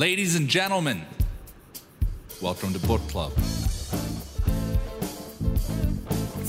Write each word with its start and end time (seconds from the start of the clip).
Ladies 0.00 0.34
and 0.34 0.48
gentlemen, 0.48 1.02
welcome 2.40 2.72
to 2.72 2.78
Book 2.78 3.06
Club. 3.08 3.32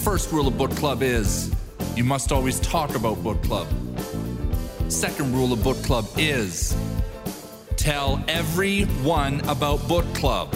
First 0.06 0.32
rule 0.32 0.48
of 0.48 0.58
Book 0.58 0.72
Club 0.72 1.04
is 1.04 1.54
you 1.94 2.06
must 2.06 2.32
always 2.32 2.62
talk 2.62 2.96
about 2.96 3.22
Book 3.22 3.44
Club. 3.44 3.68
Second 4.88 5.36
rule 5.36 5.52
of 5.52 5.62
Book 5.66 5.76
Club 5.84 6.08
is 6.16 6.74
tell 7.76 8.24
everyone 8.30 9.42
about 9.50 9.86
Book 9.86 10.06
Club. 10.16 10.56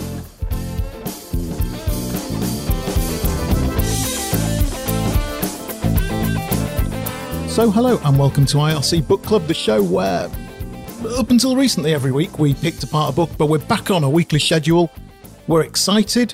So, 7.49 7.69
hello 7.71 7.99
and 8.05 8.17
welcome 8.17 8.45
to 8.45 8.57
IRC 8.59 9.05
Book 9.05 9.21
Club, 9.21 9.47
the 9.47 9.53
show 9.53 9.83
where, 9.83 10.29
up 11.13 11.29
until 11.29 11.55
recently, 11.55 11.93
every 11.93 12.11
week 12.11 12.39
we 12.39 12.53
picked 12.53 12.83
apart 12.83 13.13
a 13.13 13.15
book, 13.15 13.29
but 13.37 13.47
we're 13.47 13.59
back 13.59 13.91
on 13.91 14.03
a 14.03 14.09
weekly 14.09 14.39
schedule. 14.39 14.91
We're 15.47 15.63
excited. 15.63 16.33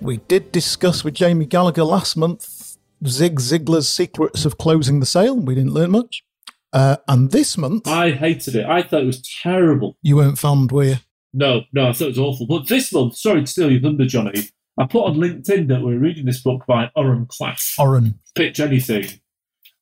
We 0.00 0.18
did 0.28 0.52
discuss 0.52 1.04
with 1.04 1.14
Jamie 1.14 1.46
Gallagher 1.46 1.84
last 1.84 2.16
month 2.16 2.76
Zig 3.06 3.38
Ziglar's 3.40 3.88
secrets 3.88 4.44
of 4.44 4.58
closing 4.58 5.00
the 5.00 5.06
sale. 5.06 5.36
We 5.36 5.54
didn't 5.54 5.72
learn 5.72 5.92
much. 5.92 6.24
Uh, 6.72 6.96
and 7.06 7.30
this 7.30 7.56
month, 7.56 7.86
I 7.88 8.10
hated 8.10 8.54
it. 8.56 8.66
I 8.66 8.82
thought 8.82 9.02
it 9.02 9.06
was 9.06 9.22
terrible. 9.42 9.96
you 10.02 10.16
weren't 10.16 10.38
fond, 10.38 10.70
were 10.70 10.84
you? 10.84 10.96
No, 11.32 11.62
no, 11.72 11.88
I 11.88 11.92
thought 11.92 12.06
it 12.06 12.08
was 12.08 12.18
awful. 12.18 12.46
But 12.46 12.68
this 12.68 12.92
month, 12.92 13.16
sorry 13.16 13.40
to 13.40 13.46
steal 13.46 13.70
your 13.70 13.80
thunder, 13.80 14.04
Johnny, 14.06 14.42
I 14.78 14.86
put 14.86 15.04
on 15.04 15.16
LinkedIn 15.16 15.68
that 15.68 15.82
we're 15.82 15.98
reading 15.98 16.26
this 16.26 16.42
book 16.42 16.64
by 16.66 16.90
Oren 16.94 17.26
Klaff, 17.26 17.78
Oren. 17.78 18.18
Pitch 18.34 18.60
Anything. 18.60 19.06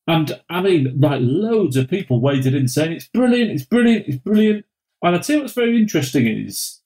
And 0.06 0.41
I 0.48 0.62
mean, 0.62 1.01
like 1.01 1.20
loads 1.23 1.77
of 1.77 1.88
people 1.88 2.20
waded 2.20 2.55
in 2.55 2.69
saying 2.69 2.92
it's 2.92 3.09
brilliant, 3.09 3.51
it's 3.51 3.64
brilliant, 3.64 4.06
it's 4.06 4.19
brilliant. 4.19 4.64
And 5.02 5.16
I 5.16 5.19
tell 5.19 5.37
you 5.37 5.42
what's 5.42 5.55
very 5.55 5.77
interesting 5.77 6.27
is, 6.27 6.80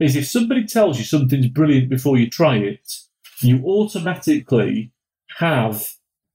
is 0.00 0.16
if 0.16 0.26
somebody 0.26 0.66
tells 0.66 0.98
you 0.98 1.04
something's 1.04 1.48
brilliant 1.48 1.88
before 1.88 2.16
you 2.16 2.28
try 2.28 2.56
it, 2.56 2.92
you 3.40 3.64
automatically 3.64 4.92
have 5.38 5.92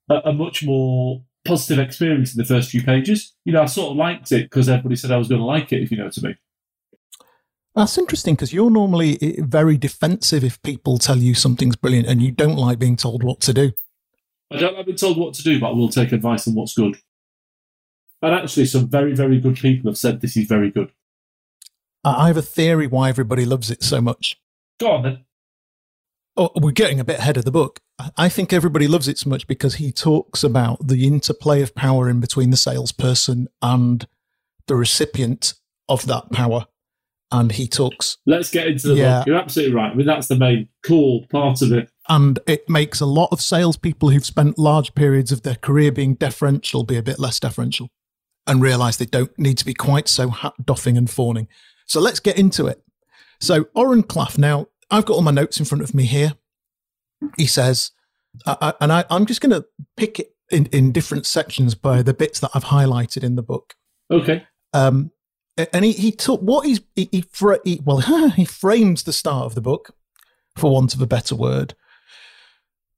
a, 0.10 0.22
a 0.26 0.34
much 0.34 0.64
more 0.64 1.24
positive 1.46 1.80
experience 1.80 2.34
in 2.34 2.38
the 2.38 2.46
first 2.46 2.72
few 2.72 2.82
pages. 2.82 3.34
You 3.44 3.54
know, 3.54 3.64
I 3.64 3.66
sort 3.66 3.92
of 3.92 3.98
liked 3.98 4.32
it 4.32 4.44
because 4.44 4.70
everybody 4.70 4.96
said 4.96 5.12
I 5.12 5.18
was 5.18 5.28
going 5.28 5.42
to 5.42 5.46
like 5.46 5.74
it, 5.74 5.82
if 5.84 5.92
you 5.92 5.98
know 5.98 6.06
what 6.06 6.18
I 6.18 6.28
mean. 6.28 6.38
That's 7.76 7.98
interesting 7.98 8.36
because 8.36 8.54
you're 8.54 8.70
normally 8.70 9.18
eh, 9.22 9.34
very 9.40 9.78
defensive 9.78 10.44
if 10.44 10.62
people 10.62 10.98
tell 11.00 11.18
you 11.18 11.34
something's 11.34 11.76
brilliant 11.76 12.08
and 12.08 12.22
you 12.22 12.32
don't 12.32 12.56
like 12.56 12.80
being 12.80 12.96
told 12.96 13.24
what 13.24 13.42
to 13.42 13.54
do. 13.54 13.72
I 14.54 14.58
don't 14.60 14.76
like 14.76 14.86
being 14.86 14.98
told 14.98 15.18
what 15.18 15.34
to 15.36 15.44
do, 15.44 15.60
but 15.60 15.70
I 15.70 15.74
will 15.74 15.90
take 15.90 16.12
advice 16.12 16.48
on 16.48 16.54
what's 16.56 16.74
good. 16.76 16.98
And 18.22 18.34
actually, 18.34 18.66
some 18.66 18.88
very, 18.88 19.14
very 19.16 19.40
good 19.40 19.56
people 19.58 19.90
have 19.92 19.98
said 19.98 20.22
this 20.22 20.38
is 20.38 20.46
very 20.48 20.70
good. 20.72 20.92
I 22.06 22.28
have 22.28 22.38
a 22.38 22.42
theory 22.42 22.88
why 22.88 23.10
everybody 23.10 23.46
loves 23.46 23.72
it 23.72 23.84
so 23.84 24.02
much. 24.02 24.40
Go 24.80 24.92
on 24.92 25.04
then. 25.04 25.26
oh, 26.36 26.50
we're 26.56 26.72
getting 26.72 27.00
a 27.00 27.04
bit 27.04 27.20
ahead 27.20 27.38
of 27.38 27.46
the 27.46 27.52
book. 27.52 27.80
I- 28.00 28.10
I 28.18 28.30
think 28.30 28.52
everybody 28.52 28.88
loves 28.88 29.08
it 29.08 29.20
so 29.20 29.30
much 29.30 29.46
because 29.46 29.76
he 29.76 29.92
talks 29.92 30.44
about 30.44 30.88
the 30.88 31.06
interplay 31.06 31.62
of 31.62 31.76
power 31.76 32.10
in 32.10 32.20
between 32.20 32.50
the 32.50 32.58
salesperson 32.58 33.48
and 33.62 34.08
the 34.68 34.76
recipient 34.76 35.54
of 35.88 36.08
that 36.08 36.32
power. 36.32 36.66
And 37.32 37.52
he 37.52 37.68
talks, 37.68 38.18
Let's 38.26 38.50
get 38.50 38.66
into 38.68 38.88
the 38.90 38.96
Yeah. 38.96 39.20
book. 39.20 39.28
You're 39.28 39.36
absolutely 39.38 39.76
right. 39.76 39.92
I 39.92 39.96
mean, 39.96 40.08
that's 40.08 40.28
the 40.28 40.36
main 40.36 40.70
core 40.84 41.24
part 41.30 41.62
of 41.62 41.72
it. 41.72 41.92
And 42.10 42.40
it 42.48 42.68
makes 42.70 43.00
a 43.00 43.06
lot 43.06 43.30
of 43.32 43.42
salespeople 43.42 44.10
who've 44.10 44.26
spent 44.26 44.60
large 44.60 44.94
periods 44.94 45.32
of 45.32 45.44
their 45.44 45.56
career 45.56 45.92
being 45.92 46.16
deferential 46.16 46.84
be 46.84 46.98
a 46.98 47.04
bit 47.04 47.20
less 47.20 47.40
deferential 47.40 47.90
and 48.46 48.62
realize 48.62 48.98
they 48.98 49.06
don't 49.06 49.38
need 49.40 49.58
to 49.58 49.66
be 49.66 49.74
quite 49.74 50.10
so 50.10 50.30
hat 50.30 50.54
doffing 50.66 50.98
and 50.98 51.10
fawning. 51.10 51.48
So 51.86 52.02
let's 52.02 52.20
get 52.20 52.38
into 52.38 52.68
it. 52.68 52.84
So, 53.40 53.68
Oren 53.74 54.04
Klaff, 54.04 54.38
now 54.38 54.68
I've 54.92 55.06
got 55.06 55.16
all 55.16 55.22
my 55.22 55.32
notes 55.32 55.60
in 55.60 55.66
front 55.66 55.84
of 55.84 55.94
me 55.94 56.04
here. 56.04 56.34
He 57.38 57.46
says, 57.46 57.92
I, 58.46 58.74
and 58.82 58.92
I, 58.92 59.06
I'm 59.10 59.26
just 59.26 59.42
going 59.42 59.52
to 59.52 59.66
pick 59.96 60.20
it 60.20 60.36
in, 60.50 60.66
in 60.68 60.92
different 60.92 61.26
sections 61.26 61.76
by 61.76 62.02
the 62.02 62.14
bits 62.14 62.40
that 62.42 62.52
I've 62.54 62.66
highlighted 62.66 63.24
in 63.24 63.36
the 63.36 63.44
book. 63.44 63.76
Okay. 64.12 64.46
Um, 64.74 65.12
and 65.72 65.86
he, 65.86 65.92
he 65.92 66.12
took 66.12 66.42
what 66.42 66.66
he's, 66.66 66.82
he, 66.96 67.10
he, 67.12 67.22
fra- 67.22 67.60
he, 67.64 67.82
well, 67.84 68.00
he 68.36 68.46
frames 68.46 69.04
the 69.04 69.14
start 69.14 69.46
of 69.46 69.56
the 69.56 69.62
book, 69.62 69.96
for 70.56 70.72
want 70.72 70.94
of 70.94 71.02
a 71.02 71.08
better 71.08 71.36
word, 71.36 71.76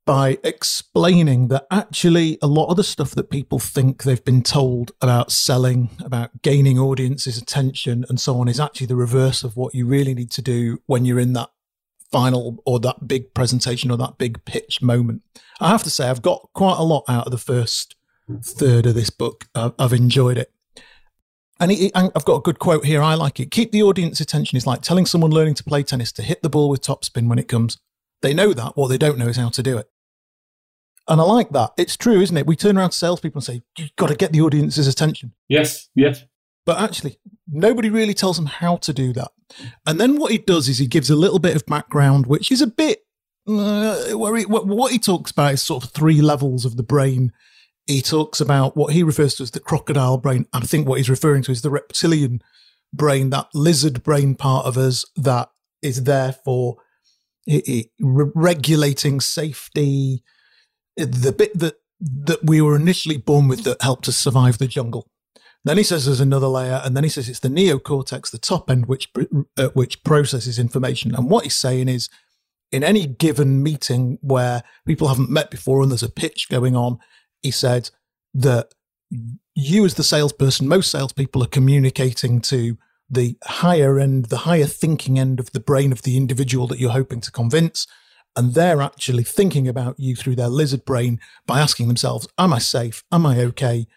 by 0.06 0.38
explaining 0.44 1.48
that 1.48 1.66
actually 1.72 2.38
a 2.42 2.48
lot 2.48 2.70
of 2.70 2.78
the 2.78 2.84
stuff 2.84 3.12
that 3.12 3.32
people 3.32 3.58
think 3.58 4.04
they've 4.04 4.24
been 4.24 4.44
told 4.44 4.92
about 5.02 5.32
selling, 5.32 5.90
about 6.04 6.44
gaining 6.44 6.78
audiences' 6.78 7.38
attention, 7.38 8.06
and 8.08 8.20
so 8.20 8.40
on 8.40 8.48
is 8.48 8.60
actually 8.60 8.88
the 8.88 8.96
reverse 8.96 9.44
of 9.44 9.58
what 9.58 9.74
you 9.74 9.88
really 9.88 10.14
need 10.14 10.30
to 10.32 10.42
do 10.44 10.80
when 10.86 11.06
you're 11.06 11.20
in 11.20 11.34
that 11.34 11.50
final 12.12 12.62
or 12.66 12.80
that 12.80 13.08
big 13.08 13.34
presentation 13.34 13.90
or 13.90 13.98
that 13.98 14.18
big 14.20 14.46
pitch 14.46 14.82
moment. 14.82 15.24
I 15.60 15.70
have 15.70 15.84
to 15.84 15.90
say, 15.90 16.08
I've 16.08 16.22
got 16.22 16.50
quite 16.54 16.78
a 16.78 16.84
lot 16.84 17.04
out 17.08 17.26
of 17.26 17.32
the 17.32 17.38
first 17.40 17.96
third 18.44 18.86
of 18.86 18.94
this 18.94 19.10
book. 19.10 19.46
I've, 19.56 19.94
enjoyed 19.94 20.38
it. 20.38 20.52
And 21.60 21.72
I've 21.96 22.26
got 22.26 22.38
a 22.38 22.42
good 22.42 22.60
quote 22.60 22.86
here. 22.86 23.02
I 23.02 23.16
like 23.16 23.40
it. 23.40 23.50
Keep 23.50 23.72
the 23.72 23.84
audience 23.84 24.20
attention 24.20 24.56
is 24.56 24.68
like 24.68 24.82
telling 24.82 25.06
someone 25.06 25.32
learning 25.32 25.56
to 25.56 25.64
play 25.64 25.84
tennis 25.84 26.12
to 26.14 26.22
hit 26.22 26.44
the 26.44 26.50
ball 26.50 26.70
with 26.70 26.82
topspin 26.82 27.28
when 27.28 27.40
it 27.40 27.48
comes. 27.48 27.80
They 28.22 28.34
know 28.34 28.54
that. 28.54 28.76
What 28.76 28.90
they 28.90 28.98
don't 28.98 29.18
know 29.18 29.28
is 29.28 29.38
how 29.38 29.50
to 29.50 29.64
do 29.64 29.78
it. 29.78 29.90
And 31.08 31.22
I 31.22 31.24
like 31.24 31.50
that. 31.52 31.72
It's 31.78 31.96
true, 31.98 32.20
isn't 32.22 32.36
it? 32.36 32.48
We 32.48 32.56
turn 32.56 32.78
around 32.78 32.90
to 32.92 32.98
salespeople 32.98 33.40
and 33.40 33.44
say, 33.44 33.62
you've 33.78 33.96
got 33.96 34.08
to 34.08 34.16
get 34.16 34.32
the 34.32 34.42
audience's 34.42 34.88
attention. 34.88 35.34
Yes. 35.48 35.90
Yes. 35.96 36.24
But 36.66 36.80
actually, 36.80 37.18
nobody 37.48 37.92
really 37.92 38.16
tells 38.16 38.38
them 38.38 38.48
how 38.48 38.78
to 38.78 38.92
do 38.94 39.14
that. 39.14 39.32
And 39.86 40.00
then 40.00 40.18
what 40.18 40.32
he 40.32 40.40
does 40.40 40.68
is 40.68 40.80
he 40.80 40.88
gives 40.88 41.12
a 41.12 41.16
little 41.16 41.38
bit 41.38 41.56
of 41.56 41.64
background, 41.68 42.26
which 42.26 42.52
is 42.52 42.60
a 42.62 42.68
bit 42.68 43.02
uh, 43.48 44.18
where 44.18 44.36
he, 44.36 44.46
what, 44.46 44.92
he 44.92 44.98
talks 44.98 45.30
about 45.30 45.54
is 45.54 45.62
sort 45.62 45.84
of 45.84 45.92
three 45.92 46.22
levels 46.22 46.66
of 46.66 46.76
the 46.78 46.82
brain. 46.84 47.32
He 47.86 48.02
talks 48.02 48.42
about 48.42 48.76
what 48.76 48.94
he 48.94 49.04
refers 49.04 49.36
to 49.36 49.44
as 49.44 49.52
the 49.52 49.60
crocodile 49.60 50.18
brain. 50.18 50.48
I 50.54 50.62
think 50.62 50.88
what 50.88 50.98
he's 50.98 51.10
referring 51.10 51.44
to 51.44 51.52
is 51.52 51.62
the 51.62 51.70
reptilian 51.70 52.42
brain, 52.92 53.30
that 53.30 53.50
lizard 53.54 54.02
brain 54.02 54.34
part 54.34 54.66
of 54.66 54.76
us 54.76 55.06
that 55.16 55.50
is 55.84 56.06
there 56.06 56.34
for 56.34 56.78
i- 57.48 57.62
i- 57.68 57.86
re- 58.00 58.32
regulating 58.34 59.22
safety, 59.22 60.24
the 60.96 61.32
bit 61.32 61.58
that 61.58 61.76
that 62.00 62.44
we 62.44 62.62
were 62.62 62.76
initially 62.76 63.18
born 63.18 63.48
with 63.48 63.64
that 63.64 63.82
helped 63.82 64.08
us 64.08 64.18
survive 64.18 64.58
the 64.58 64.68
jungle. 64.68 65.10
Then 65.64 65.78
he 65.78 65.84
says 65.84 66.06
there's 66.06 66.20
another 66.20 66.48
layer, 66.48 66.82
and 66.84 66.96
then 66.96 67.04
he 67.04 67.10
says 67.10 67.28
it's 67.28 67.40
the 67.40 67.50
neocortex, 67.50 68.30
the 68.30 68.38
top 68.38 68.70
end, 68.70 68.86
which 68.86 69.12
uh, 69.58 69.70
which 69.70 70.04
processes 70.04 70.60
information. 70.60 71.16
And 71.16 71.30
what 71.30 71.44
he's 71.44 71.56
saying 71.56 71.90
is, 71.90 72.10
in 72.72 72.84
any 72.84 73.08
given 73.08 73.64
meeting 73.64 74.20
where 74.22 74.64
people 74.86 75.08
haven't 75.08 75.32
met 75.32 75.50
before 75.50 75.82
and 75.82 75.90
there's 75.90 76.04
a 76.04 76.10
pitch 76.10 76.50
going 76.50 76.76
on, 76.76 77.00
he 77.42 77.52
said 77.52 77.90
that 78.34 78.74
you, 79.56 79.86
as 79.86 79.96
the 79.96 80.04
salesperson, 80.04 80.68
most 80.68 80.92
salespeople 80.92 81.44
are 81.44 81.48
communicating 81.48 82.42
to 82.42 82.78
the 83.10 83.38
higher 83.44 84.00
end, 84.00 84.26
the 84.26 84.38
higher 84.38 84.66
thinking 84.66 85.18
end 85.18 85.40
of 85.40 85.52
the 85.52 85.60
brain 85.60 85.92
of 85.92 86.04
the 86.04 86.18
individual 86.18 86.68
that 86.68 86.80
you're 86.80 86.92
hoping 86.92 87.22
to 87.22 87.32
convince. 87.32 87.88
And 88.38 88.53
they're 88.53 88.81
actually 88.81 89.23
thinking 89.23 89.68
about 89.68 89.96
you 90.00 90.16
through 90.16 90.35
their 90.35 90.50
lizard 90.50 90.84
brain 90.85 91.19
by 91.47 91.59
asking 91.62 91.88
themselves, 91.88 92.28
Am 92.38 92.51
I 92.53 92.59
safe? 92.59 93.03
Am 93.12 93.25
I 93.25 93.40
okay? 93.41 93.88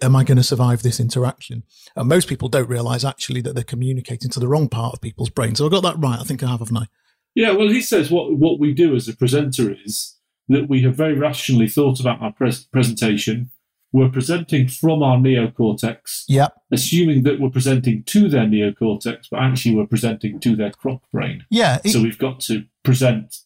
am 0.00 0.16
I 0.16 0.24
going 0.24 0.38
to 0.38 0.42
survive 0.42 0.82
this 0.82 0.98
interaction? 0.98 1.62
And 1.94 2.08
most 2.08 2.26
people 2.26 2.48
don't 2.48 2.70
realize 2.70 3.04
actually 3.04 3.42
that 3.42 3.54
they're 3.54 3.62
communicating 3.64 4.30
to 4.30 4.40
the 4.40 4.48
wrong 4.48 4.66
part 4.66 4.94
of 4.94 5.02
people's 5.02 5.28
brain. 5.28 5.54
So 5.54 5.66
I 5.66 5.68
got 5.68 5.82
that 5.82 5.98
right. 5.98 6.18
I 6.18 6.22
think 6.24 6.42
I 6.42 6.46
have, 6.48 6.60
haven't 6.60 6.78
I? 6.78 6.86
Yeah. 7.34 7.50
Well, 7.50 7.68
he 7.68 7.82
says 7.82 8.10
what 8.10 8.34
what 8.38 8.58
we 8.58 8.72
do 8.72 8.94
as 8.96 9.08
a 9.08 9.14
presenter 9.14 9.76
is 9.84 10.16
that 10.48 10.70
we 10.70 10.80
have 10.84 10.94
very 10.96 11.12
rationally 11.18 11.68
thought 11.68 12.00
about 12.00 12.22
our 12.22 12.32
pres- 12.32 12.64
presentation. 12.64 13.50
We're 13.92 14.08
presenting 14.08 14.68
from 14.68 15.02
our 15.02 15.18
neocortex, 15.18 16.24
Yep. 16.28 16.54
assuming 16.72 17.22
that 17.24 17.38
we're 17.38 17.50
presenting 17.50 18.02
to 18.04 18.28
their 18.28 18.46
neocortex, 18.46 19.26
but 19.30 19.40
actually 19.40 19.76
we're 19.76 19.86
presenting 19.86 20.40
to 20.40 20.56
their 20.56 20.70
croc 20.72 21.02
brain. 21.12 21.44
Yeah. 21.50 21.78
it- 21.84 21.90
So 21.90 22.02
we've 22.02 22.18
got 22.18 22.40
to 22.40 22.64
present 22.82 23.36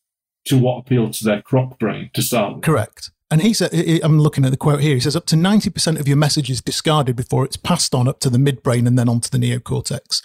to 0.48 0.58
what 0.58 0.78
appeals 0.78 1.18
to 1.18 1.24
their 1.24 1.42
croc 1.42 1.78
brain 1.78 2.10
to 2.14 2.22
start 2.22 2.56
with. 2.56 2.64
correct. 2.64 3.10
And 3.30 3.42
he 3.42 3.52
said, 3.52 3.74
I'm 4.02 4.18
looking 4.18 4.46
at 4.46 4.50
the 4.50 4.56
quote 4.56 4.80
here. 4.80 4.94
He 4.94 5.00
says, 5.00 5.14
up 5.14 5.26
to 5.26 5.36
90% 5.36 6.00
of 6.00 6.08
your 6.08 6.16
message 6.16 6.48
is 6.48 6.62
discarded 6.62 7.14
before 7.14 7.44
it's 7.44 7.58
passed 7.58 7.94
on 7.94 8.08
up 8.08 8.20
to 8.20 8.30
the 8.30 8.38
midbrain 8.38 8.86
and 8.86 8.98
then 8.98 9.06
onto 9.06 9.28
the 9.28 9.36
neocortex. 9.36 10.22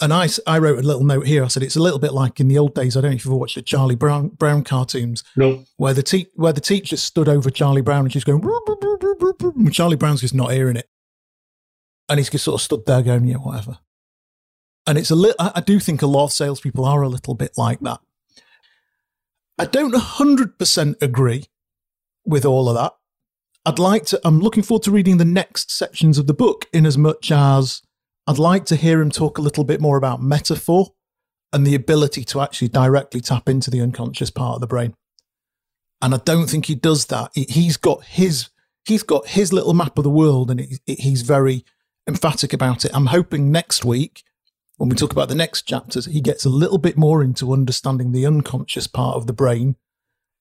And 0.00 0.12
I, 0.12 0.28
I 0.44 0.58
wrote 0.58 0.80
a 0.80 0.82
little 0.82 1.04
note 1.04 1.26
here. 1.28 1.44
I 1.44 1.46
said, 1.46 1.62
it's 1.62 1.76
a 1.76 1.82
little 1.82 2.00
bit 2.00 2.12
like 2.12 2.40
in 2.40 2.48
the 2.48 2.58
old 2.58 2.74
days. 2.74 2.96
I 2.96 3.00
don't 3.00 3.12
know 3.12 3.14
if 3.14 3.24
you've 3.24 3.30
ever 3.30 3.38
watched 3.38 3.54
the 3.54 3.62
Charlie 3.62 3.94
Brown, 3.94 4.30
Brown 4.30 4.64
cartoons 4.64 5.22
No, 5.36 5.64
where 5.76 5.94
the, 5.94 6.02
te- 6.02 6.30
where 6.34 6.52
the 6.52 6.60
teacher 6.60 6.96
stood 6.96 7.28
over 7.28 7.48
Charlie 7.48 7.80
Brown 7.80 8.06
and 8.06 8.12
she's 8.12 8.24
going, 8.24 8.42
Charlie 9.70 9.96
Brown's 9.96 10.22
just 10.22 10.34
not 10.34 10.50
hearing 10.52 10.76
it. 10.76 10.88
And 12.08 12.18
he's 12.18 12.28
just 12.28 12.44
sort 12.44 12.56
of 12.60 12.62
stood 12.62 12.86
there 12.86 13.02
going, 13.02 13.24
yeah, 13.26 13.36
whatever. 13.36 13.78
And 14.88 14.98
it's 14.98 15.12
a 15.12 15.14
little, 15.14 15.36
I 15.38 15.52
I 15.56 15.60
do 15.60 15.78
think 15.78 16.02
a 16.02 16.06
lot 16.06 16.24
of 16.24 16.32
salespeople 16.32 16.84
are 16.84 17.02
a 17.02 17.08
little 17.08 17.34
bit 17.34 17.52
like 17.56 17.78
that. 17.80 18.00
I 19.62 19.66
don't 19.66 19.94
100% 19.94 21.00
agree 21.00 21.44
with 22.26 22.44
all 22.44 22.68
of 22.68 22.74
that. 22.74 22.94
I'd 23.64 23.78
like 23.78 24.04
to, 24.06 24.20
I'm 24.24 24.40
looking 24.40 24.64
forward 24.64 24.82
to 24.82 24.90
reading 24.90 25.18
the 25.18 25.24
next 25.24 25.70
sections 25.70 26.18
of 26.18 26.26
the 26.26 26.34
book 26.34 26.66
in 26.72 26.84
as 26.84 26.98
much 26.98 27.30
as 27.30 27.80
I'd 28.26 28.40
like 28.40 28.64
to 28.66 28.76
hear 28.76 29.00
him 29.00 29.10
talk 29.10 29.38
a 29.38 29.40
little 29.40 29.62
bit 29.62 29.80
more 29.80 29.96
about 29.96 30.20
metaphor 30.20 30.94
and 31.52 31.64
the 31.64 31.76
ability 31.76 32.24
to 32.24 32.40
actually 32.40 32.70
directly 32.70 33.20
tap 33.20 33.48
into 33.48 33.70
the 33.70 33.80
unconscious 33.80 34.30
part 34.30 34.56
of 34.56 34.62
the 34.62 34.66
brain. 34.66 34.96
And 36.00 36.12
I 36.12 36.18
don't 36.18 36.50
think 36.50 36.66
he 36.66 36.74
does 36.74 37.06
that. 37.06 37.30
He's 37.32 37.76
got 37.76 38.02
his 38.04 38.48
he's 38.84 39.04
got 39.04 39.28
his 39.28 39.52
little 39.52 39.74
map 39.74 39.96
of 39.96 40.02
the 40.02 40.10
world, 40.10 40.50
and 40.50 40.80
he's 40.86 41.22
very 41.22 41.64
emphatic 42.08 42.52
about 42.52 42.84
it. 42.84 42.90
I'm 42.92 43.06
hoping 43.06 43.52
next 43.52 43.84
week, 43.84 44.24
when 44.82 44.88
we 44.88 44.96
talk 44.96 45.12
about 45.12 45.28
the 45.28 45.36
next 45.36 45.62
chapters, 45.62 46.06
he 46.06 46.20
gets 46.20 46.44
a 46.44 46.48
little 46.48 46.76
bit 46.76 46.96
more 46.96 47.22
into 47.22 47.52
understanding 47.52 48.10
the 48.10 48.26
unconscious 48.26 48.88
part 48.88 49.14
of 49.14 49.28
the 49.28 49.32
brain 49.32 49.76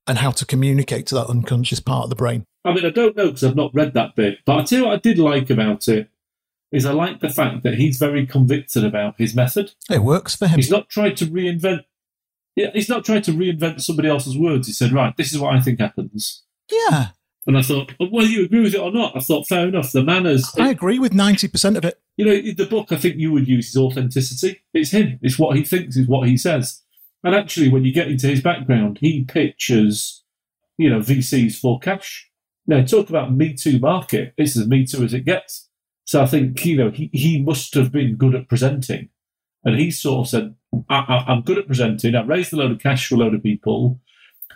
and 0.07 0.17
how 0.17 0.31
to 0.31 0.47
communicate 0.47 1.05
to 1.05 1.13
that 1.13 1.27
unconscious 1.27 1.79
part 1.79 2.05
of 2.05 2.09
the 2.09 2.15
brain. 2.15 2.43
I 2.65 2.73
mean, 2.73 2.83
I 2.83 2.89
don't 2.89 3.15
know 3.15 3.27
because 3.27 3.43
I've 3.43 3.55
not 3.55 3.69
read 3.75 3.93
that 3.93 4.15
bit, 4.15 4.39
but 4.43 4.57
I 4.57 4.63
tell 4.63 4.79
you 4.79 4.85
what 4.85 4.95
I 4.95 4.97
did 4.97 5.19
like 5.19 5.51
about 5.51 5.87
it 5.87 6.09
is 6.71 6.87
I 6.87 6.91
like 6.91 7.19
the 7.19 7.29
fact 7.29 7.61
that 7.61 7.75
he's 7.75 7.99
very 7.99 8.25
convicted 8.25 8.83
about 8.83 9.13
his 9.19 9.35
method. 9.35 9.73
It 9.91 10.01
works 10.01 10.35
for 10.35 10.47
him. 10.47 10.55
He's 10.55 10.71
not 10.71 10.89
trying 10.89 11.13
to 11.17 11.27
reinvent. 11.27 11.81
Yeah, 12.55 12.71
he's 12.73 12.89
not 12.89 13.05
trying 13.05 13.21
to 13.21 13.33
reinvent 13.33 13.81
somebody 13.81 14.09
else's 14.09 14.35
words. 14.35 14.65
He 14.65 14.73
said, 14.73 14.91
"Right, 14.91 15.15
this 15.17 15.31
is 15.31 15.37
what 15.37 15.53
I 15.53 15.61
think 15.61 15.79
happens." 15.79 16.45
Yeah. 16.71 17.09
And 17.47 17.57
I 17.57 17.63
thought, 17.63 17.93
whether 17.99 18.29
you 18.29 18.45
agree 18.45 18.61
with 18.61 18.75
it 18.75 18.79
or 18.79 18.91
not, 18.91 19.17
I 19.17 19.19
thought, 19.19 19.47
fair 19.47 19.67
enough. 19.67 19.91
The 19.91 20.03
manners. 20.03 20.51
I 20.59 20.69
agree 20.69 20.99
with 20.99 21.13
ninety 21.13 21.47
percent 21.47 21.75
of 21.75 21.83
it. 21.85 21.99
You 22.17 22.25
know, 22.25 22.53
the 22.53 22.67
book 22.69 22.91
I 22.91 22.97
think 22.97 23.17
you 23.17 23.31
would 23.31 23.47
use 23.47 23.69
is 23.69 23.77
authenticity. 23.77 24.61
It's 24.73 24.91
him. 24.91 25.17
It's 25.21 25.39
what 25.39 25.55
he 25.55 25.63
thinks. 25.63 25.97
Is 25.97 26.07
what 26.07 26.27
he 26.27 26.37
says. 26.37 26.83
And 27.23 27.35
actually, 27.35 27.69
when 27.69 27.83
you 27.83 27.93
get 27.93 28.07
into 28.07 28.27
his 28.27 28.41
background, 28.41 28.97
he 28.99 29.23
pictures, 29.23 30.23
you 30.77 30.89
know, 30.89 30.99
VCs 30.99 31.59
for 31.59 31.79
cash. 31.79 32.29
Now, 32.67 32.83
talk 32.83 33.09
about 33.09 33.33
Me 33.33 33.53
Too 33.53 33.79
market. 33.79 34.33
This 34.37 34.55
is 34.55 34.67
Me 34.67 34.85
Too 34.85 35.03
as 35.03 35.13
it 35.13 35.25
gets. 35.25 35.69
So 36.05 36.21
I 36.21 36.25
think, 36.25 36.65
you 36.65 36.77
know, 36.77 36.89
he, 36.89 37.09
he 37.13 37.41
must 37.41 37.73
have 37.75 37.91
been 37.91 38.15
good 38.15 38.35
at 38.35 38.49
presenting. 38.49 39.09
And 39.63 39.79
he 39.79 39.91
sort 39.91 40.25
of 40.25 40.29
said, 40.29 40.55
I, 40.89 41.25
am 41.27 41.41
good 41.41 41.59
at 41.59 41.67
presenting. 41.67 42.15
I 42.15 42.23
raised 42.23 42.53
a 42.53 42.55
load 42.55 42.71
of 42.71 42.79
cash 42.79 43.07
for 43.07 43.15
a 43.15 43.17
load 43.19 43.35
of 43.35 43.43
people. 43.43 43.99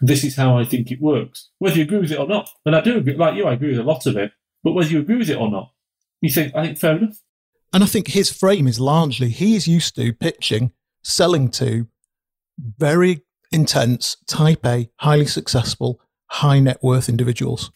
This 0.01 0.23
is 0.23 0.35
how 0.35 0.57
I 0.57 0.65
think 0.65 0.91
it 0.91 1.01
works. 1.01 1.49
Whether 1.59 1.77
you 1.77 1.83
agree 1.83 1.99
with 1.99 2.11
it 2.11 2.19
or 2.19 2.27
not. 2.27 2.49
And 2.65 2.75
I 2.75 2.81
do 2.81 2.97
agree, 2.97 3.15
like 3.15 3.35
you, 3.35 3.45
I 3.45 3.53
agree 3.53 3.69
with 3.69 3.79
a 3.79 3.83
lot 3.83 4.05
of 4.05 4.17
it. 4.17 4.31
But 4.63 4.73
whether 4.73 4.89
you 4.89 4.99
agree 4.99 5.17
with 5.17 5.29
it 5.29 5.37
or 5.37 5.49
not, 5.49 5.71
you 6.21 6.29
think, 6.29 6.55
I 6.55 6.65
think 6.65 6.77
fair 6.77 6.97
enough. 6.97 7.21
And 7.73 7.83
I 7.83 7.87
think 7.87 8.07
his 8.07 8.31
frame 8.31 8.67
is 8.67 8.79
largely, 8.79 9.29
he 9.29 9.55
is 9.55 9.67
used 9.67 9.95
to 9.95 10.13
pitching, 10.13 10.71
selling 11.03 11.49
to 11.51 11.87
very 12.57 13.21
intense, 13.51 14.17
type 14.27 14.65
A, 14.65 14.89
highly 14.97 15.25
successful, 15.25 15.99
high 16.27 16.59
net 16.59 16.81
worth 16.81 17.09
individuals. 17.09 17.71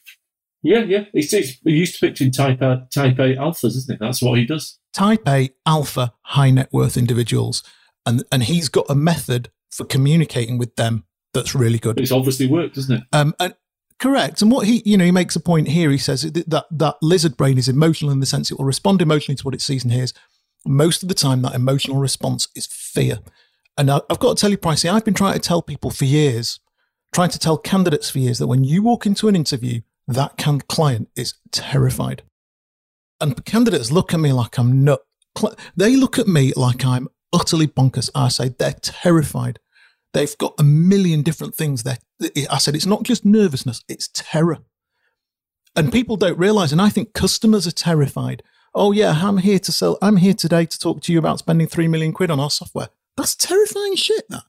Yeah, 0.62 0.80
yeah. 0.80 1.06
He's, 1.14 1.32
he's 1.32 1.60
used 1.64 2.00
to 2.00 2.08
pitching 2.08 2.32
type 2.32 2.62
A, 2.62 2.88
type 2.92 3.20
A 3.20 3.36
alphas, 3.36 3.76
isn't 3.76 3.96
it? 3.96 4.00
That's 4.00 4.22
what 4.22 4.38
he 4.38 4.46
does. 4.46 4.80
Type 4.94 5.28
A 5.28 5.52
alpha 5.66 6.14
high 6.22 6.52
net 6.52 6.70
worth 6.72 6.98
individuals. 6.98 7.64
And, 8.06 8.24
and 8.32 8.44
he's 8.44 8.70
got 8.70 8.86
a 8.90 8.96
method 8.96 9.52
for 9.70 9.86
communicating 9.86 10.58
with 10.58 10.76
them 10.76 11.04
that's 11.34 11.56
really 11.56 11.80
good. 11.80 12.00
It's 12.00 12.12
obviously 12.12 12.48
worked, 12.48 12.76
doesn't 12.76 12.98
it? 12.98 13.04
Um, 13.14 13.34
and 13.40 13.54
correct. 14.00 14.42
And 14.42 14.52
what 14.52 14.68
he, 14.68 14.82
you 14.86 14.98
know, 14.98 15.06
he 15.06 15.12
makes 15.12 15.36
a 15.36 15.40
point 15.40 15.68
here. 15.68 15.92
He 15.92 15.98
says 15.98 16.24
that 16.24 16.66
that 16.72 16.96
lizard 17.02 17.38
brain 17.38 17.58
is 17.58 17.70
emotional 17.70 18.12
in 18.12 18.20
the 18.20 18.26
sense 18.26 18.52
it 18.52 18.58
will 18.58 18.66
respond 18.66 19.02
emotionally 19.02 19.36
to 19.38 19.44
what 19.44 19.54
it 19.54 19.62
sees 19.62 19.84
and 19.84 19.94
hears. 19.94 20.14
Most 20.66 21.04
of 21.04 21.10
the 21.10 21.16
time, 21.16 21.42
that 21.44 21.56
emotional 21.56 21.98
response 21.98 22.48
is 22.56 22.68
fear. 22.68 23.20
And 23.78 23.90
I, 23.90 24.02
I've 24.10 24.20
got 24.20 24.36
to 24.36 24.42
tell 24.42 24.52
you, 24.52 24.58
Pricey, 24.58 24.92
I've 24.92 25.06
been 25.06 25.14
trying 25.14 25.34
to 25.34 25.40
tell 25.40 25.62
people 25.62 25.90
for 25.90 26.06
years, 26.06 26.60
trying 27.14 27.30
to 27.30 27.40
tell 27.40 27.58
candidates 27.58 28.10
for 28.10 28.20
years 28.20 28.38
that 28.40 28.48
when 28.48 28.64
you 28.64 28.84
walk 28.84 29.06
into 29.06 29.28
an 29.28 29.36
interview, 29.36 29.82
that 30.08 30.38
can- 30.38 30.62
client 30.62 31.10
is 31.16 31.36
terrified. 31.52 32.24
And 33.22 33.46
candidates 33.46 33.92
look 33.92 34.14
at 34.14 34.20
me 34.20 34.34
like 34.34 34.58
I'm 34.58 34.84
nut. 34.84 35.02
They 35.76 35.96
look 35.96 36.20
at 36.20 36.28
me 36.28 36.52
like 36.56 36.84
I'm 36.84 37.08
utterly 37.32 37.68
bonkers. 37.68 38.10
I 38.16 38.30
say 38.30 38.50
they're 38.50 38.74
terrified. 38.74 39.60
They've 40.14 40.38
got 40.38 40.56
a 40.58 40.64
million 40.64 41.22
different 41.22 41.56
things. 41.56 41.84
There, 41.84 41.98
I 42.50 42.58
said 42.58 42.76
it's 42.76 42.86
not 42.86 43.04
just 43.04 43.26
nervousness; 43.26 43.84
it's 43.88 44.10
terror. 44.14 44.60
And 45.76 45.92
people 45.92 46.18
don't 46.18 46.38
realize. 46.38 46.72
And 46.72 46.82
I 46.82 46.90
think 46.90 47.14
customers 47.14 47.68
are 47.68 47.72
terrified. 47.72 48.44
Oh 48.74 48.92
yeah, 48.92 49.20
I'm 49.24 49.38
here 49.38 49.60
to 49.60 49.72
sell. 49.72 49.98
I'm 50.02 50.18
here 50.18 50.34
today 50.34 50.66
to 50.66 50.80
talk 50.80 51.02
to 51.02 51.14
you 51.14 51.20
about 51.20 51.40
spending 51.40 51.68
three 51.68 51.88
million 51.88 52.12
quid 52.12 52.32
on 52.32 52.40
our 52.40 52.50
software. 52.50 52.90
That's 53.18 53.36
terrifying 53.36 53.96
shit. 53.96 54.28
That 54.30 54.44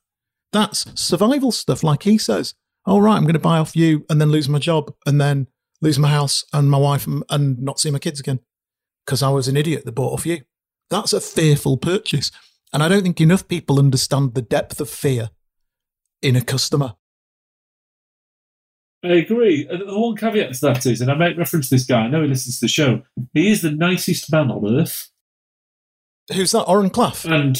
that's 0.52 0.86
survival 1.00 1.52
stuff. 1.52 1.82
Like 1.82 2.02
he 2.02 2.18
says, 2.18 2.54
all 2.86 2.96
oh, 2.96 3.00
right, 3.00 3.16
I'm 3.16 3.24
going 3.24 3.34
to 3.34 3.38
buy 3.38 3.58
off 3.58 3.76
you 3.76 4.04
and 4.08 4.20
then 4.20 4.30
lose 4.30 4.48
my 4.48 4.58
job 4.58 4.92
and 5.06 5.20
then 5.20 5.46
lose 5.80 5.98
my 5.98 6.08
house 6.08 6.44
and 6.52 6.70
my 6.70 6.78
wife 6.78 7.06
and, 7.06 7.22
and 7.30 7.58
not 7.60 7.78
see 7.78 7.90
my 7.90 7.98
kids 7.98 8.20
again 8.20 8.40
because 9.04 9.22
I 9.22 9.28
was 9.30 9.48
an 9.48 9.56
idiot 9.56 9.84
that 9.84 9.92
bought 9.92 10.12
off 10.12 10.26
you. 10.26 10.42
That's 10.88 11.12
a 11.12 11.20
fearful 11.20 11.76
purchase. 11.76 12.30
And 12.72 12.82
I 12.82 12.88
don't 12.88 13.02
think 13.02 13.20
enough 13.20 13.48
people 13.48 13.78
understand 13.78 14.34
the 14.34 14.42
depth 14.42 14.80
of 14.80 14.90
fear 14.90 15.30
in 16.22 16.36
a 16.36 16.42
customer. 16.42 16.94
I 19.02 19.14
agree. 19.14 19.64
The 19.64 19.84
one 19.86 20.16
caveat 20.16 20.52
to 20.54 20.60
that 20.66 20.84
is, 20.84 21.00
and 21.00 21.10
I 21.10 21.14
make 21.14 21.38
reference 21.38 21.70
to 21.70 21.76
this 21.76 21.86
guy, 21.86 22.00
I 22.00 22.08
know 22.08 22.22
he 22.22 22.28
listens 22.28 22.58
to 22.58 22.64
the 22.64 22.68
show, 22.68 23.02
he 23.32 23.50
is 23.50 23.62
the 23.62 23.70
nicest 23.70 24.30
man 24.30 24.50
on 24.50 24.78
earth. 24.78 25.10
Who's 26.34 26.52
that? 26.52 26.64
Oren 26.64 26.90
Klaff? 26.90 27.24
And 27.24 27.58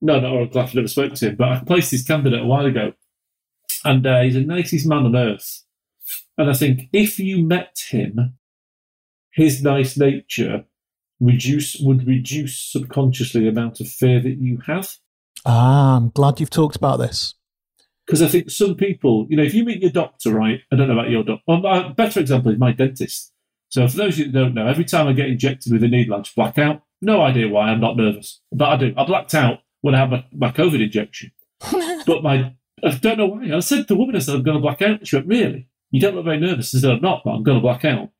no, 0.00 0.20
not 0.20 0.30
Oren 0.30 0.48
Klaff, 0.48 0.70
I 0.70 0.72
never 0.74 0.88
spoke 0.88 1.14
to 1.14 1.30
him, 1.30 1.36
but 1.36 1.48
I 1.48 1.60
placed 1.66 1.90
his 1.90 2.04
candidate 2.04 2.40
a 2.40 2.46
while 2.46 2.66
ago 2.66 2.92
and 3.84 4.06
uh, 4.06 4.22
he's 4.22 4.34
the 4.34 4.40
nicest 4.40 4.86
man 4.86 5.06
on 5.06 5.16
earth. 5.16 5.64
And 6.36 6.50
I 6.50 6.52
think 6.52 6.88
if 6.92 7.18
you 7.18 7.42
met 7.44 7.78
him, 7.88 8.34
his 9.32 9.62
nice 9.62 9.96
nature 9.96 10.64
reduce 11.20 11.76
would 11.80 12.06
reduce 12.06 12.60
subconsciously 12.60 13.42
the 13.42 13.48
amount 13.48 13.80
of 13.80 13.88
fear 13.88 14.20
that 14.20 14.38
you 14.38 14.58
have. 14.66 14.96
Ah, 15.44 15.96
I'm 15.96 16.10
glad 16.10 16.40
you've 16.40 16.50
talked 16.50 16.76
about 16.76 16.98
this. 16.98 17.34
Because 18.08 18.22
I 18.22 18.28
think 18.28 18.48
some 18.48 18.74
people, 18.74 19.26
you 19.28 19.36
know, 19.36 19.42
if 19.42 19.52
you 19.52 19.64
meet 19.64 19.82
your 19.82 19.90
doctor, 19.90 20.32
right? 20.32 20.62
I 20.72 20.76
don't 20.76 20.88
know 20.88 20.94
about 20.94 21.10
your 21.10 21.22
doctor. 21.22 21.42
Well, 21.46 21.66
a 21.66 21.90
better 21.90 22.20
example 22.20 22.50
is 22.50 22.58
my 22.58 22.72
dentist. 22.72 23.34
So 23.68 23.86
for 23.86 23.98
those 23.98 24.14
of 24.14 24.18
you 24.20 24.24
that 24.32 24.32
don't 24.32 24.54
know, 24.54 24.66
every 24.66 24.86
time 24.86 25.08
I 25.08 25.12
get 25.12 25.28
injected 25.28 25.70
with 25.70 25.84
a 25.84 25.88
needle, 25.88 26.16
I 26.16 26.20
just 26.20 26.34
black 26.34 26.56
out. 26.56 26.80
No 27.02 27.20
idea 27.20 27.48
why. 27.48 27.68
I'm 27.68 27.80
not 27.80 27.98
nervous, 27.98 28.40
but 28.50 28.70
I 28.70 28.76
do. 28.78 28.94
I 28.96 29.04
blacked 29.04 29.34
out 29.34 29.58
when 29.82 29.94
I 29.94 29.98
had 29.98 30.10
my, 30.10 30.24
my 30.32 30.50
COVID 30.50 30.82
injection. 30.82 31.32
but 32.06 32.22
my 32.22 32.54
I 32.82 32.90
don't 32.96 33.18
know 33.18 33.26
why. 33.26 33.54
I 33.54 33.60
said 33.60 33.78
to 33.78 33.84
the 33.84 33.96
woman, 33.96 34.16
I 34.16 34.20
said, 34.20 34.36
I'm 34.36 34.42
going 34.42 34.56
to 34.56 34.62
black 34.62 34.82
out. 34.82 35.06
She 35.06 35.16
went, 35.16 35.28
Really? 35.28 35.68
You 35.90 36.00
don't 36.00 36.14
look 36.14 36.24
very 36.24 36.40
nervous. 36.40 36.74
I 36.74 36.78
said, 36.78 36.90
I'm 36.90 37.00
not, 37.00 37.22
but 37.24 37.32
I'm 37.32 37.42
going 37.42 37.58
to 37.58 37.62
black 37.62 37.84
out. 37.84 38.10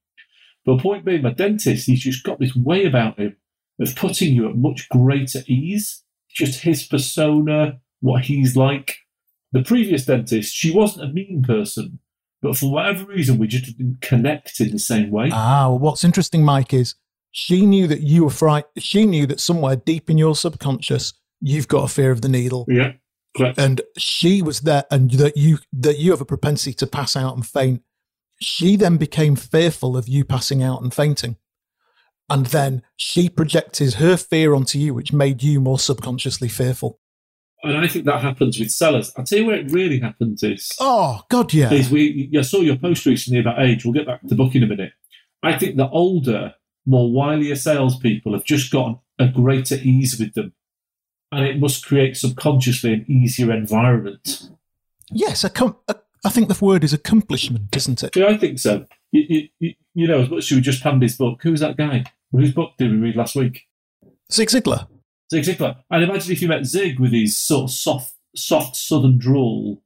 But 0.64 0.76
the 0.76 0.82
point 0.82 1.04
being, 1.04 1.22
my 1.22 1.32
dentist, 1.32 1.86
he's 1.86 2.00
just 2.00 2.24
got 2.24 2.38
this 2.38 2.54
way 2.54 2.84
about 2.84 3.18
him 3.18 3.36
of 3.80 3.94
putting 3.94 4.34
you 4.34 4.48
at 4.48 4.56
much 4.56 4.88
greater 4.88 5.40
ease. 5.46 6.02
Just 6.28 6.60
his 6.60 6.82
persona, 6.82 7.80
what 8.00 8.24
he's 8.24 8.56
like. 8.56 8.96
The 9.52 9.62
previous 9.62 10.04
dentist, 10.04 10.54
she 10.54 10.70
wasn't 10.70 11.10
a 11.10 11.12
mean 11.12 11.42
person, 11.42 12.00
but 12.42 12.56
for 12.56 12.70
whatever 12.70 13.06
reason, 13.06 13.38
we 13.38 13.48
just 13.48 13.64
didn't 13.64 14.00
connect 14.00 14.60
in 14.60 14.70
the 14.70 14.78
same 14.78 15.10
way. 15.10 15.30
Ah, 15.32 15.68
well, 15.68 15.78
what's 15.78 16.04
interesting, 16.04 16.44
Mike, 16.44 16.74
is 16.74 16.94
she 17.30 17.66
knew 17.66 17.86
that 17.86 18.02
you 18.02 18.24
were 18.24 18.30
fright. 18.30 18.66
She 18.76 19.06
knew 19.06 19.26
that 19.26 19.40
somewhere 19.40 19.76
deep 19.76 20.10
in 20.10 20.18
your 20.18 20.34
subconscious, 20.34 21.14
you've 21.40 21.68
got 21.68 21.84
a 21.84 21.88
fear 21.88 22.10
of 22.10 22.20
the 22.20 22.28
needle. 22.28 22.66
Yeah. 22.68 22.92
Correct. 23.36 23.58
And 23.58 23.80
she 23.96 24.42
was 24.42 24.60
there, 24.60 24.84
and 24.90 25.10
that 25.12 25.36
you 25.36 25.58
that 25.72 25.98
you 25.98 26.10
have 26.10 26.20
a 26.20 26.26
propensity 26.26 26.74
to 26.74 26.86
pass 26.86 27.14
out 27.14 27.34
and 27.34 27.46
faint. 27.46 27.82
She 28.40 28.76
then 28.76 28.96
became 28.96 29.36
fearful 29.36 29.96
of 29.96 30.08
you 30.08 30.24
passing 30.24 30.62
out 30.62 30.82
and 30.82 30.92
fainting, 30.92 31.36
and 32.28 32.46
then 32.46 32.82
she 32.96 33.28
projected 33.28 33.94
her 33.94 34.16
fear 34.16 34.54
onto 34.54 34.78
you, 34.78 34.94
which 34.94 35.12
made 35.12 35.42
you 35.42 35.60
more 35.60 35.78
subconsciously 35.78 36.48
fearful. 36.48 37.00
And 37.62 37.76
I 37.76 37.88
think 37.88 38.04
that 38.04 38.20
happens 38.20 38.58
with 38.58 38.70
sellers. 38.70 39.12
I'll 39.16 39.24
tell 39.24 39.38
you 39.38 39.46
where 39.46 39.56
it 39.56 39.72
really 39.72 39.98
happens 39.98 40.42
is. 40.42 40.70
Oh 40.78 41.22
God, 41.28 41.52
yeah. 41.52 41.72
Is 41.72 41.90
we? 41.90 42.30
I 42.36 42.42
saw 42.42 42.60
your 42.60 42.76
post 42.76 43.04
recently 43.04 43.40
about 43.40 43.60
age. 43.60 43.84
We'll 43.84 43.94
get 43.94 44.06
back 44.06 44.20
to 44.22 44.28
the 44.28 44.36
book 44.36 44.54
in 44.54 44.62
a 44.62 44.66
minute. 44.66 44.92
I 45.42 45.58
think 45.58 45.76
the 45.76 45.88
older, 45.88 46.54
more 46.86 47.08
wilier 47.08 47.58
salespeople 47.58 48.32
have 48.32 48.44
just 48.44 48.70
got 48.70 49.00
a 49.18 49.28
greater 49.28 49.76
ease 49.76 50.18
with 50.18 50.34
them 50.34 50.52
and 51.32 51.46
it 51.46 51.58
must 51.58 51.84
create 51.84 52.16
subconsciously 52.16 52.92
an 52.92 53.04
easier 53.08 53.52
environment. 53.52 54.50
Yes, 55.10 55.44
a 55.44 55.50
com- 55.50 55.76
a, 55.88 55.96
I 56.24 56.30
think 56.30 56.48
the 56.48 56.64
word 56.64 56.84
is 56.84 56.92
accomplishment, 56.92 57.74
isn't 57.76 58.02
it? 58.02 58.16
Yeah, 58.16 58.26
I 58.26 58.36
think 58.36 58.58
so. 58.58 58.86
You, 59.12 59.48
you, 59.58 59.74
you 59.94 60.06
know, 60.06 60.22
as 60.22 60.30
much 60.30 60.50
as 60.50 60.56
we 60.56 60.60
just 60.60 60.82
panned 60.82 61.02
his 61.02 61.16
book, 61.16 61.40
who's 61.42 61.60
that 61.60 61.76
guy? 61.76 62.04
Whose 62.32 62.52
book 62.52 62.72
did 62.78 62.90
we 62.90 62.98
read 62.98 63.16
last 63.16 63.36
week? 63.36 63.62
Zig 64.30 64.48
Ziglar. 64.48 64.86
Zig 65.30 65.44
Ziglar. 65.44 65.76
And 65.90 66.04
imagine 66.04 66.32
if 66.32 66.42
you 66.42 66.48
met 66.48 66.64
Zig 66.64 66.98
with 66.98 67.12
his 67.12 67.38
sort 67.38 67.64
of 67.64 67.70
soft, 67.70 68.14
soft 68.34 68.76
southern 68.76 69.18
drawl, 69.18 69.82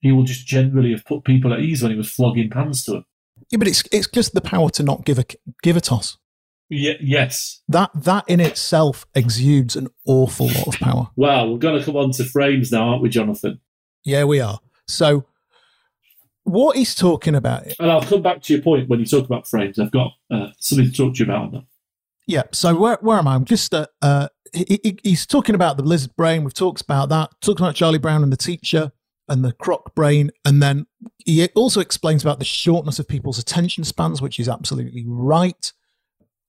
he 0.00 0.12
will 0.12 0.24
just 0.24 0.46
generally 0.46 0.92
have 0.92 1.04
put 1.04 1.24
people 1.24 1.52
at 1.52 1.60
ease 1.60 1.82
when 1.82 1.90
he 1.90 1.98
was 1.98 2.10
flogging 2.10 2.50
pans 2.50 2.84
to 2.84 2.92
them. 2.92 3.04
Yeah, 3.50 3.58
but 3.58 3.68
it's 3.68 3.84
it's 3.92 4.08
just 4.08 4.34
the 4.34 4.40
power 4.40 4.70
to 4.70 4.82
not 4.82 5.04
give 5.04 5.18
a 5.18 5.24
give 5.62 5.76
a 5.76 5.80
toss. 5.80 6.16
Yeah, 6.68 6.94
yes. 7.00 7.62
That 7.68 7.90
that 7.94 8.24
in 8.28 8.40
itself 8.40 9.06
exudes 9.14 9.76
an 9.76 9.88
awful 10.06 10.46
lot 10.46 10.66
of 10.66 10.74
power. 10.74 11.10
Wow, 11.16 11.48
we're 11.48 11.58
going 11.58 11.78
to 11.78 11.84
come 11.84 11.96
on 11.96 12.12
to 12.12 12.24
frames 12.24 12.72
now, 12.72 12.88
aren't 12.88 13.02
we, 13.02 13.08
Jonathan? 13.08 13.60
Yeah, 14.04 14.24
we 14.24 14.40
are. 14.40 14.58
So, 14.88 15.26
what 16.44 16.76
he's 16.76 16.94
talking 16.94 17.34
about, 17.34 17.66
and 17.78 17.90
I'll 17.90 18.02
come 18.02 18.22
back 18.22 18.42
to 18.42 18.52
your 18.52 18.62
point 18.62 18.88
when 18.88 19.00
you 19.00 19.06
talk 19.06 19.26
about 19.26 19.48
frames. 19.48 19.78
I've 19.78 19.92
got 19.92 20.12
uh, 20.30 20.48
something 20.58 20.86
to 20.86 20.92
talk 20.92 21.14
to 21.14 21.18
you 21.18 21.30
about 21.30 21.42
on 21.42 21.50
that. 21.52 21.64
Yeah. 22.26 22.42
So 22.52 22.74
where 22.74 22.98
where 23.00 23.18
am 23.18 23.28
I? 23.28 23.34
I'm 23.34 23.44
just 23.44 23.72
uh, 23.72 23.86
uh 24.02 24.28
he, 24.52 24.80
he- 24.82 24.98
he's 25.02 25.26
talking 25.26 25.54
about 25.54 25.76
the 25.76 25.82
lizard 25.82 26.14
brain. 26.16 26.44
We've 26.44 26.54
talked 26.54 26.80
about 26.80 27.08
that. 27.10 27.30
Talking 27.40 27.64
about 27.64 27.74
Charlie 27.74 27.98
Brown 27.98 28.22
and 28.22 28.32
the 28.32 28.36
teacher 28.36 28.92
and 29.28 29.44
the 29.44 29.52
croc 29.52 29.94
brain, 29.96 30.30
and 30.44 30.62
then 30.62 30.86
he 31.24 31.44
also 31.56 31.80
explains 31.80 32.22
about 32.22 32.38
the 32.38 32.44
shortness 32.44 33.00
of 33.00 33.08
people's 33.08 33.38
attention 33.40 33.82
spans, 33.82 34.22
which 34.22 34.38
is 34.38 34.48
absolutely 34.48 35.04
right. 35.06 35.72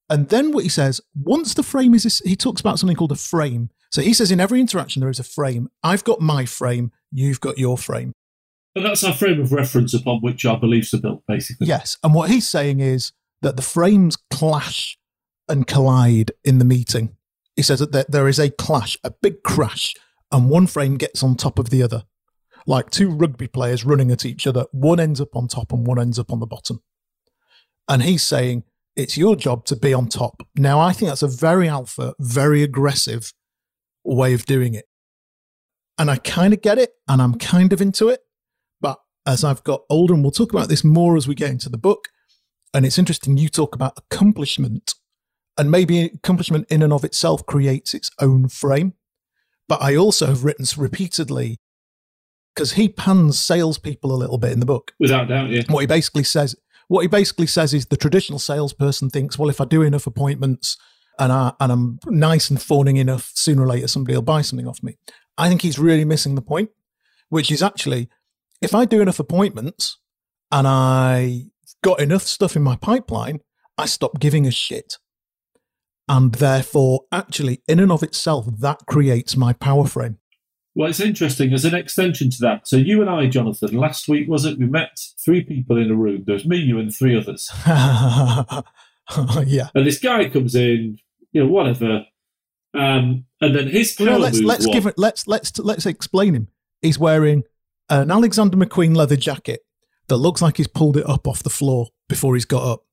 And 0.09 0.29
then 0.29 0.51
what 0.51 0.63
he 0.63 0.69
says, 0.69 1.01
once 1.15 1.55
the 1.55 1.63
frame 1.63 1.93
is, 1.95 2.21
he 2.23 2.35
talks 2.35 2.61
about 2.61 2.77
something 2.79 2.95
called 2.95 3.11
a 3.11 3.15
frame. 3.15 3.71
So 3.91 4.01
he 4.01 4.13
says 4.13 4.31
in 4.31 4.39
every 4.39 4.61
interaction 4.61 4.99
there 4.99 5.09
is 5.09 5.19
a 5.19 5.23
frame. 5.23 5.69
I've 5.83 6.03
got 6.03 6.21
my 6.21 6.45
frame, 6.45 6.91
you've 7.11 7.41
got 7.41 7.57
your 7.57 7.77
frame. 7.77 8.13
And 8.75 8.85
that's 8.85 9.03
our 9.03 9.13
frame 9.13 9.41
of 9.41 9.51
reference 9.51 9.95
upon 9.95 10.21
which 10.21 10.45
our 10.45 10.59
beliefs 10.59 10.93
are 10.93 11.01
built, 11.01 11.23
basically. 11.27 11.65
Yes. 11.65 11.97
And 12.03 12.13
what 12.13 12.29
he's 12.29 12.47
saying 12.47 12.79
is 12.79 13.11
that 13.41 13.55
the 13.55 13.63
frames 13.63 14.17
clash 14.29 14.99
and 15.49 15.65
collide 15.65 16.31
in 16.43 16.59
the 16.59 16.65
meeting. 16.65 17.16
He 17.57 17.63
says 17.63 17.79
that 17.79 18.11
there- 18.11 18.27
is 18.27 18.39
a 18.39 18.51
clash, 18.51 18.97
a 19.03 19.11
big 19.11 19.43
crash, 19.43 19.95
and 20.31 20.49
one 20.49 20.67
frame 20.67 20.95
gets 20.95 21.21
on 21.23 21.35
top 21.35 21.59
of 21.59 21.69
the 21.69 21.83
other. 21.83 22.03
Like 22.65 22.89
two 22.89 23.09
rugby 23.09 23.47
players 23.47 23.83
running 23.83 24.11
at 24.11 24.25
each 24.25 24.45
other, 24.45 24.67
one 24.71 24.99
ends 24.99 25.19
up 25.19 25.35
on 25.35 25.47
top 25.47 25.73
and 25.73 25.85
one 25.85 25.99
ends 25.99 26.19
up 26.19 26.31
on 26.31 26.39
the 26.39 26.45
bottom. 26.45 26.83
And 27.89 28.03
he's 28.03 28.23
saying 28.23 28.63
it's 28.95 29.17
your 29.17 29.35
job 29.35 29.65
to 29.65 29.75
be 29.75 29.93
on 29.93 30.07
top. 30.07 30.47
Now, 30.55 30.79
I 30.79 30.93
think 30.93 31.09
that's 31.09 31.23
a 31.23 31.27
very 31.27 31.67
alpha, 31.67 32.13
very 32.19 32.61
aggressive 32.63 33.33
way 34.03 34.33
of 34.33 34.45
doing 34.45 34.73
it. 34.73 34.85
And 35.97 36.11
I 36.11 36.17
kind 36.17 36.53
of 36.53 36.61
get 36.61 36.77
it 36.77 36.91
and 37.07 37.21
I'm 37.21 37.35
kind 37.35 37.73
of 37.73 37.81
into 37.81 38.09
it. 38.09 38.21
But 38.81 38.99
as 39.25 39.43
I've 39.43 39.63
got 39.63 39.81
older, 39.89 40.13
and 40.13 40.21
we'll 40.21 40.31
talk 40.31 40.51
about 40.51 40.69
this 40.69 40.83
more 40.83 41.15
as 41.17 41.27
we 41.27 41.35
get 41.35 41.49
into 41.49 41.69
the 41.69 41.77
book, 41.77 42.09
and 42.73 42.85
it's 42.85 42.99
interesting 42.99 43.37
you 43.37 43.49
talk 43.49 43.73
about 43.73 43.97
accomplishment, 43.97 44.93
and 45.57 45.71
maybe 45.71 46.05
accomplishment 46.05 46.67
in 46.69 46.83
and 46.83 46.93
of 46.93 47.03
itself 47.03 47.45
creates 47.45 47.93
its 47.93 48.11
own 48.19 48.47
frame. 48.49 48.93
But 49.67 49.81
I 49.81 49.95
also 49.95 50.27
have 50.27 50.43
written 50.43 50.65
repeatedly, 50.77 51.59
because 52.55 52.73
he 52.73 52.89
pans 52.89 53.39
salespeople 53.39 54.11
a 54.11 54.15
little 54.15 54.37
bit 54.37 54.51
in 54.51 54.59
the 54.59 54.65
book. 54.65 54.93
Without 54.99 55.27
doubt, 55.27 55.49
yeah. 55.49 55.63
What 55.69 55.81
he 55.81 55.87
basically 55.87 56.23
says, 56.23 56.55
what 56.87 57.01
he 57.01 57.07
basically 57.07 57.47
says 57.47 57.73
is 57.73 57.85
the 57.85 57.97
traditional 57.97 58.39
salesperson 58.39 59.09
thinks, 59.09 59.37
well, 59.37 59.49
if 59.49 59.61
I 59.61 59.65
do 59.65 59.81
enough 59.81 60.07
appointments 60.07 60.77
and 61.19 61.31
I 61.31 61.53
and 61.59 61.71
I'm 61.71 61.99
nice 62.05 62.49
and 62.49 62.61
fawning 62.61 62.97
enough, 62.97 63.31
sooner 63.35 63.63
or 63.63 63.67
later 63.67 63.87
somebody 63.87 64.15
will 64.15 64.21
buy 64.21 64.41
something 64.41 64.67
off 64.67 64.81
me. 64.81 64.97
I 65.37 65.49
think 65.49 65.61
he's 65.61 65.77
really 65.77 66.05
missing 66.05 66.35
the 66.35 66.41
point, 66.41 66.69
which 67.29 67.51
is 67.51 67.61
actually, 67.61 68.09
if 68.61 68.73
I 68.73 68.85
do 68.85 69.01
enough 69.01 69.19
appointments 69.19 69.97
and 70.51 70.67
I 70.67 71.47
got 71.83 71.99
enough 71.99 72.23
stuff 72.23 72.55
in 72.55 72.63
my 72.63 72.75
pipeline, 72.75 73.41
I 73.77 73.85
stop 73.85 74.19
giving 74.19 74.47
a 74.47 74.51
shit. 74.51 74.97
And 76.09 76.33
therefore, 76.33 77.01
actually, 77.11 77.61
in 77.67 77.79
and 77.79 77.91
of 77.91 78.03
itself, 78.03 78.45
that 78.59 78.85
creates 78.87 79.35
my 79.35 79.53
power 79.53 79.85
frame. 79.85 80.19
Well, 80.73 80.89
it's 80.89 80.99
interesting 80.99 81.53
as 81.53 81.65
an 81.65 81.73
extension 81.73 82.29
to 82.29 82.37
that. 82.41 82.67
So 82.67 82.77
you 82.77 83.01
and 83.01 83.09
I, 83.09 83.27
Jonathan, 83.27 83.75
last 83.75 84.07
week 84.07 84.29
was 84.29 84.45
it? 84.45 84.59
We 84.59 84.67
met 84.67 84.99
three 85.23 85.43
people 85.43 85.77
in 85.77 85.89
a 85.89 85.95
room. 85.95 86.23
There 86.25 86.35
was 86.35 86.45
me, 86.45 86.57
you, 86.57 86.77
and 86.77 86.95
three 86.95 87.17
others. 87.17 87.49
yeah. 87.65 89.69
And 89.73 89.87
this 89.87 89.99
guy 89.99 90.29
comes 90.29 90.53
in, 90.53 90.99
you 91.31 91.43
know, 91.43 91.49
whatever. 91.49 92.05
Um, 92.73 93.25
and 93.41 93.55
then 93.55 93.69
his 93.69 93.95
power 93.95 94.05
No, 94.05 94.17
let's 94.17 94.39
let's 94.39 94.67
give 94.67 94.85
it. 94.85 94.95
Let's 94.97 95.27
let's 95.27 95.57
let's 95.57 95.87
explain 95.87 96.35
him. 96.35 96.47
He's 96.83 96.99
wearing 96.99 97.43
an 97.89 98.11
Alexander 98.11 98.55
McQueen 98.55 98.95
leather 98.95 99.15
jacket 99.15 99.61
that 100.09 100.17
looks 100.17 100.41
like 100.41 100.57
he's 100.57 100.67
pulled 100.67 100.97
it 100.97 101.09
up 101.09 101.27
off 101.27 101.41
the 101.41 101.49
floor 101.49 101.87
before 102.07 102.35
he's 102.35 102.45
got 102.45 102.63
up, 102.63 102.83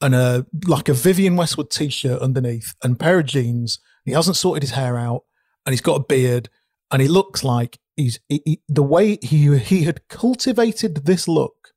and 0.00 0.14
a 0.14 0.46
like 0.66 0.88
a 0.88 0.94
Vivienne 0.94 1.36
Westwood 1.36 1.70
t-shirt 1.70 2.20
underneath, 2.20 2.74
and 2.82 2.98
pair 2.98 3.18
of 3.20 3.26
jeans. 3.26 3.78
He 4.04 4.12
hasn't 4.12 4.36
sorted 4.36 4.62
his 4.62 4.72
hair 4.72 4.96
out, 4.96 5.24
and 5.66 5.72
he's 5.72 5.80
got 5.80 6.00
a 6.00 6.04
beard, 6.04 6.48
and 6.90 7.02
he 7.02 7.08
looks 7.08 7.44
like 7.44 7.78
he's 7.96 8.18
he, 8.28 8.42
he- 8.44 8.62
the 8.68 8.82
way 8.82 9.18
he 9.22 9.56
he 9.58 9.82
had 9.84 10.06
cultivated 10.08 11.04
this 11.06 11.28
look 11.28 11.72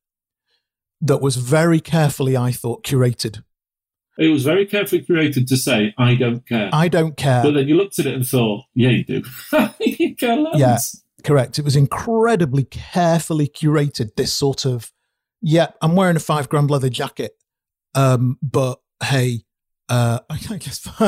that 1.01 1.22
was 1.22 1.36
very 1.36 1.80
carefully, 1.82 2.38
I 2.38 2.51
thought, 2.51 2.84
curated. 2.86 3.44
It 4.18 4.30
was 4.30 4.44
very 4.46 4.65
carefully 4.65 5.01
created 5.01 5.48
to 5.48 5.58
say, 5.58 5.94
I 5.98 6.15
don't 6.15 6.48
care. 6.48 6.70
I 6.72 6.88
don't 6.88 7.18
care. 7.18 7.44
but 7.44 7.56
then 7.56 7.68
you 7.68 7.75
looked 7.75 7.98
at 8.00 8.06
it 8.06 8.13
and 8.13 8.25
thought, 8.25 8.63
yeah, 8.75 8.89
you 8.89 9.03
do. 9.03 9.24
you 9.80 10.15
care 10.15 10.36
loads. 10.38 10.60
Yeah. 10.60 10.77
Correct. 11.24 11.58
It 11.58 11.65
was 11.65 11.75
incredibly 11.75 12.63
carefully 12.65 13.48
curated. 13.48 14.15
This 14.15 14.32
sort 14.34 14.65
of, 14.65 14.92
yeah, 15.42 15.68
I'm 15.82 15.96
wearing 15.96 16.15
a 16.15 16.20
five 16.22 16.48
grand 16.48 16.70
leather 16.70 16.89
jacket, 16.89 17.34
um, 17.95 18.38
but 18.41 18.79
hey, 19.03 19.43
uh, 19.89 20.19
I 20.29 20.38
just, 20.57 20.88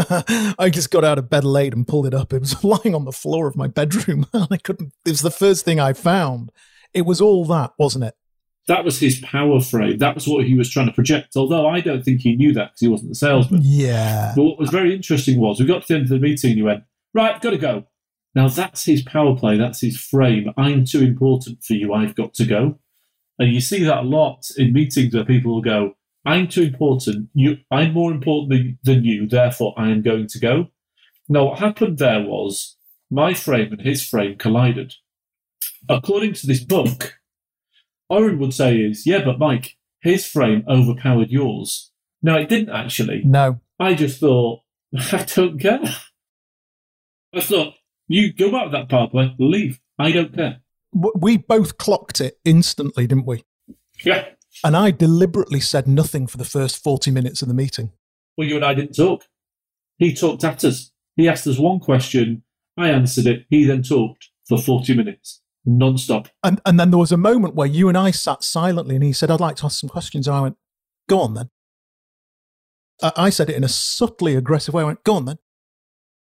I 0.59 0.69
just 0.69 0.91
got 0.91 1.03
out 1.03 1.17
of 1.17 1.29
bed 1.29 1.43
late 1.43 1.73
and 1.73 1.87
pulled 1.87 2.05
it 2.05 2.13
up. 2.13 2.33
It 2.33 2.39
was 2.39 2.63
lying 2.63 2.93
on 2.93 3.05
the 3.05 3.11
floor 3.11 3.47
of 3.47 3.55
my 3.55 3.67
bedroom, 3.67 4.25
and 4.33 4.47
I 4.51 4.57
couldn't. 4.57 4.93
It 5.05 5.11
was 5.11 5.21
the 5.21 5.31
first 5.31 5.65
thing 5.65 5.79
I 5.79 5.93
found. 5.93 6.51
It 6.93 7.05
was 7.05 7.21
all 7.21 7.45
that, 7.45 7.71
wasn't 7.77 8.05
it? 8.05 8.15
That 8.67 8.83
was 8.83 8.99
his 8.99 9.19
power 9.19 9.61
frame. 9.61 9.99
That 9.99 10.15
was 10.15 10.27
what 10.27 10.45
he 10.45 10.55
was 10.55 10.69
trying 10.69 10.87
to 10.87 10.93
project. 10.93 11.35
Although 11.35 11.67
I 11.67 11.81
don't 11.81 12.03
think 12.03 12.21
he 12.21 12.35
knew 12.35 12.51
that 12.53 12.71
because 12.71 12.79
he 12.79 12.87
wasn't 12.87 13.09
the 13.11 13.15
salesman. 13.15 13.61
Yeah. 13.63 14.33
But 14.35 14.43
what 14.43 14.59
was 14.59 14.71
very 14.71 14.95
interesting 14.95 15.39
was 15.39 15.59
we 15.59 15.67
got 15.67 15.83
to 15.83 15.87
the 15.87 15.93
end 15.95 16.03
of 16.03 16.09
the 16.09 16.19
meeting 16.19 16.51
and 16.51 16.57
he 16.57 16.63
went, 16.63 16.83
Right, 17.13 17.39
got 17.41 17.51
to 17.51 17.57
go. 17.59 17.85
Now 18.33 18.47
that's 18.47 18.83
his 18.83 19.03
power 19.03 19.35
play. 19.35 19.57
That's 19.57 19.81
his 19.81 19.97
frame. 19.97 20.51
I'm 20.57 20.83
too 20.83 21.01
important 21.01 21.63
for 21.63 21.73
you. 21.73 21.93
I've 21.93 22.15
got 22.15 22.33
to 22.35 22.45
go. 22.45 22.79
And 23.37 23.53
you 23.53 23.61
see 23.61 23.83
that 23.83 23.99
a 23.99 24.01
lot 24.01 24.47
in 24.57 24.73
meetings 24.73 25.13
where 25.13 25.25
people 25.25 25.53
will 25.53 25.61
go, 25.61 25.95
I'm 26.25 26.47
too 26.47 26.63
important. 26.63 27.29
You, 27.33 27.57
I'm 27.71 27.93
more 27.93 28.11
important 28.11 28.49
than, 28.49 28.79
than 28.83 29.03
you. 29.03 29.27
Therefore, 29.27 29.73
I 29.77 29.89
am 29.89 30.01
going 30.01 30.27
to 30.27 30.39
go. 30.39 30.67
Now, 31.29 31.45
what 31.45 31.59
happened 31.59 31.97
there 31.97 32.21
was 32.21 32.77
my 33.11 33.33
frame 33.33 33.71
and 33.71 33.81
his 33.81 34.07
frame 34.07 34.37
collided. 34.37 34.93
According 35.87 36.33
to 36.33 36.47
this 36.47 36.63
book, 36.63 37.19
Oren 38.09 38.39
would 38.39 38.53
say 38.53 38.77
is, 38.77 39.05
yeah, 39.05 39.23
but 39.23 39.39
Mike, 39.39 39.77
his 40.01 40.25
frame 40.25 40.63
overpowered 40.67 41.29
yours. 41.29 41.91
No, 42.21 42.37
it 42.37 42.49
didn't 42.49 42.69
actually. 42.69 43.21
No. 43.23 43.61
I 43.79 43.93
just 43.93 44.19
thought, 44.19 44.61
I 44.97 45.25
don't 45.35 45.59
care. 45.59 45.81
I 47.33 47.41
thought, 47.41 47.73
you 48.07 48.33
go 48.33 48.55
out 48.55 48.67
of 48.67 48.71
that 48.71 48.89
pathway, 48.89 49.35
leave. 49.39 49.79
I 49.97 50.11
don't 50.11 50.33
care. 50.33 50.59
We 50.93 51.37
both 51.37 51.77
clocked 51.77 52.21
it 52.21 52.39
instantly, 52.45 53.07
didn't 53.07 53.25
we? 53.25 53.43
Yeah. 54.03 54.25
And 54.63 54.75
I 54.75 54.91
deliberately 54.91 55.59
said 55.59 55.87
nothing 55.87 56.27
for 56.27 56.37
the 56.37 56.45
first 56.45 56.83
40 56.83 57.11
minutes 57.11 57.41
of 57.41 57.47
the 57.47 57.53
meeting. 57.53 57.91
Well, 58.37 58.47
you 58.47 58.55
and 58.55 58.65
I 58.65 58.73
didn't 58.73 58.95
talk. 58.95 59.25
He 59.97 60.13
talked 60.13 60.43
at 60.43 60.63
us. 60.63 60.91
He 61.15 61.27
asked 61.27 61.47
us 61.47 61.57
one 61.57 61.79
question. 61.79 62.43
I 62.77 62.89
answered 62.89 63.27
it. 63.27 63.45
He 63.49 63.65
then 63.65 63.83
talked 63.83 64.29
for 64.47 64.57
40 64.57 64.95
minutes, 64.95 65.41
non 65.65 65.97
stop. 65.97 66.27
And 66.43 66.61
and 66.65 66.79
then 66.79 66.91
there 66.91 66.99
was 66.99 67.11
a 67.11 67.17
moment 67.17 67.55
where 67.55 67.67
you 67.67 67.87
and 67.87 67.97
I 67.97 68.11
sat 68.11 68.43
silently, 68.43 68.95
and 68.95 69.03
he 69.03 69.13
said, 69.13 69.31
"I'd 69.31 69.39
like 69.39 69.55
to 69.57 69.65
ask 69.65 69.79
some 69.79 69.89
questions." 69.89 70.27
And 70.27 70.35
I 70.35 70.41
went, 70.41 70.57
"Go 71.07 71.21
on 71.21 71.33
then." 71.33 71.49
I, 73.01 73.11
I 73.15 73.29
said 73.29 73.49
it 73.49 73.55
in 73.55 73.63
a 73.63 73.69
subtly 73.69 74.35
aggressive 74.35 74.73
way. 74.73 74.83
I 74.83 74.87
went, 74.87 75.05
"Go 75.05 75.15
on 75.15 75.25
then," 75.25 75.37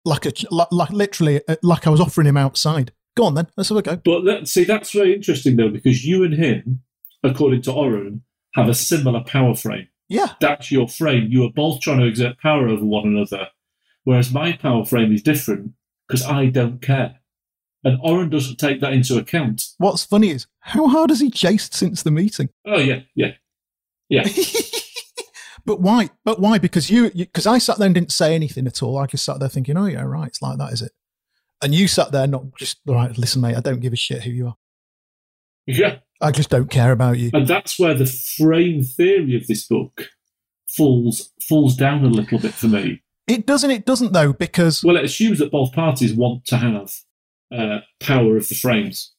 like 0.04 0.26
a 0.26 0.32
like, 0.50 0.72
like 0.72 0.90
literally 0.90 1.40
uh, 1.46 1.56
like 1.62 1.86
I 1.86 1.90
was 1.90 2.00
offering 2.00 2.26
him 2.26 2.36
outside. 2.36 2.92
Go 3.14 3.24
on 3.24 3.34
then, 3.34 3.46
let's 3.56 3.68
have 3.68 3.78
a 3.78 3.82
go. 3.82 3.96
But 3.96 4.24
that, 4.24 4.48
see, 4.48 4.64
that's 4.64 4.90
very 4.90 5.14
interesting, 5.14 5.56
though, 5.56 5.68
because 5.68 6.04
you 6.04 6.24
and 6.24 6.32
him, 6.32 6.82
according 7.22 7.62
to 7.62 7.72
Oren, 7.72 8.22
have 8.54 8.68
a 8.68 8.74
similar 8.74 9.22
power 9.24 9.54
frame. 9.54 9.88
Yeah, 10.08 10.34
That's 10.40 10.70
your 10.70 10.88
frame. 10.88 11.28
You 11.30 11.44
are 11.44 11.52
both 11.52 11.80
trying 11.80 12.00
to 12.00 12.06
exert 12.06 12.38
power 12.38 12.68
over 12.68 12.84
one 12.84 13.06
another. 13.06 13.48
Whereas 14.04 14.32
my 14.32 14.52
power 14.52 14.84
frame 14.84 15.12
is 15.12 15.22
different 15.22 15.72
because 16.06 16.24
I 16.26 16.46
don't 16.46 16.82
care. 16.82 17.20
And 17.84 17.98
Oren 18.02 18.28
doesn't 18.28 18.56
take 18.56 18.80
that 18.80 18.92
into 18.92 19.16
account. 19.16 19.64
what's 19.78 20.04
funny 20.04 20.30
is 20.30 20.46
how 20.60 20.86
hard 20.88 21.10
has 21.10 21.20
he 21.20 21.30
chased 21.30 21.74
since 21.74 22.02
the 22.02 22.10
meeting? 22.10 22.50
Oh, 22.66 22.78
yeah, 22.78 23.00
yeah. 23.14 23.32
Yeah. 24.08 24.28
but 25.64 25.80
why? 25.80 26.10
But 26.24 26.38
why? 26.40 26.58
Because 26.58 26.90
you, 26.90 27.10
because 27.10 27.46
I 27.46 27.56
sat 27.56 27.78
there 27.78 27.86
and 27.86 27.94
didn't 27.94 28.12
say 28.12 28.34
anything 28.34 28.66
at 28.66 28.82
all. 28.82 28.98
I 28.98 29.06
just 29.06 29.24
sat 29.24 29.40
there 29.40 29.48
thinking, 29.48 29.78
"Oh 29.78 29.86
yeah, 29.86 30.02
right, 30.02 30.28
it's 30.28 30.42
like 30.42 30.58
that, 30.58 30.72
is 30.72 30.82
it?" 30.82 30.92
And 31.62 31.74
you 31.74 31.88
sat 31.88 32.12
there, 32.12 32.26
not 32.26 32.54
just 32.58 32.80
right. 32.86 33.16
Listen, 33.16 33.40
mate, 33.40 33.56
I 33.56 33.60
don't 33.60 33.80
give 33.80 33.94
a 33.94 33.96
shit 33.96 34.22
who 34.24 34.30
you 34.30 34.48
are. 34.48 34.56
Yeah. 35.66 36.00
I 36.22 36.30
just 36.30 36.48
don't 36.50 36.70
care 36.70 36.92
about 36.92 37.18
you. 37.18 37.30
And 37.34 37.46
that's 37.46 37.78
where 37.78 37.94
the 37.94 38.06
frame 38.06 38.82
theory 38.84 39.36
of 39.36 39.46
this 39.46 39.66
book 39.66 40.08
falls 40.68 41.32
falls 41.40 41.76
down 41.76 42.04
a 42.04 42.08
little 42.08 42.38
bit 42.38 42.54
for 42.54 42.68
me. 42.68 43.02
It 43.26 43.46
doesn't. 43.46 43.70
It 43.70 43.84
doesn't 43.84 44.12
though, 44.12 44.32
because 44.32 44.82
Well, 44.82 44.96
it 44.96 45.04
assumes 45.04 45.38
that 45.38 45.50
both 45.50 45.72
parties 45.72 46.14
want 46.14 46.44
to 46.46 46.56
have 46.56 46.92
uh, 47.54 47.80
power 48.00 48.36
of 48.36 48.48
the 48.48 48.54
frames. 48.54 49.12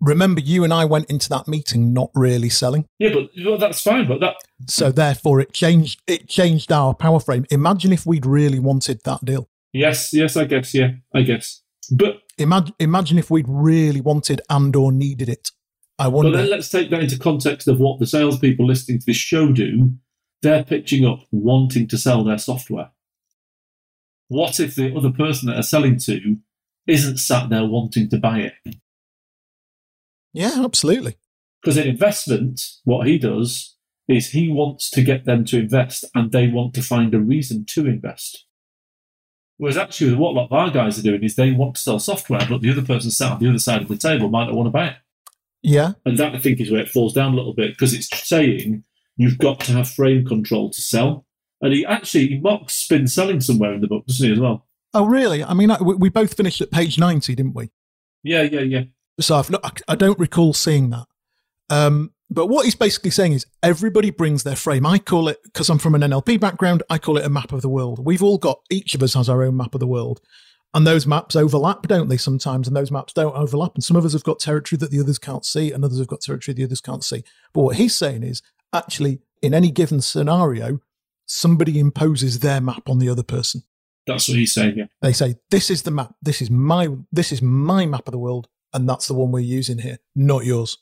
remember, 0.00 0.40
you 0.40 0.62
and 0.64 0.72
I 0.72 0.84
went 0.84 1.10
into 1.10 1.28
that 1.30 1.48
meeting 1.48 1.92
not 1.92 2.10
really 2.14 2.48
selling. 2.50 2.84
Yeah, 2.98 3.12
but 3.14 3.30
well, 3.44 3.58
that's 3.58 3.80
fine. 3.80 4.06
But 4.06 4.20
that 4.20 4.36
So 4.66 4.92
therefore, 4.92 5.40
it 5.40 5.52
changed. 5.52 6.00
It 6.06 6.28
changed 6.28 6.70
our 6.70 6.94
power 6.94 7.20
frame. 7.20 7.46
Imagine 7.50 7.92
if 7.92 8.04
we'd 8.06 8.26
really 8.26 8.58
wanted 8.58 9.00
that 9.04 9.24
deal. 9.24 9.48
yes, 9.72 10.12
yes, 10.12 10.36
I 10.36 10.44
guess, 10.44 10.74
yeah, 10.74 10.90
I 11.14 11.22
guess. 11.22 11.62
But 11.90 12.20
Imagine, 12.36 12.74
imagine 12.78 13.18
if 13.18 13.30
we'd 13.30 13.48
really 13.48 14.00
wanted 14.00 14.40
and 14.48 14.76
or 14.76 14.92
needed 14.92 15.28
it. 15.28 15.50
I 15.98 16.08
but 16.08 16.30
then 16.30 16.50
let's 16.50 16.68
take 16.68 16.90
that 16.90 17.02
into 17.02 17.18
context 17.18 17.66
of 17.66 17.80
what 17.80 17.98
the 17.98 18.06
salespeople 18.06 18.66
listening 18.66 19.00
to 19.00 19.06
this 19.06 19.16
show 19.16 19.50
do. 19.52 19.94
They're 20.42 20.62
pitching 20.62 21.04
up 21.04 21.20
wanting 21.32 21.88
to 21.88 21.98
sell 21.98 22.22
their 22.22 22.38
software. 22.38 22.90
What 24.28 24.60
if 24.60 24.76
the 24.76 24.94
other 24.94 25.10
person 25.10 25.48
that 25.48 25.54
they're 25.54 25.62
selling 25.62 25.98
to 26.00 26.36
isn't 26.86 27.18
sat 27.18 27.50
there 27.50 27.64
wanting 27.64 28.08
to 28.10 28.18
buy 28.18 28.38
it? 28.40 28.76
Yeah, 30.32 30.62
absolutely. 30.62 31.16
Because 31.60 31.76
in 31.76 31.88
investment, 31.88 32.62
what 32.84 33.06
he 33.08 33.18
does 33.18 33.76
is 34.06 34.30
he 34.30 34.48
wants 34.48 34.90
to 34.90 35.02
get 35.02 35.24
them 35.24 35.44
to 35.46 35.58
invest 35.58 36.04
and 36.14 36.30
they 36.30 36.46
want 36.46 36.74
to 36.74 36.82
find 36.82 37.12
a 37.14 37.18
reason 37.18 37.64
to 37.66 37.86
invest. 37.86 38.46
Whereas 39.56 39.76
actually, 39.76 40.14
what 40.14 40.30
a 40.30 40.36
lot 40.38 40.46
of 40.46 40.52
our 40.52 40.70
guys 40.70 40.98
are 40.98 41.02
doing 41.02 41.24
is 41.24 41.34
they 41.34 41.50
want 41.50 41.74
to 41.74 41.80
sell 41.80 41.98
software, 41.98 42.46
but 42.48 42.60
the 42.60 42.70
other 42.70 42.82
person 42.82 43.10
sat 43.10 43.32
on 43.32 43.40
the 43.40 43.48
other 43.48 43.58
side 43.58 43.82
of 43.82 43.88
the 43.88 43.96
table 43.96 44.28
might 44.28 44.46
not 44.46 44.54
want 44.54 44.68
to 44.68 44.70
buy 44.70 44.86
it. 44.86 44.96
Yeah. 45.62 45.92
And 46.04 46.18
that, 46.18 46.34
I 46.34 46.38
think, 46.38 46.60
is 46.60 46.70
where 46.70 46.80
it 46.80 46.88
falls 46.88 47.12
down 47.12 47.32
a 47.32 47.36
little 47.36 47.54
bit 47.54 47.72
because 47.72 47.94
it's 47.94 48.08
saying 48.26 48.84
you've 49.16 49.38
got 49.38 49.60
to 49.60 49.72
have 49.72 49.88
frame 49.88 50.26
control 50.26 50.70
to 50.70 50.80
sell. 50.80 51.26
And 51.60 51.72
he 51.72 51.84
actually 51.84 52.28
he 52.28 52.38
mocks 52.38 52.74
spin 52.74 53.08
selling 53.08 53.40
somewhere 53.40 53.74
in 53.74 53.80
the 53.80 53.88
book, 53.88 54.06
doesn't 54.06 54.26
he, 54.26 54.32
as 54.32 54.38
well? 54.38 54.66
Oh, 54.94 55.06
really? 55.06 55.44
I 55.44 55.54
mean, 55.54 55.70
I, 55.70 55.80
we 55.82 56.08
both 56.08 56.34
finished 56.34 56.60
at 56.60 56.70
page 56.70 56.98
90, 56.98 57.34
didn't 57.34 57.54
we? 57.54 57.70
Yeah, 58.22 58.42
yeah, 58.42 58.60
yeah. 58.60 58.82
So 59.20 59.36
I've 59.36 59.50
not, 59.50 59.80
I 59.88 59.94
don't 59.96 60.18
recall 60.18 60.54
seeing 60.54 60.90
that. 60.90 61.06
Um, 61.68 62.12
but 62.30 62.46
what 62.46 62.64
he's 62.64 62.74
basically 62.74 63.10
saying 63.10 63.32
is 63.32 63.46
everybody 63.62 64.10
brings 64.10 64.44
their 64.44 64.56
frame. 64.56 64.86
I 64.86 64.98
call 64.98 65.28
it, 65.28 65.38
because 65.44 65.68
I'm 65.68 65.78
from 65.78 65.94
an 65.94 66.02
NLP 66.02 66.38
background, 66.40 66.82
I 66.88 66.98
call 66.98 67.16
it 67.16 67.24
a 67.24 67.30
map 67.30 67.52
of 67.52 67.62
the 67.62 67.68
world. 67.68 68.04
We've 68.04 68.22
all 68.22 68.38
got, 68.38 68.60
each 68.70 68.94
of 68.94 69.02
us 69.02 69.14
has 69.14 69.28
our 69.28 69.42
own 69.42 69.56
map 69.56 69.74
of 69.74 69.80
the 69.80 69.86
world. 69.86 70.20
And 70.74 70.86
those 70.86 71.06
maps 71.06 71.34
overlap, 71.34 71.86
don't 71.88 72.08
they, 72.08 72.18
sometimes? 72.18 72.68
And 72.68 72.76
those 72.76 72.90
maps 72.90 73.14
don't 73.14 73.34
overlap. 73.34 73.74
And 73.74 73.82
some 73.82 73.96
of 73.96 74.04
us 74.04 74.12
have 74.12 74.24
got 74.24 74.38
territory 74.38 74.78
that 74.78 74.90
the 74.90 75.00
others 75.00 75.18
can't 75.18 75.44
see, 75.44 75.72
and 75.72 75.84
others 75.84 75.98
have 75.98 76.08
got 76.08 76.20
territory 76.20 76.54
the 76.54 76.64
others 76.64 76.80
can't 76.80 77.02
see. 77.02 77.24
But 77.54 77.62
what 77.62 77.76
he's 77.76 77.96
saying 77.96 78.22
is 78.22 78.42
actually, 78.72 79.20
in 79.40 79.54
any 79.54 79.70
given 79.70 80.00
scenario, 80.00 80.80
somebody 81.26 81.78
imposes 81.78 82.40
their 82.40 82.60
map 82.60 82.88
on 82.88 82.98
the 82.98 83.08
other 83.08 83.22
person. 83.22 83.62
That's 84.06 84.28
what 84.28 84.38
he's 84.38 84.54
saying, 84.54 84.78
yeah. 84.78 84.86
They 85.02 85.12
say, 85.12 85.36
This 85.50 85.70
is 85.70 85.82
the 85.82 85.90
map. 85.90 86.14
This 86.22 86.42
is 86.42 86.50
my 86.50 86.88
this 87.12 87.30
is 87.30 87.42
my 87.42 87.86
map 87.86 88.08
of 88.08 88.12
the 88.12 88.18
world, 88.18 88.48
and 88.72 88.88
that's 88.88 89.06
the 89.06 89.14
one 89.14 89.32
we're 89.32 89.40
using 89.40 89.78
here, 89.78 89.98
not 90.14 90.44
yours. 90.44 90.78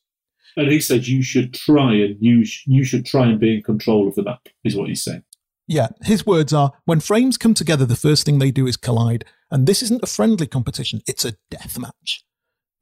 And 0.57 0.71
he 0.71 0.81
said 0.81 1.07
you 1.07 1.23
should 1.23 1.53
try 1.53 1.95
and 1.95 2.17
use 2.21 2.63
you 2.67 2.85
should 2.85 3.05
try 3.05 3.27
and 3.27 3.39
be 3.39 3.57
in 3.57 3.63
control 3.63 4.09
of 4.09 4.15
the 4.15 4.23
map, 4.23 4.49
is 4.65 4.77
what 4.77 4.89
he's 4.89 5.03
saying. 5.03 5.25
Yeah, 5.69 5.89
his 6.03 6.25
words 6.25 6.53
are 6.53 6.73
when 6.85 7.01
frames 7.01 7.37
come 7.37 7.55
together, 7.55 7.85
the 7.85 7.97
first 7.97 8.25
thing 8.25 8.39
they 8.39 8.51
do 8.51 8.67
is 8.67 8.77
collide. 8.77 9.25
And 9.51 9.67
this 9.67 9.83
isn't 9.83 10.03
a 10.03 10.07
friendly 10.07 10.47
competition, 10.47 11.03
it's 11.07 11.25
a 11.25 11.35
death 11.51 11.79
match. 11.79 12.25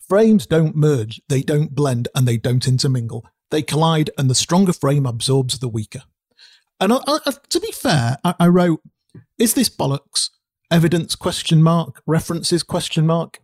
Frames 0.06 0.46
don't 0.46 0.76
merge, 0.76 1.20
they 1.28 1.42
don't 1.42 1.74
blend, 1.74 2.08
and 2.14 2.28
they 2.28 2.36
don't 2.36 2.68
intermingle. 2.68 3.26
They 3.50 3.62
collide, 3.62 4.10
and 4.18 4.28
the 4.28 4.34
stronger 4.34 4.72
frame 4.72 5.06
absorbs 5.06 5.58
the 5.58 5.68
weaker. 5.68 6.02
And 6.80 6.92
I, 6.92 6.98
I, 7.06 7.32
to 7.48 7.60
be 7.60 7.72
fair, 7.72 8.18
I, 8.24 8.34
I 8.38 8.48
wrote, 8.48 8.80
"Is 9.38 9.54
this 9.54 9.70
bollocks? 9.70 10.30
Evidence? 10.70 11.14
Question 11.14 11.62
mark. 11.62 12.02
References? 12.06 12.62
Question 12.62 13.06
mark." 13.06 13.40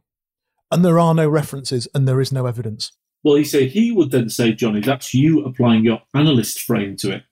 And 0.70 0.84
there 0.84 0.98
are 0.98 1.14
no 1.14 1.28
references, 1.28 1.88
and 1.94 2.06
there 2.06 2.20
is 2.20 2.32
no 2.32 2.46
evidence. 2.46 2.92
Well, 3.22 3.36
he 3.36 3.44
said 3.44 3.70
he 3.70 3.92
would 3.92 4.10
then 4.10 4.30
say, 4.30 4.52
Johnny, 4.52 4.80
that's 4.80 5.12
you 5.12 5.44
applying 5.44 5.84
your 5.84 6.00
analyst 6.14 6.60
frame 6.60 6.96
to 6.98 7.10
it. 7.12 7.22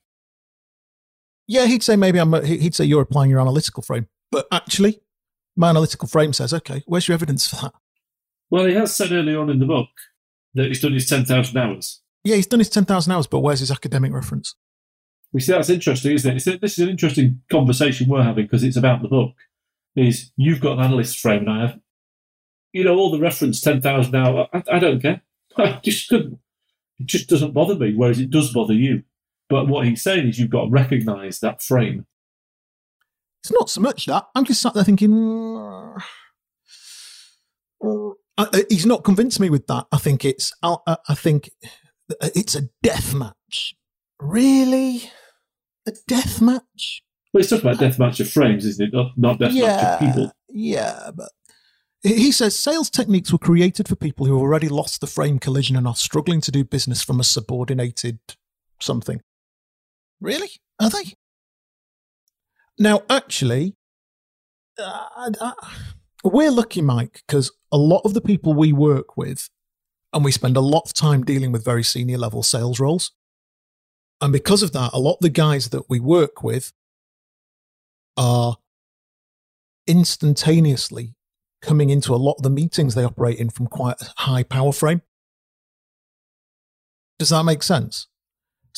Yeah, 1.49 1.65
he'd 1.65 1.83
say 1.83 1.97
maybe 1.97 2.19
I'm. 2.19 2.33
A, 2.35 2.47
he'd 2.47 2.75
say 2.75 2.85
you're 2.85 3.03
applying 3.03 3.31
your 3.31 3.41
analytical 3.41 3.83
frame, 3.83 4.07
but 4.31 4.47
actually, 4.53 5.01
my 5.57 5.71
analytical 5.71 6.07
frame 6.07 6.33
says, 6.33 6.53
"Okay, 6.53 6.85
where's 6.87 7.09
your 7.09 7.15
evidence 7.15 7.49
for 7.49 7.57
that?" 7.57 7.73
Well, 8.51 8.67
he 8.67 8.75
has 8.75 8.95
said 8.95 9.13
early 9.13 9.35
on 9.35 9.51
in 9.51 9.59
the 9.59 9.67
book 9.67 9.89
that 10.55 10.67
he's 10.67 10.81
done 10.81 10.93
his 10.93 11.07
10,000 11.07 11.57
hours. 11.57 12.03
Yeah, 12.25 12.37
he's 12.37 12.47
done 12.47 12.61
his 12.61 12.71
10,000 12.71 13.13
hours, 13.13 13.27
but 13.27 13.41
where's 13.41 13.61
his 13.61 13.71
academic 13.71 14.13
reference? 14.13 14.55
We 15.33 15.41
see 15.41 15.53
that's 15.53 15.69
interesting, 15.69 16.13
isn't 16.13 16.31
it? 16.31 16.37
It's, 16.37 16.61
this 16.61 16.79
is 16.79 16.85
an 16.85 16.89
interesting 16.89 17.43
conversation 17.51 18.09
we're 18.09 18.23
having 18.23 18.45
because 18.45 18.65
it's 18.65 18.77
about 18.77 19.03
the 19.03 19.09
book. 19.09 19.35
Is 19.95 20.33
you've 20.37 20.61
got 20.61 20.79
an 20.79 20.85
analyst 20.85 21.19
frame 21.19 21.41
and 21.41 21.51
I 21.51 21.61
have, 21.63 21.81
you 22.73 22.85
know, 22.85 22.97
all 22.97 23.11
the 23.11 23.19
reference 23.19 23.61
10,000 23.61 24.15
hours. 24.15 24.49
I, 24.53 24.63
I 24.73 24.79
don't 24.79 25.03
care. 25.03 25.23
I 25.57 25.81
just 25.83 26.09
couldn't. 26.09 26.39
It 26.99 27.07
just 27.07 27.29
doesn't 27.29 27.53
bother 27.53 27.75
me, 27.75 27.95
whereas 27.95 28.21
it 28.21 28.31
does 28.31 28.53
bother 28.53 28.75
you. 28.75 29.03
But 29.49 29.69
what 29.69 29.87
he's 29.87 30.03
saying 30.03 30.29
is 30.29 30.39
you've 30.39 30.51
got 30.51 30.65
to 30.65 30.71
recognise 30.71 31.41
that 31.41 31.63
frame. 31.63 32.07
It's 33.43 33.53
not 33.53 33.71
so 33.71 33.81
much 33.81 34.07
that. 34.07 34.27
I'm 34.35 34.45
just 34.45 34.61
sat 34.61 34.75
there 34.75 34.85
thinking, 34.85 35.57
"Uh, 35.57 35.99
uh, 37.85 38.11
uh," 38.37 38.63
he's 38.69 38.87
not 38.87 39.05
convinced 39.05 39.41
me 39.41 39.49
with 39.49 39.67
that. 39.69 39.87
I 39.93 39.99
think 39.99 40.25
it's, 40.25 40.53
I, 40.63 40.77
I 41.09 41.15
think 41.15 41.51
it's 42.21 42.55
a 42.55 42.69
death 42.83 43.15
match. 43.15 43.75
Really? 44.21 45.11
A 45.87 45.93
death 46.07 46.41
match? 46.41 47.03
Well, 47.33 47.41
it's 47.41 47.51
talking 47.51 47.67
about 47.67 47.81
death 47.81 47.99
match 47.99 48.21
of 48.21 48.29
frames, 48.29 48.65
isn't 48.65 48.89
it? 48.89 48.95
Not, 48.95 49.13
not 49.17 49.39
deathmatch 49.39 49.95
of 49.95 50.01
people. 50.01 50.33
Yeah, 50.49 51.11
but 51.15 51.31
he 52.03 52.33
says 52.33 52.59
sales 52.59 52.91
techniques 52.91 53.33
were 53.33 53.39
created 53.39 53.89
for 53.89 53.97
people 53.97 54.27
who 54.27 54.35
have 54.35 54.43
already 54.43 54.69
lost 54.69 55.01
the 55.01 55.07
frame 55.07 55.39
collision 55.39 55.77
and 55.77 55.87
are 55.87 55.97
struggling 55.97 56.41
to 56.43 56.51
do 56.51 56.65
business 56.65 57.03
from 57.03 57.21
a 57.21 57.25
subordinated 57.25 58.19
something. 58.81 59.21
Really? 60.21 60.51
Are 60.81 60.91
they? 60.91 61.15
Now, 62.79 63.03
actually, 63.11 63.77
uh, 64.79 65.09
I- 65.41 65.87
we're 66.25 66.51
lucky, 66.51 66.83
Mike, 66.83 67.23
because 67.27 67.51
a 67.73 67.79
lot 67.79 68.03
of 68.05 68.15
the 68.15 68.21
people 68.21 68.55
we 68.55 68.73
work 68.73 69.17
with, 69.17 69.49
and 70.13 70.25
we 70.25 70.33
spend 70.33 70.57
a 70.57 70.61
lot 70.61 70.83
of 70.87 70.95
time 70.95 71.25
dealing 71.25 71.53
with 71.53 71.65
very 71.65 71.83
senior 71.85 72.19
level 72.19 72.43
sales 72.43 72.81
roles. 72.81 73.13
And 74.21 74.33
because 74.33 74.63
of 74.63 74.73
that, 74.73 74.91
a 74.93 74.99
lot 74.99 75.15
of 75.15 75.21
the 75.21 75.29
guys 75.31 75.71
that 75.71 75.89
we 75.89 76.01
work 76.01 76.43
with 76.43 76.73
are 78.17 78.57
instantaneously 79.87 81.15
coming 81.63 81.91
into 81.91 82.15
a 82.15 82.17
lot 82.17 82.35
of 82.35 82.43
the 82.43 82.51
meetings 82.51 82.95
they 82.95 83.05
operate 83.05 83.39
in 83.39 83.51
from 83.51 83.67
quite 83.67 84.01
a 84.01 84.13
high 84.19 84.43
power 84.43 84.73
frame. 84.73 85.03
Does 87.19 87.31
that 87.31 87.45
make 87.45 87.63
sense? 87.63 88.07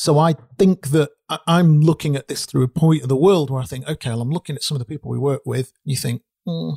So 0.01 0.17
I 0.17 0.33
think 0.57 0.87
that 0.87 1.11
I'm 1.45 1.79
looking 1.79 2.15
at 2.15 2.27
this 2.27 2.47
through 2.47 2.63
a 2.63 2.67
point 2.67 3.03
of 3.03 3.07
the 3.07 3.15
world 3.15 3.51
where 3.51 3.61
I 3.61 3.65
think, 3.65 3.87
okay, 3.87 4.09
well, 4.09 4.21
I'm 4.21 4.31
looking 4.31 4.55
at 4.55 4.63
some 4.63 4.73
of 4.75 4.79
the 4.79 4.85
people 4.85 5.11
we 5.11 5.19
work 5.19 5.43
with. 5.45 5.73
You 5.85 5.95
think, 5.95 6.23
hmm, 6.43 6.71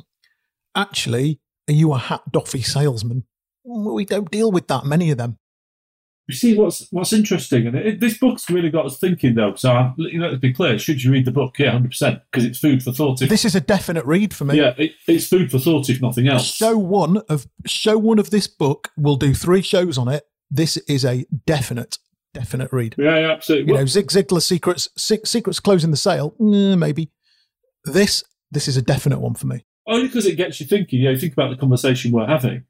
actually, 0.75 1.39
are 1.67 1.73
you 1.73 1.91
a 1.93 1.97
hat 1.97 2.21
doffy 2.31 2.61
salesman? 2.61 3.23
Mm, 3.65 3.95
We 3.95 4.05
don't 4.05 4.29
deal 4.29 4.51
with 4.51 4.67
that 4.67 4.85
many 4.85 5.09
of 5.09 5.17
them. 5.17 5.39
You 6.27 6.35
see 6.35 6.55
what's 6.55 6.87
what's 6.91 7.13
interesting, 7.13 7.65
and 7.65 7.75
it, 7.75 7.99
this 7.99 8.19
book's 8.19 8.47
really 8.47 8.69
got 8.69 8.85
us 8.85 8.99
thinking, 8.99 9.33
though. 9.33 9.55
So, 9.55 9.71
I, 9.71 9.93
you 9.97 10.19
know, 10.19 10.29
to 10.29 10.37
be 10.37 10.53
clear, 10.53 10.77
should 10.77 11.03
you 11.03 11.11
read 11.11 11.25
the 11.25 11.31
book? 11.31 11.57
Yeah, 11.57 11.71
hundred 11.71 11.89
percent, 11.89 12.19
because 12.31 12.45
it's 12.45 12.59
food 12.59 12.83
for 12.83 12.91
thought. 12.91 13.23
If, 13.23 13.29
This 13.29 13.45
is 13.45 13.55
a 13.55 13.59
definite 13.61 14.05
read 14.05 14.35
for 14.35 14.45
me. 14.45 14.57
yeah, 14.57 14.75
it, 14.77 14.91
it's 15.07 15.25
food 15.25 15.49
for 15.49 15.57
thought, 15.57 15.89
if 15.89 15.99
nothing 15.99 16.27
else. 16.27 16.45
Show 16.45 16.77
one 16.77 17.17
of 17.27 17.47
show 17.65 17.97
one 17.97 18.19
of 18.19 18.29
this 18.29 18.45
book. 18.45 18.91
We'll 18.95 19.15
do 19.17 19.33
three 19.33 19.63
shows 19.63 19.97
on 19.97 20.07
it. 20.09 20.25
This 20.51 20.77
is 20.77 21.03
a 21.03 21.25
definite, 21.47 21.97
definite 22.39 22.71
read. 22.71 22.95
yeah, 22.97 23.19
yeah, 23.19 23.31
absolutely. 23.31 23.67
You 23.69 23.73
Well, 23.73 23.81
know, 23.83 23.87
Zig 23.87 24.07
Ziglar's 24.07 24.45
secrets, 24.45 24.87
Se- 24.97 25.21
secrets 25.25 25.59
closing 25.59 25.89
the 25.91 25.97
sale. 25.97 26.35
mm, 26.39 26.77
maybe 26.77 27.09
this 27.85 28.23
this 28.51 28.67
is 28.67 28.77
a 28.77 28.81
definite 28.81 29.19
one 29.19 29.33
for 29.33 29.47
me. 29.47 29.65
only 29.87 30.07
because 30.07 30.25
it 30.27 30.35
gets 30.35 30.59
you 30.59 30.65
thinking. 30.67 30.99
You 31.01 31.11
know, 31.11 31.17
think 31.19 31.33
about 31.33 31.49
the 31.49 31.57
conversation 31.57 32.11
we're 32.11 32.27
having. 32.27 32.63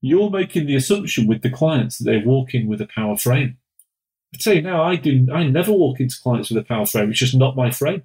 You're 0.00 0.30
making 0.30 0.66
the 0.66 0.74
assumption 0.76 1.26
with 1.26 1.42
the 1.42 1.50
clients 1.50 1.98
that 1.98 2.04
they 2.10 2.18
walk 2.18 2.54
in 2.54 2.66
with 2.66 2.80
a 2.80 2.86
power 2.86 3.16
frame. 3.16 3.56
I 4.34 4.38
tell 4.38 4.54
you 4.54 4.62
now, 4.62 4.82
I 4.82 4.96
do. 4.96 5.28
I 5.32 5.44
never 5.44 5.72
walk 5.72 6.00
into 6.00 6.16
clients 6.22 6.50
with 6.50 6.58
a 6.58 6.66
power 6.66 6.86
frame. 6.86 7.10
It's 7.10 7.18
just 7.20 7.34
not 7.36 7.54
my 7.56 7.70
frame. 7.70 8.02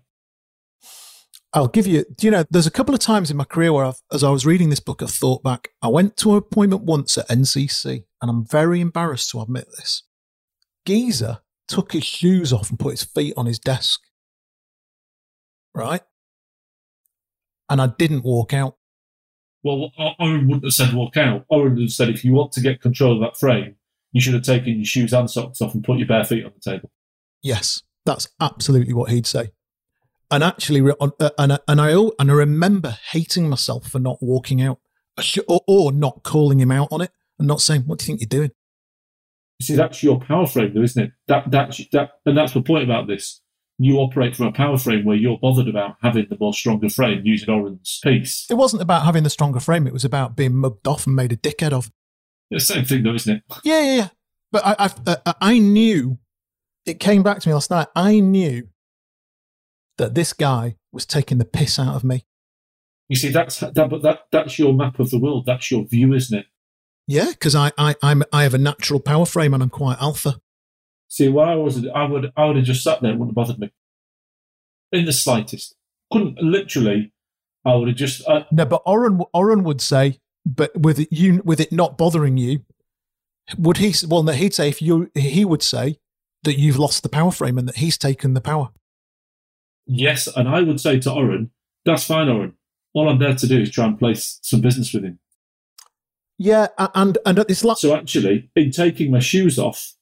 I'll 1.54 1.70
give 1.70 1.88
you. 1.88 2.04
Do 2.18 2.28
you 2.28 2.32
know? 2.32 2.44
There's 2.52 2.68
a 2.68 2.72
couple 2.72 2.94
of 2.94 3.00
times 3.00 3.32
in 3.32 3.38
my 3.38 3.46
career 3.46 3.72
where, 3.74 3.86
I've, 3.86 4.02
as 4.12 4.24
I 4.24 4.30
was 4.30 4.46
reading 4.46 4.70
this 4.70 4.82
book, 4.82 5.02
I 5.02 5.06
thought 5.08 5.42
back. 5.44 5.70
I 5.82 5.88
went 5.88 6.18
to 6.18 6.32
an 6.32 6.38
appointment 6.38 6.84
once 6.84 7.18
at 7.18 7.28
NCC, 7.30 8.04
and 8.22 8.30
I'm 8.30 8.46
very 8.46 8.82
embarrassed 8.82 9.32
to 9.32 9.42
admit 9.42 9.68
this. 9.78 10.04
Geezer 10.88 11.40
took 11.68 11.92
his 11.92 12.06
shoes 12.06 12.54
off 12.54 12.70
and 12.70 12.80
put 12.80 12.92
his 12.92 13.04
feet 13.04 13.34
on 13.36 13.46
his 13.46 13.60
desk. 13.60 14.00
Right, 15.76 16.02
and 17.70 17.80
I 17.82 17.88
didn't 17.88 18.24
walk 18.24 18.54
out. 18.54 18.78
Well, 19.64 19.92
O- 20.00 20.12
Oren 20.20 20.48
wouldn't 20.48 20.64
have 20.64 20.74
said 20.74 20.94
walk 20.94 21.18
out. 21.18 21.46
Oren 21.50 21.74
would 21.76 21.82
have 21.84 21.92
said 21.92 22.10
if 22.10 22.24
you 22.26 22.32
want 22.34 22.52
to 22.54 22.62
get 22.62 22.82
control 22.82 23.14
of 23.14 23.20
that 23.22 23.38
frame, 23.38 23.76
you 24.12 24.22
should 24.22 24.34
have 24.34 24.44
taken 24.44 24.78
your 24.78 24.86
shoes 24.86 25.14
and 25.14 25.30
socks 25.30 25.62
off 25.62 25.74
and 25.76 25.84
put 25.84 25.98
your 26.00 26.08
bare 26.08 26.24
feet 26.24 26.46
on 26.46 26.52
the 26.56 26.72
table. 26.72 26.90
Yes, 27.44 27.84
that's 28.06 28.28
absolutely 28.40 28.94
what 28.94 29.12
he'd 29.12 29.28
say. 29.28 29.52
And 30.32 30.44
actually, 30.44 30.82
uh, 31.00 31.30
and 31.38 31.54
I- 31.54 31.60
and 31.68 31.80
I 31.82 31.92
and 32.18 32.32
I 32.32 32.34
remember 32.34 32.98
hating 33.12 33.50
myself 33.50 33.88
for 33.88 34.00
not 34.00 34.18
walking 34.22 34.62
out, 34.62 34.80
or, 35.48 35.62
or 35.68 35.92
not 35.92 36.24
calling 36.24 36.60
him 36.60 36.72
out 36.72 36.88
on 36.92 37.02
it, 37.02 37.12
and 37.38 37.48
not 37.48 37.62
saying, 37.62 37.82
"What 37.84 38.00
do 38.00 38.04
you 38.04 38.08
think 38.08 38.22
you're 38.22 38.40
doing?" 38.42 38.52
You 39.60 39.66
see, 39.66 39.76
that's 39.76 40.04
your 40.04 40.20
power 40.20 40.46
frame, 40.46 40.74
though, 40.74 40.84
isn't 40.84 41.04
it? 41.04 41.12
That 41.28 41.50
that's 41.50 41.82
that, 41.92 42.12
and 42.26 42.38
that's 42.38 42.54
the 42.54 42.62
point 42.62 42.84
about 42.84 43.08
this. 43.08 43.42
You 43.80 43.98
operate 43.98 44.36
from 44.36 44.48
a 44.48 44.52
power 44.52 44.78
frame 44.78 45.06
where 45.06 45.16
you're 45.16 45.38
bothered 45.40 45.68
about 45.68 45.98
having 46.02 46.28
the 46.30 46.38
more 46.40 46.54
stronger 46.54 46.90
frame 46.90 47.22
using 47.24 47.50
Oren's 47.50 48.00
piece. 48.04 48.48
It 48.50 48.56
wasn't 48.56 48.82
about 48.82 49.06
having 49.06 49.24
the 49.24 49.30
stronger 49.30 49.60
frame; 49.60 49.88
it 49.88 49.94
was 49.94 50.06
about 50.06 50.36
being 50.36 50.56
mugged 50.56 50.88
off 50.88 51.08
and 51.08 51.16
made 51.16 51.32
a 51.32 51.38
dickhead 51.38 51.74
of. 51.74 51.92
The 52.52 52.60
same 52.60 52.86
thing, 52.86 53.04
though, 53.04 53.16
isn't 53.16 53.38
it? 53.38 53.44
Yeah, 53.64 53.82
yeah, 53.82 53.96
yeah. 53.96 54.08
But 54.52 54.66
I, 54.66 54.76
I, 54.80 55.16
uh, 55.26 55.34
I 55.42 55.60
knew. 55.60 56.20
It 56.86 57.02
came 57.02 57.22
back 57.22 57.40
to 57.40 57.50
me 57.50 57.54
last 57.54 57.70
night. 57.70 57.88
I 57.98 58.22
knew 58.22 58.70
that 59.98 60.16
this 60.16 60.32
guy 60.32 60.78
was 60.94 61.06
taking 61.06 61.38
the 61.38 61.46
piss 61.46 61.78
out 61.78 61.96
of 61.96 62.04
me. 62.06 62.26
You 63.10 63.16
see, 63.16 63.30
that's 63.30 63.60
that, 63.60 63.74
but 63.74 64.02
that 64.04 64.28
that's 64.32 64.58
your 64.58 64.74
map 64.74 65.00
of 65.00 65.10
the 65.10 65.20
world. 65.20 65.46
That's 65.46 65.70
your 65.72 65.86
view, 65.86 66.14
isn't 66.14 66.40
it? 66.40 66.46
Yeah, 67.08 67.30
because 67.32 67.56
I, 67.56 67.72
I 67.78 67.96
I'm 68.04 68.24
I 68.34 68.44
have 68.44 68.54
a 68.54 68.58
natural 68.58 69.00
power 69.00 69.26
frame 69.26 69.54
and 69.54 69.64
I'm 69.64 69.70
quite 69.70 69.98
alpha. 70.02 70.42
See, 71.08 71.30
why 71.30 71.54
I 71.54 71.56
was 71.56 71.88
I 71.88 72.04
would 72.04 72.32
I 72.36 72.46
would 72.46 72.58
have 72.58 72.66
just 72.66 72.84
sat 72.84 73.02
there. 73.02 73.12
It 73.12 73.18
wouldn't 73.18 73.30
have 73.30 73.36
bothered 73.36 73.60
me 73.60 73.72
in 74.92 75.06
the 75.06 75.14
slightest. 75.14 75.76
Couldn't 76.12 76.42
literally. 76.42 77.14
I 77.66 77.76
would 77.76 77.88
have 77.90 77.98
just. 77.98 78.28
Uh, 78.28 78.44
No, 78.52 78.66
but 78.66 78.82
Oren 78.86 79.22
Oren 79.34 79.64
would 79.64 79.82
say, 79.82 80.20
but 80.46 80.78
with 80.78 81.00
it, 81.00 81.08
you 81.12 81.42
with 81.46 81.60
it 81.60 81.72
not 81.72 81.98
bothering 81.98 82.38
you, 82.38 82.66
would 83.58 83.78
he? 83.78 83.94
Well, 84.08 84.24
no, 84.24 84.34
he'd 84.34 84.54
say 84.54 84.68
if 84.70 84.82
you 84.82 85.10
he 85.16 85.46
would 85.46 85.64
say 85.64 86.00
that 86.44 86.60
you've 86.60 86.78
lost 86.80 87.04
the 87.04 87.10
power 87.10 87.32
frame 87.32 87.58
and 87.58 87.68
that 87.68 87.78
he's 87.78 87.98
taken 87.98 88.34
the 88.34 88.42
power. 88.42 88.70
yes, 89.86 90.28
and 90.36 90.48
I 90.48 90.62
would 90.62 90.80
say 90.82 91.00
to 91.00 91.12
Oren, 91.12 91.52
"That's 91.86 92.04
fine, 92.06 92.28
Oren. 92.30 92.54
All 92.94 93.10
I'm 93.10 93.20
there 93.20 93.36
to 93.36 93.48
do 93.48 93.62
is 93.62 93.72
try 93.72 93.86
and 93.86 93.98
place 93.98 94.40
some 94.42 94.62
business 94.62 94.94
with 94.94 95.04
him." 95.04 95.20
Yeah, 96.38 96.68
and 96.78 97.18
and 97.26 97.40
at 97.40 97.48
this 97.48 97.64
last, 97.64 97.82
So 97.82 97.96
actually, 97.96 98.50
in 98.56 98.72
taking 98.72 99.12
my 99.12 99.20
shoes 99.20 99.58
off 99.58 99.94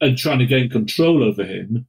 and 0.00 0.16
trying 0.16 0.38
to 0.38 0.46
gain 0.46 0.70
control 0.70 1.22
over 1.22 1.44
him, 1.44 1.86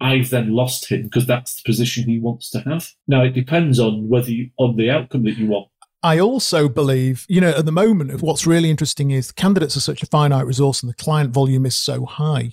I've 0.00 0.30
then 0.30 0.52
lost 0.52 0.90
him 0.90 1.04
because 1.04 1.26
that's 1.26 1.56
the 1.56 1.62
position 1.64 2.04
he 2.04 2.18
wants 2.18 2.50
to 2.50 2.60
have. 2.60 2.90
Now 3.06 3.22
it 3.22 3.30
depends 3.30 3.78
on 3.78 4.08
whether 4.08 4.30
you, 4.30 4.50
on 4.56 4.76
the 4.76 4.90
outcome 4.90 5.24
that 5.24 5.36
you 5.36 5.46
want. 5.46 5.68
I 6.02 6.20
also 6.20 6.68
believe, 6.68 7.26
you 7.28 7.40
know, 7.40 7.50
at 7.50 7.66
the 7.66 7.72
moment, 7.72 8.12
of 8.12 8.22
what's 8.22 8.46
really 8.46 8.70
interesting 8.70 9.10
is 9.10 9.32
candidates 9.32 9.76
are 9.76 9.80
such 9.80 10.02
a 10.02 10.06
finite 10.06 10.46
resource 10.46 10.82
and 10.82 10.90
the 10.90 10.94
client 10.94 11.32
volume 11.32 11.66
is 11.66 11.74
so 11.74 12.04
high. 12.04 12.52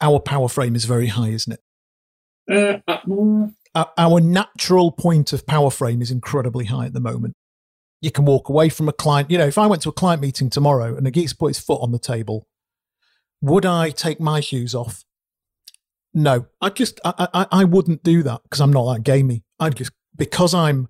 Our 0.00 0.20
power 0.20 0.48
frame 0.48 0.76
is 0.76 0.84
very 0.84 1.08
high, 1.08 1.30
isn't 1.30 1.52
it? 1.52 1.60
Uh, 2.86 2.92
uh, 2.92 3.00
mm, 3.00 3.54
Our 3.74 4.20
natural 4.20 4.92
point 4.92 5.32
of 5.32 5.46
power 5.46 5.70
frame 5.70 6.02
is 6.02 6.12
incredibly 6.12 6.66
high 6.66 6.86
at 6.86 6.92
the 6.92 7.00
moment. 7.00 7.34
You 8.04 8.10
can 8.10 8.26
walk 8.26 8.50
away 8.50 8.68
from 8.68 8.86
a 8.86 8.92
client. 8.92 9.30
You 9.30 9.38
know, 9.38 9.46
if 9.46 9.56
I 9.56 9.66
went 9.66 9.80
to 9.82 9.88
a 9.88 9.92
client 9.92 10.20
meeting 10.20 10.50
tomorrow 10.50 10.94
and 10.94 11.06
a 11.06 11.10
geek's 11.10 11.32
put 11.32 11.48
his 11.48 11.58
foot 11.58 11.80
on 11.80 11.90
the 11.90 11.98
table, 11.98 12.46
would 13.40 13.64
I 13.64 13.88
take 13.88 14.20
my 14.20 14.40
shoes 14.40 14.74
off? 14.74 15.04
No, 16.12 16.46
I 16.60 16.68
just 16.68 17.00
I 17.02 17.28
I, 17.32 17.46
I 17.50 17.64
wouldn't 17.64 18.02
do 18.02 18.22
that 18.22 18.42
because 18.42 18.60
I'm 18.60 18.74
not 18.74 18.92
that 18.92 19.04
gamey. 19.04 19.42
I'd 19.58 19.76
just 19.76 19.90
because 20.14 20.52
I'm. 20.52 20.88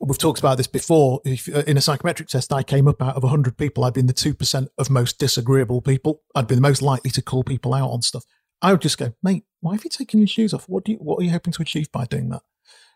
We've 0.00 0.16
talked 0.16 0.38
about 0.38 0.56
this 0.56 0.66
before. 0.66 1.20
If, 1.26 1.46
uh, 1.54 1.62
in 1.66 1.76
a 1.76 1.82
psychometric 1.82 2.28
test, 2.28 2.54
I 2.54 2.62
came 2.62 2.88
up 2.88 3.02
out 3.02 3.16
of 3.16 3.22
100 3.22 3.58
people. 3.58 3.84
I'd 3.84 3.94
been 3.94 4.06
the 4.06 4.12
2% 4.12 4.68
of 4.78 4.90
most 4.90 5.18
disagreeable 5.18 5.82
people. 5.82 6.22
I'd 6.34 6.48
been 6.48 6.56
the 6.56 6.62
most 6.62 6.82
likely 6.82 7.10
to 7.12 7.22
call 7.22 7.44
people 7.44 7.72
out 7.74 7.90
on 7.90 8.02
stuff. 8.02 8.24
I 8.60 8.72
would 8.72 8.82
just 8.82 8.98
go, 8.98 9.14
mate, 9.22 9.44
why 9.60 9.74
have 9.74 9.84
you 9.84 9.90
taken 9.90 10.20
your 10.20 10.26
shoes 10.26 10.52
off? 10.52 10.68
What 10.68 10.84
do 10.84 10.92
you, 10.92 10.98
what 10.98 11.20
are 11.20 11.22
you 11.22 11.30
hoping 11.30 11.52
to 11.52 11.62
achieve 11.62 11.92
by 11.92 12.06
doing 12.06 12.28
that? 12.30 12.42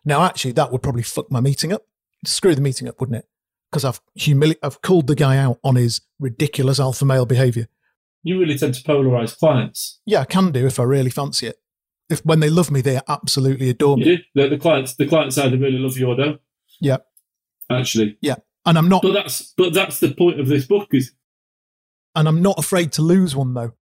Now, 0.04 0.24
actually, 0.24 0.52
that 0.52 0.72
would 0.72 0.82
probably 0.82 1.02
fuck 1.02 1.30
my 1.30 1.40
meeting 1.40 1.72
up. 1.72 1.84
Screw 2.24 2.54
the 2.54 2.60
meeting 2.60 2.88
up, 2.88 3.00
wouldn't 3.00 3.18
it? 3.18 3.28
Because 3.70 3.84
I've 3.84 4.00
humili- 4.18 4.56
I've 4.62 4.80
called 4.82 5.06
the 5.06 5.14
guy 5.14 5.36
out 5.36 5.58
on 5.62 5.76
his 5.76 6.00
ridiculous 6.18 6.80
alpha 6.80 7.04
male 7.04 7.26
behavior. 7.26 7.68
you 8.24 8.38
really 8.38 8.58
tend 8.58 8.74
to 8.74 8.82
polarize 8.82 9.36
clients. 9.38 10.00
Yeah, 10.06 10.20
I 10.20 10.24
can 10.24 10.50
do 10.52 10.66
if 10.66 10.80
I 10.80 10.82
really 10.82 11.10
fancy 11.10 11.46
it. 11.48 11.56
If 12.10 12.24
when 12.24 12.40
they 12.40 12.48
love 12.50 12.70
me, 12.70 12.80
they 12.80 12.98
absolutely 13.08 13.68
adore 13.70 13.98
You 13.98 14.04
me. 14.04 14.16
do. 14.16 14.22
The, 14.42 14.48
the 14.48 14.58
clients, 14.58 14.94
the 14.94 15.06
clients 15.06 15.36
either 15.38 15.56
really 15.58 15.78
love 15.78 15.96
you 15.98 16.08
or 16.08 16.16
don't. 16.16 16.40
Yeah. 16.80 16.98
Actually, 17.70 18.16
Yeah, 18.22 18.36
And 18.64 18.78
I'm 18.78 18.88
not 18.88 19.02
but 19.02 19.12
that's 19.12 19.52
but 19.56 19.74
that's 19.74 20.00
the 20.00 20.12
point 20.14 20.40
of 20.40 20.46
this 20.48 20.66
book. 20.66 20.88
Is 20.92 21.12
and 22.16 22.26
I'm 22.26 22.40
not 22.40 22.58
afraid 22.58 22.92
to 22.92 23.02
lose 23.02 23.36
one 23.36 23.52
though. 23.54 23.72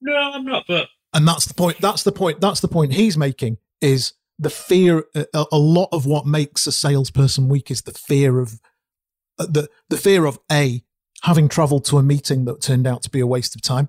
no, 0.00 0.14
I'm 0.16 0.44
not. 0.46 0.64
But 0.66 0.88
and 1.12 1.28
that's 1.28 1.44
the 1.46 1.54
point 1.54 1.80
that's 1.80 2.02
the 2.02 2.12
point 2.12 2.40
that's 2.40 2.60
the 2.60 2.68
point 2.68 2.94
he's 2.94 3.18
making 3.18 3.58
is 3.82 4.14
the 4.38 4.50
fear 4.50 5.04
a, 5.14 5.44
a 5.52 5.58
lot 5.58 5.88
of 5.92 6.06
what 6.06 6.26
makes 6.26 6.66
a 6.66 6.72
salesperson 6.72 7.48
weak 7.48 7.70
is 7.70 7.82
the 7.82 7.92
fear 7.92 8.40
of 8.40 8.60
uh, 9.38 9.46
the 9.46 9.68
the 9.88 9.96
fear 9.96 10.24
of 10.24 10.38
a 10.50 10.82
having 11.22 11.48
traveled 11.48 11.84
to 11.86 11.98
a 11.98 12.02
meeting 12.02 12.44
that 12.44 12.60
turned 12.60 12.86
out 12.86 13.02
to 13.02 13.10
be 13.10 13.20
a 13.20 13.26
waste 13.26 13.54
of 13.54 13.62
time 13.62 13.88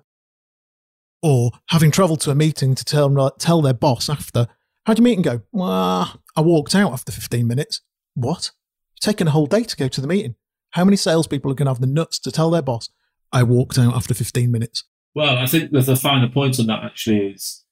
or 1.22 1.50
having 1.70 1.90
traveled 1.90 2.20
to 2.20 2.30
a 2.30 2.34
meeting 2.34 2.74
to 2.74 2.84
tell 2.84 3.30
tell 3.32 3.62
their 3.62 3.74
boss 3.74 4.08
after 4.08 4.46
how'd 4.84 4.98
you 4.98 5.04
meet? 5.04 5.14
and 5.14 5.24
go 5.24 5.42
well 5.52 6.22
i 6.36 6.40
walked 6.40 6.74
out 6.74 6.92
after 6.92 7.12
15 7.12 7.46
minutes. 7.46 7.80
What? 8.14 8.52
Taken 9.00 9.28
a 9.28 9.30
whole 9.30 9.46
day 9.46 9.62
to 9.62 9.76
go 9.76 9.88
to 9.88 10.00
the 10.00 10.06
meeting. 10.06 10.36
How 10.70 10.84
many 10.84 10.96
salespeople 10.96 11.50
are 11.50 11.54
going 11.54 11.66
to 11.66 11.72
have 11.72 11.82
the 11.82 11.86
nuts 11.86 12.18
to 12.20 12.32
tell 12.32 12.50
their 12.50 12.62
boss 12.62 12.88
i 13.32 13.42
walked 13.42 13.78
out 13.78 13.94
after 13.94 14.14
15 14.14 14.50
minutes? 14.50 14.84
Well, 15.14 15.36
I 15.36 15.46
think 15.46 15.70
that 15.72 15.86
the 15.86 15.96
finer 15.96 16.28
point 16.28 16.60
on 16.60 16.66
that 16.66 16.84
actually 16.84 17.28
is 17.28 17.64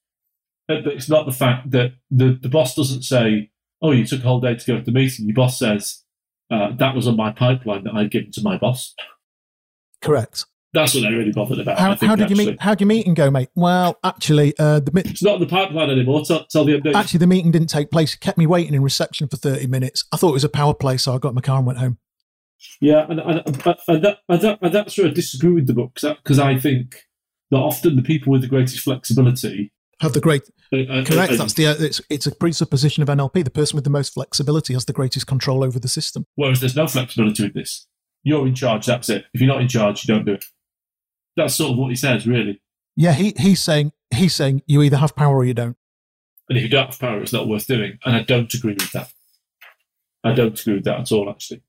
it's 0.67 1.09
not 1.09 1.25
the 1.25 1.31
fact 1.31 1.71
that 1.71 1.93
the 2.09 2.37
the 2.41 2.49
boss 2.49 2.75
doesn't 2.75 3.03
say, 3.03 3.51
"Oh, 3.81 3.91
you 3.91 4.05
took 4.05 4.21
a 4.21 4.27
whole 4.27 4.41
day 4.41 4.55
to 4.55 4.65
go 4.65 4.77
to 4.77 4.83
the 4.83 4.91
meeting." 4.91 5.25
Your 5.27 5.35
boss 5.35 5.59
says, 5.59 6.03
uh, 6.51 6.71
"That 6.75 6.95
was 6.95 7.07
on 7.07 7.15
my 7.15 7.31
pipeline 7.31 7.83
that 7.83 7.93
I'd 7.93 8.11
given 8.11 8.31
to 8.33 8.41
my 8.41 8.57
boss." 8.57 8.93
correct 10.01 10.45
That's 10.73 10.93
what 10.93 11.01
they're 11.01 11.17
really 11.17 11.31
bothered 11.31 11.59
about. 11.59 11.79
How, 11.79 11.95
think, 11.95 12.09
how 12.09 12.15
did 12.15 12.29
you 12.29 12.35
meet? 12.35 12.61
How 12.61 12.71
did 12.71 12.81
you 12.81 12.87
meet 12.87 13.07
and 13.07 13.15
go, 13.15 13.31
mate? 13.31 13.47
Well, 13.55 13.97
actually, 14.03 14.53
uh, 14.59 14.81
the 14.81 14.91
It's 15.05 15.23
not 15.23 15.35
on 15.35 15.39
the 15.39 15.47
pipeline 15.47 15.89
anymore. 15.89 16.23
Tell, 16.25 16.45
tell 16.45 16.65
the 16.65 16.79
update. 16.79 16.95
actually 16.95 17.19
the 17.19 17.27
meeting 17.27 17.51
didn't 17.51 17.69
take 17.69 17.89
place. 17.91 18.13
It 18.13 18.19
kept 18.19 18.37
me 18.37 18.45
waiting 18.45 18.73
in 18.73 18.83
reception 18.83 19.29
for 19.29 19.37
thirty 19.37 19.67
minutes. 19.67 20.03
I 20.11 20.17
thought 20.17 20.29
it 20.29 20.33
was 20.33 20.43
a 20.43 20.49
power 20.49 20.73
play, 20.73 20.97
so 20.97 21.15
I 21.15 21.17
got 21.17 21.29
in 21.29 21.35
my 21.35 21.41
car 21.41 21.57
and 21.57 21.65
went 21.65 21.79
home. 21.79 21.97
Yeah, 22.81 23.05
and, 23.09 23.19
and, 23.19 23.41
and, 23.45 23.57
and, 23.87 24.03
that, 24.03 24.17
and, 24.27 24.41
that, 24.41 24.59
and 24.61 24.73
that's 24.73 24.97
where 24.97 25.07
I 25.07 25.11
disagree 25.11 25.53
with 25.53 25.67
the 25.67 25.73
book 25.73 25.93
because 26.01 26.39
I 26.39 26.57
think 26.57 27.03
that 27.51 27.57
often 27.57 27.95
the 27.95 28.01
people 28.01 28.31
with 28.31 28.41
the 28.41 28.47
greatest 28.47 28.79
flexibility. 28.79 29.71
Have 30.01 30.13
the 30.13 30.19
great 30.19 30.43
uh, 30.73 30.77
uh, 30.77 31.05
correct. 31.05 31.33
uh, 31.33 31.35
That's 31.37 31.53
the 31.53 31.67
uh, 31.67 31.75
it's 31.79 32.01
it's 32.09 32.27
a 32.27 32.35
presupposition 32.35 33.01
of 33.01 33.09
NLP. 33.09 33.43
The 33.43 33.49
person 33.49 33.77
with 33.77 33.85
the 33.85 33.89
most 33.89 34.13
flexibility 34.13 34.73
has 34.73 34.85
the 34.85 34.93
greatest 34.93 35.25
control 35.27 35.63
over 35.63 35.79
the 35.79 35.87
system. 35.87 36.25
whereas 36.35 36.59
there's 36.59 36.75
no 36.75 36.87
flexibility 36.87 37.43
with 37.43 37.53
this. 37.53 37.87
You're 38.23 38.45
in 38.47 38.55
charge. 38.55 38.85
That's 38.85 39.07
it. 39.09 39.25
If 39.33 39.39
you're 39.41 39.47
not 39.47 39.61
in 39.61 39.67
charge, 39.67 40.05
you 40.05 40.13
don't 40.13 40.25
do 40.25 40.33
it. 40.33 40.45
That's 41.37 41.55
sort 41.55 41.71
of 41.71 41.77
what 41.77 41.89
he 41.89 41.95
says, 41.95 42.27
really. 42.27 42.61
Yeah, 42.95 43.13
he 43.13 43.33
he's 43.37 43.61
saying 43.61 43.93
he's 44.13 44.33
saying 44.35 44.63
you 44.67 44.81
either 44.81 44.97
have 44.97 45.15
power 45.15 45.37
or 45.37 45.45
you 45.45 45.53
don't. 45.53 45.77
And 46.49 46.57
if 46.57 46.63
you 46.63 46.69
don't 46.69 46.87
have 46.87 46.99
power, 46.99 47.21
it's 47.21 47.33
not 47.33 47.47
worth 47.47 47.65
doing. 47.67 47.97
And 48.05 48.15
I 48.15 48.23
don't 48.23 48.53
agree 48.53 48.73
with 48.73 48.91
that. 48.91 49.09
I 50.23 50.33
don't 50.33 50.59
agree 50.59 50.75
with 50.75 50.83
that 50.85 50.99
at 50.99 51.11
all, 51.11 51.29
actually. 51.29 51.61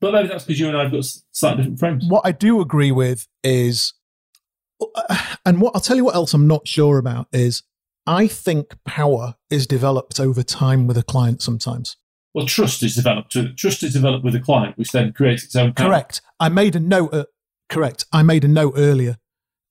But 0.00 0.12
maybe 0.12 0.28
that's 0.28 0.44
because 0.44 0.60
you 0.60 0.68
and 0.68 0.76
I 0.76 0.82
have 0.84 0.92
got 0.92 1.04
slightly 1.30 1.62
different 1.62 1.78
frames. 1.78 2.04
What 2.08 2.22
I 2.24 2.32
do 2.32 2.60
agree 2.60 2.92
with 2.92 3.26
is, 3.42 3.92
and 5.44 5.60
what 5.60 5.74
I'll 5.74 5.80
tell 5.80 5.96
you 5.96 6.04
what 6.04 6.14
else 6.14 6.34
I'm 6.34 6.46
not 6.46 6.66
sure 6.66 6.98
about 6.98 7.28
is, 7.32 7.62
I 8.06 8.26
think 8.26 8.76
power 8.84 9.36
is 9.50 9.66
developed 9.66 10.18
over 10.18 10.42
time 10.42 10.86
with 10.86 10.96
a 10.96 11.02
client 11.02 11.42
sometimes. 11.42 11.96
Well, 12.34 12.46
trust 12.46 12.82
is 12.82 12.94
developed. 12.94 13.36
Trust 13.56 13.82
is 13.82 13.92
developed 13.92 14.24
with 14.24 14.34
a 14.34 14.40
client, 14.40 14.78
which 14.78 14.92
then 14.92 15.12
creates 15.12 15.44
its 15.44 15.56
own 15.56 15.72
power. 15.72 15.88
Correct. 15.88 16.22
I 16.38 16.48
made 16.48 16.76
a 16.76 16.80
note. 16.80 17.12
Uh, 17.12 17.24
correct. 17.68 18.06
I 18.12 18.22
made 18.22 18.44
a 18.44 18.48
note 18.48 18.74
earlier. 18.76 19.16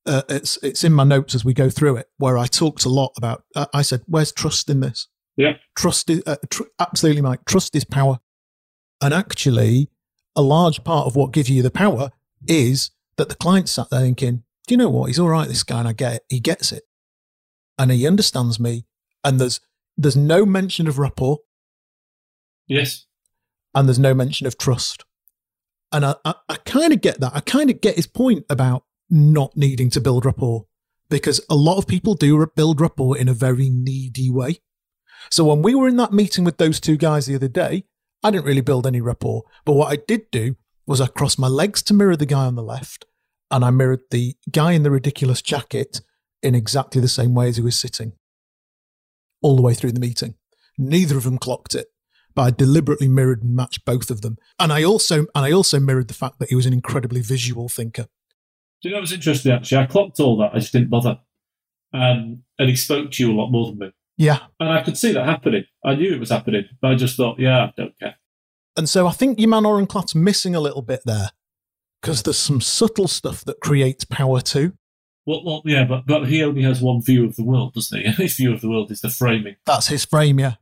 Uh, 0.06 0.24
it's 0.30 0.58
it's 0.62 0.84
in 0.84 0.92
my 0.92 1.04
notes 1.04 1.36
as 1.36 1.46
we 1.46 1.54
go 1.54 1.70
through 1.70 1.98
it, 1.98 2.08
where 2.18 2.38
I 2.38 2.48
talked 2.48 2.86
a 2.86 2.90
lot 2.90 3.14
about. 3.18 3.44
Uh, 3.56 3.68
I 3.74 3.82
said, 3.82 4.02
"Where's 4.08 4.32
trust 4.32 4.70
in 4.70 4.82
this?" 4.82 5.08
Yeah. 5.38 5.54
Trust 5.78 6.10
is 6.10 6.22
uh, 6.26 6.36
tr- 6.50 6.64
absolutely, 6.80 7.22
Mike. 7.22 7.46
Trust 7.46 7.76
is 7.76 7.86
power, 7.86 8.20
and 9.02 9.14
actually, 9.14 9.90
a 10.36 10.42
large 10.42 10.84
part 10.84 11.08
of 11.08 11.16
what 11.16 11.32
gives 11.32 11.50
you 11.50 11.62
the 11.62 11.72
power 11.72 12.12
is 12.48 12.92
that 13.18 13.30
the 13.30 13.36
client 13.36 13.70
sat 13.70 13.90
there 13.90 14.02
thinking, 14.02 14.44
"Do 14.70 14.74
you 14.76 14.78
know 14.78 14.90
what? 14.90 15.08
He's 15.08 15.18
all 15.18 15.30
right. 15.30 15.48
This 15.48 15.64
guy, 15.64 15.80
and 15.80 15.88
I 15.88 15.94
get 15.94 16.14
it. 16.14 16.24
He 16.30 16.40
gets 16.40 16.72
it, 16.72 16.84
and 17.80 17.90
he 17.92 18.06
understands 18.06 18.60
me." 18.60 18.86
And 19.24 19.40
there's 19.40 19.60
there's 19.98 20.16
no 20.16 20.46
mention 20.46 20.88
of 20.88 21.00
rapport 21.00 21.40
Yes. 22.68 23.06
and 23.74 23.88
there's 23.88 24.00
no 24.00 24.14
mention 24.14 24.46
of 24.48 24.58
trust. 24.58 25.04
And 25.92 26.06
I, 26.06 26.16
I, 26.24 26.36
I 26.48 26.56
kind 26.58 26.94
of 26.94 27.02
get 27.02 27.20
that. 27.20 27.32
I 27.36 27.40
kind 27.40 27.70
of 27.72 27.82
get 27.82 27.96
his 27.96 28.06
point 28.08 28.46
about 28.50 28.84
not 29.10 29.58
needing 29.58 29.90
to 29.90 30.00
build 30.02 30.24
rapport 30.24 30.68
because 31.10 31.42
a 31.50 31.56
lot 31.56 31.80
of 31.80 31.88
people 31.88 32.14
do 32.14 32.46
build 32.56 32.80
rapport 32.80 33.18
in 33.18 33.28
a 33.28 33.34
very 33.34 33.70
needy 33.70 34.30
way. 34.30 34.60
So 35.32 35.44
when 35.44 35.64
we 35.64 35.74
were 35.74 35.88
in 35.88 35.98
that 35.98 36.14
meeting 36.14 36.44
with 36.44 36.58
those 36.58 36.80
two 36.80 36.96
guys 36.96 37.26
the 37.26 37.36
other 37.36 37.48
day, 37.48 37.86
I 38.24 38.30
didn't 38.30 38.46
really 38.46 38.62
build 38.62 38.86
any 38.86 39.02
rapport. 39.02 39.44
But 39.66 39.74
what 39.74 39.92
I 39.92 39.98
did 40.08 40.30
do 40.32 40.56
was 40.86 41.02
I 41.02 41.08
crossed 41.08 41.40
my 41.40 41.48
legs 41.48 41.82
to 41.84 41.94
mirror 41.94 42.16
the 42.16 42.26
guy 42.28 42.46
on 42.46 42.56
the 42.56 42.64
left 42.64 43.06
and 43.52 43.64
I 43.64 43.72
mirrored 43.72 44.02
the 44.12 44.36
guy 44.52 44.74
in 44.74 44.84
the 44.84 44.92
ridiculous 44.92 45.42
jacket 45.42 46.02
in 46.42 46.56
exactly 46.56 47.02
the 47.02 47.08
same 47.08 47.34
way 47.34 47.50
as 47.50 47.58
he 47.58 47.64
was 47.64 47.80
sitting 47.80 48.14
all 49.42 49.56
the 49.56 49.62
way 49.62 49.74
through 49.74 49.92
the 49.92 50.00
meeting. 50.00 50.36
Neither 50.78 51.18
of 51.18 51.24
them 51.24 51.38
clocked 51.38 51.76
it 51.76 51.88
but 52.36 52.42
I 52.44 52.52
deliberately 52.52 53.10
mirrored 53.10 53.44
and 53.44 53.54
matched 53.54 53.84
both 53.84 54.10
of 54.10 54.22
them. 54.22 54.38
And 54.60 54.72
I 54.72 54.84
also 54.84 55.26
and 55.36 55.46
I 55.46 55.52
also 55.52 55.78
mirrored 55.80 56.08
the 56.08 56.14
fact 56.14 56.40
that 56.40 56.50
he 56.50 56.56
was 56.56 56.66
an 56.66 56.72
incredibly 56.72 57.22
visual 57.22 57.68
thinker. 57.68 58.06
Do 58.82 58.88
you 58.88 58.96
know 58.96 59.02
what's 59.02 59.12
interesting, 59.12 59.52
actually? 59.52 59.80
I 59.80 59.86
clocked 59.88 60.22
all 60.22 60.38
that. 60.38 60.52
I 60.54 60.60
just 60.60 60.72
didn't 60.72 60.90
bother. 60.90 61.20
Um, 61.94 62.44
and 62.58 62.70
he 62.70 62.78
spoke 62.78 63.12
to 63.12 63.24
you 63.24 63.34
a 63.34 63.36
lot 63.36 63.52
more 63.52 63.66
than 63.66 63.80
me. 63.80 63.92
Yeah. 64.16 64.40
And 64.60 64.70
I 64.70 64.82
could 64.84 64.98
see 64.98 65.12
that 65.12 65.26
happening. 65.26 65.66
I 65.84 65.96
knew 65.96 66.14
it 66.14 66.20
was 66.20 66.30
happening, 66.30 66.64
but 66.82 66.92
I 66.92 66.96
just 66.96 67.18
thought, 67.18 67.40
yeah, 67.40 67.66
I 67.66 67.74
don't 67.76 68.00
care. 68.00 68.16
And 68.78 68.88
so 68.88 69.06
I 69.06 69.12
think 69.12 69.38
your 69.38 69.50
man 69.50 69.66
Oren 69.66 69.88
Klaff's 69.88 70.16
missing 70.16 70.56
a 70.56 70.62
little 70.62 70.82
bit 70.82 71.02
there. 71.04 71.32
Because 72.02 72.24
there's 72.24 72.38
some 72.38 72.62
subtle 72.62 73.08
stuff 73.08 73.44
that 73.46 73.60
creates 73.60 74.06
power 74.06 74.42
too. 74.42 74.74
Well, 75.26 75.44
well, 75.46 75.62
yeah, 75.66 75.84
but, 75.84 76.06
but 76.08 76.28
he 76.28 76.44
only 76.44 76.64
has 76.64 76.82
one 76.82 77.02
view 77.02 77.26
of 77.26 77.36
the 77.36 77.44
world, 77.44 77.74
doesn't 77.74 78.00
he? 78.00 78.06
And 78.06 78.16
his 78.18 78.36
view 78.36 78.54
of 78.54 78.62
the 78.62 78.70
world 78.70 78.90
is 78.92 79.02
the 79.02 79.10
framing. 79.10 79.58
That's 79.66 79.88
his 79.88 80.06
frame, 80.06 80.40
yeah. 80.40 80.56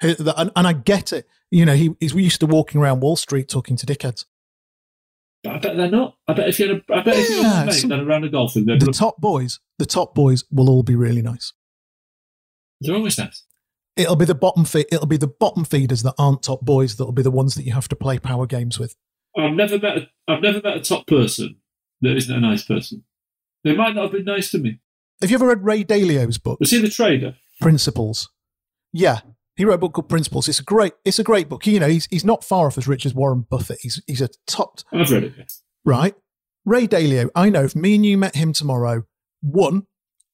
And, 0.00 0.50
and 0.56 0.66
I 0.66 0.72
get 0.72 1.12
it. 1.12 1.26
You 1.50 1.64
know, 1.66 1.74
he, 1.74 1.94
he's 2.00 2.14
used 2.14 2.40
to 2.40 2.46
walking 2.46 2.80
around 2.80 3.00
Wall 3.00 3.16
Street 3.16 3.48
talking 3.48 3.76
to 3.76 3.86
dickheads. 3.86 4.24
But 5.42 5.52
I 5.56 5.58
bet 5.58 5.76
they're 5.76 5.90
not. 5.90 6.16
I 6.26 6.32
bet 6.32 6.48
if 6.48 6.58
you 6.58 6.68
had 6.68 6.76
a, 6.76 6.94
I 6.94 7.02
bet 7.02 7.16
if 7.16 7.28
you 7.28 7.42
had 7.42 7.68
a 7.68 7.70
mate 7.70 7.88
that 7.88 8.00
around 8.00 8.24
a 8.24 8.28
golfing, 8.30 8.64
they're, 8.64 8.78
The 8.78 8.92
top 8.92 9.20
boys, 9.20 9.60
the 9.78 9.86
top 9.86 10.14
boys 10.14 10.44
will 10.50 10.70
all 10.70 10.82
be 10.82 10.96
really 10.96 11.22
nice. 11.22 11.52
they're 12.80 12.94
always 12.96 13.18
nice. 13.18 13.44
It'll 13.96 14.16
be 14.16 14.24
the 14.24 14.34
bottom 14.34 14.64
feed. 14.64 14.86
It'll 14.90 15.06
be 15.06 15.18
the 15.18 15.28
bottom 15.28 15.64
feeders 15.64 16.02
that 16.02 16.14
aren't 16.18 16.42
top 16.42 16.62
boys 16.62 16.96
that'll 16.96 17.12
be 17.12 17.22
the 17.22 17.30
ones 17.30 17.54
that 17.54 17.64
you 17.64 17.72
have 17.72 17.88
to 17.88 17.96
play 17.96 18.18
power 18.18 18.46
games 18.46 18.78
with. 18.78 18.96
I've 19.36 19.54
never 19.54 19.78
met. 19.78 19.98
A, 19.98 20.08
I've 20.28 20.42
never 20.42 20.60
met 20.62 20.76
a 20.76 20.80
top 20.80 21.06
person 21.06 21.56
that 22.00 22.16
isn't 22.16 22.34
a 22.34 22.40
nice 22.40 22.64
person. 22.64 23.04
They 23.62 23.74
might 23.74 23.94
not 23.94 24.04
have 24.04 24.12
been 24.12 24.24
nice 24.24 24.50
to 24.50 24.58
me. 24.58 24.80
Have 25.20 25.30
you 25.30 25.36
ever 25.36 25.46
read 25.46 25.64
Ray 25.64 25.84
Dalio's 25.84 26.38
book 26.38 26.60
Was 26.60 26.70
he 26.70 26.80
the 26.80 26.88
trader? 26.88 27.36
Principles? 27.60 28.30
Yeah, 28.92 29.20
he 29.56 29.64
wrote 29.64 29.74
a 29.74 29.78
book 29.78 29.94
called 29.94 30.08
Principles. 30.08 30.48
It's 30.48 30.60
a 30.60 30.64
great. 30.64 30.92
It's 31.04 31.18
a 31.18 31.24
great 31.24 31.48
book. 31.48 31.66
You 31.66 31.80
know, 31.80 31.88
he's 31.88 32.06
he's 32.10 32.24
not 32.24 32.44
far 32.44 32.66
off 32.66 32.78
as 32.78 32.88
rich 32.88 33.06
as 33.06 33.14
Warren 33.14 33.46
Buffett. 33.48 33.78
He's 33.80 34.02
he's 34.06 34.20
a 34.20 34.28
top 34.46 34.80
I've 34.92 35.10
read 35.10 35.24
it. 35.24 35.34
yes. 35.38 35.62
right? 35.84 36.14
Ray 36.64 36.86
Dalio, 36.86 37.28
I 37.34 37.50
know 37.50 37.64
if 37.64 37.76
me 37.76 37.94
and 37.94 38.06
you 38.06 38.16
met 38.16 38.36
him 38.36 38.52
tomorrow, 38.54 39.04
one, 39.42 39.86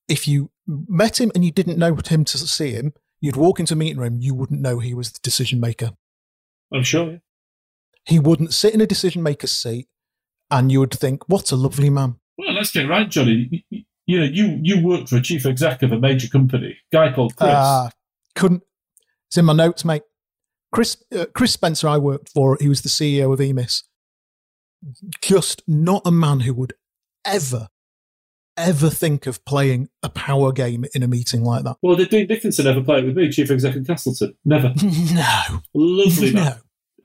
if 0.08 0.28
you 0.28 0.50
met 0.66 1.20
him 1.20 1.32
and 1.34 1.44
you 1.44 1.50
didn't 1.50 1.76
know 1.76 1.96
him 2.06 2.24
to 2.24 2.38
see 2.38 2.70
him, 2.70 2.92
you'd 3.20 3.36
walk 3.36 3.58
into 3.58 3.74
a 3.74 3.76
meeting 3.76 3.98
room, 3.98 4.18
you 4.20 4.34
wouldn't 4.34 4.60
know 4.60 4.78
he 4.78 4.94
was 4.94 5.10
the 5.10 5.18
decision 5.22 5.58
maker. 5.58 5.90
I'm 6.72 6.84
sure. 6.84 7.20
He 8.06 8.18
wouldn't 8.18 8.54
sit 8.54 8.74
in 8.74 8.80
a 8.80 8.86
decision 8.86 9.22
maker's 9.22 9.52
seat 9.52 9.88
and 10.50 10.70
you 10.72 10.80
would 10.80 10.92
think, 10.92 11.28
what 11.28 11.52
a 11.52 11.56
lovely 11.56 11.90
man. 11.90 12.16
Well, 12.38 12.52
let's 12.54 12.70
get 12.72 12.88
right, 12.88 13.08
Johnny. 13.08 13.64
You- 13.70 13.84
know, 14.18 14.24
you 14.24 14.58
you 14.62 14.84
work 14.84 15.06
for 15.06 15.16
a 15.18 15.22
chief 15.22 15.46
exec 15.46 15.82
of 15.82 15.92
a 15.92 15.98
major 16.00 16.26
company, 16.28 16.76
guy 16.92 17.12
called 17.12 17.36
Chris. 17.36 17.50
Ah, 17.52 17.90
couldn't, 18.34 18.62
it's 19.28 19.36
in 19.38 19.44
my 19.44 19.52
notes, 19.52 19.84
mate. 19.84 20.02
Chris, 20.72 20.96
uh, 21.16 21.26
Chris 21.32 21.52
Spencer, 21.52 21.86
I 21.86 21.98
worked 21.98 22.28
for, 22.28 22.56
he 22.60 22.68
was 22.68 22.82
the 22.82 22.88
CEO 22.88 23.32
of 23.32 23.38
EMIS. 23.40 23.84
Just 25.22 25.62
not 25.68 26.02
a 26.06 26.10
man 26.10 26.40
who 26.40 26.54
would 26.54 26.72
ever, 27.24 27.68
ever 28.56 28.88
think 28.90 29.26
of 29.26 29.44
playing 29.44 29.90
a 30.02 30.08
power 30.08 30.50
game 30.52 30.84
in 30.94 31.02
a 31.02 31.08
meeting 31.08 31.44
like 31.44 31.64
that. 31.64 31.76
well, 31.82 31.96
did 31.96 32.08
Dean 32.08 32.26
Dickinson 32.26 32.66
ever 32.66 32.82
play 32.82 32.98
it 33.00 33.04
with 33.04 33.16
me, 33.16 33.30
chief 33.30 33.50
exec 33.50 33.76
of 33.76 33.86
Castleton? 33.86 34.34
Never. 34.44 34.72
No, 35.14 35.60
Lovely 35.74 36.32
man. 36.32 36.44
no, 36.44 36.54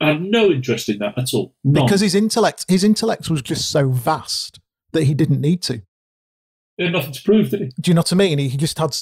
I 0.00 0.08
had 0.08 0.22
no 0.22 0.50
interest 0.50 0.88
in 0.88 0.98
that 0.98 1.16
at 1.18 1.32
all. 1.34 1.54
None. 1.64 1.84
because 1.84 2.00
his 2.00 2.14
intellect, 2.14 2.64
his 2.68 2.84
intellect 2.84 3.28
was 3.30 3.42
just 3.42 3.70
so 3.70 3.88
vast 3.90 4.60
that 4.92 5.04
he 5.04 5.14
didn't 5.14 5.40
need 5.40 5.62
to. 5.62 5.82
he 6.76 6.84
had 6.84 6.92
nothing 6.92 7.12
to 7.12 7.22
prove, 7.22 7.50
did 7.50 7.60
he? 7.60 7.66
Do 7.80 7.90
you 7.90 7.94
know 7.94 8.00
what 8.00 8.12
I 8.12 8.16
mean? 8.16 8.38
He, 8.38 8.56
just 8.56 8.78
had 8.78 8.96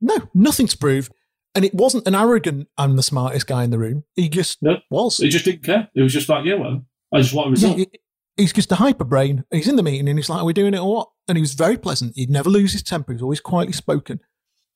no, 0.00 0.16
nothing 0.34 0.66
to 0.66 0.76
prove, 0.78 1.10
and 1.54 1.64
it 1.64 1.74
wasn't 1.74 2.06
an 2.06 2.14
arrogant. 2.14 2.68
I'm 2.78 2.96
the 2.96 3.02
smartest 3.02 3.46
guy 3.46 3.64
in 3.64 3.70
the 3.70 3.78
room. 3.78 4.04
He 4.16 4.28
just 4.28 4.62
No. 4.62 4.76
was. 4.90 5.18
He 5.18 5.28
just 5.28 5.44
didn't 5.44 5.62
care. 5.64 5.88
It 5.94 6.02
was 6.02 6.12
just 6.12 6.28
like, 6.28 6.44
yeah, 6.44 6.54
well, 6.54 6.84
I 7.12 7.20
just 7.20 7.34
want 7.34 7.46
a 7.46 7.60
Yeah, 7.60 7.68
result. 7.74 7.78
he- 7.78 8.00
he's 8.36 8.52
just 8.52 8.72
a 8.72 8.76
hyper 8.76 9.04
brain. 9.04 9.44
He's 9.50 9.68
in 9.68 9.76
the 9.76 9.82
meeting 9.82 10.08
and 10.08 10.18
he's 10.18 10.28
like, 10.28 10.40
"Are 10.40 10.44
we 10.44 10.52
doing 10.52 10.74
it 10.74 10.78
or 10.80 10.92
what?" 10.92 11.08
And 11.28 11.38
he 11.38 11.42
was 11.42 11.54
very 11.54 11.78
pleasant. 11.78 12.12
He'd 12.16 12.30
never 12.30 12.50
lose 12.50 12.72
his 12.72 12.82
temper. 12.82 13.12
He 13.12 13.16
was 13.16 13.22
always 13.22 13.40
quietly 13.40 13.72
spoken, 13.72 14.20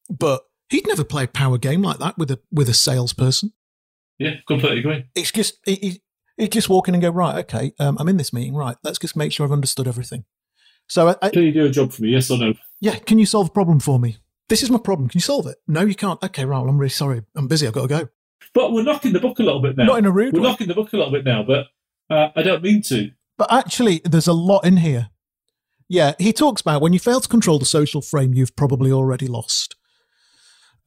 but 0.09 0.43
he'd 0.71 0.87
never 0.87 1.03
play 1.05 1.25
a 1.25 1.29
power 1.29 1.59
game 1.59 1.83
like 1.83 1.99
that 1.99 2.17
with 2.19 2.31
a 2.31 2.39
with 2.53 2.69
a 2.69 2.75
salesperson. 2.75 3.53
Yeah, 4.19 4.35
completely 4.47 4.81
agree. 4.81 5.05
It's 5.15 5.31
just 5.33 5.59
he'd 5.65 6.01
just 6.51 6.69
walk 6.69 6.89
in 6.89 6.95
and 6.95 7.03
go, 7.03 7.11
"Right, 7.11 7.39
okay, 7.45 7.73
um, 7.79 7.97
I'm 8.01 8.09
in 8.09 8.17
this 8.17 8.33
meeting. 8.33 8.55
Right, 8.55 8.77
let's 8.83 8.99
just 8.99 9.17
make 9.17 9.33
sure 9.33 9.47
I've 9.47 9.53
understood 9.53 9.87
everything." 9.87 10.25
So, 10.89 11.09
I, 11.09 11.17
I, 11.21 11.29
Can 11.31 11.43
you 11.43 11.53
do 11.53 11.67
a 11.67 11.71
job 11.71 11.93
for 11.93 12.03
me? 12.03 12.11
Yes 12.11 12.31
or 12.31 12.39
no? 12.39 12.55
yeah, 12.81 12.97
can 12.97 13.19
you 13.19 13.27
solve 13.27 13.49
a 13.49 13.51
problem 13.51 13.79
for 13.79 13.99
me? 13.99 14.17
This 14.49 14.63
is 14.63 14.71
my 14.71 14.79
problem. 14.79 15.09
Can 15.09 15.19
you 15.19 15.23
solve 15.23 15.47
it? 15.47 15.59
No, 15.67 15.83
you 15.83 15.95
can't. 15.95 16.23
Okay, 16.23 16.47
right. 16.47 16.61
Well, 16.61 16.71
I'm 16.71 16.79
really 16.79 16.89
sorry. 16.89 17.23
I'm 17.37 17.47
busy. 17.47 17.67
I've 17.67 17.75
got 17.75 17.83
to 17.83 17.89
go. 17.89 18.09
But 18.55 18.73
we're 18.73 18.83
knocking 18.83 19.13
the 19.13 19.21
book 19.21 19.39
a 19.39 19.43
little 19.43 19.61
bit 19.61 19.77
now. 19.77 19.85
Not 19.85 19.99
in 19.99 20.07
a 20.07 20.11
rude 20.11 20.33
we're 20.33 20.41
way. 20.41 20.49
knocking 20.49 20.69
the 20.69 20.75
book 20.75 20.93
a 20.95 20.97
little 20.97 21.13
bit 21.13 21.25
now, 21.25 21.43
but 21.43 21.67
uh, 22.09 22.31
I 22.35 22.43
don't 22.43 22.63
mean 22.63 22.81
to. 22.85 23.11
But 23.37 23.53
actually, 23.53 24.01
there's 24.05 24.27
a 24.27 24.33
lot 24.33 24.65
in 24.65 24.79
here. 24.79 25.11
Yeah, 25.89 26.15
he 26.19 26.33
talks 26.33 26.63
about 26.63 26.81
when 26.81 26.93
you 26.93 26.99
fail 26.99 27.21
to 27.21 27.29
control 27.29 27.59
the 27.59 27.67
social 27.67 28.01
frame, 28.01 28.33
you've 28.33 28.57
probably 28.57 28.91
already 28.91 29.27
lost. 29.27 29.77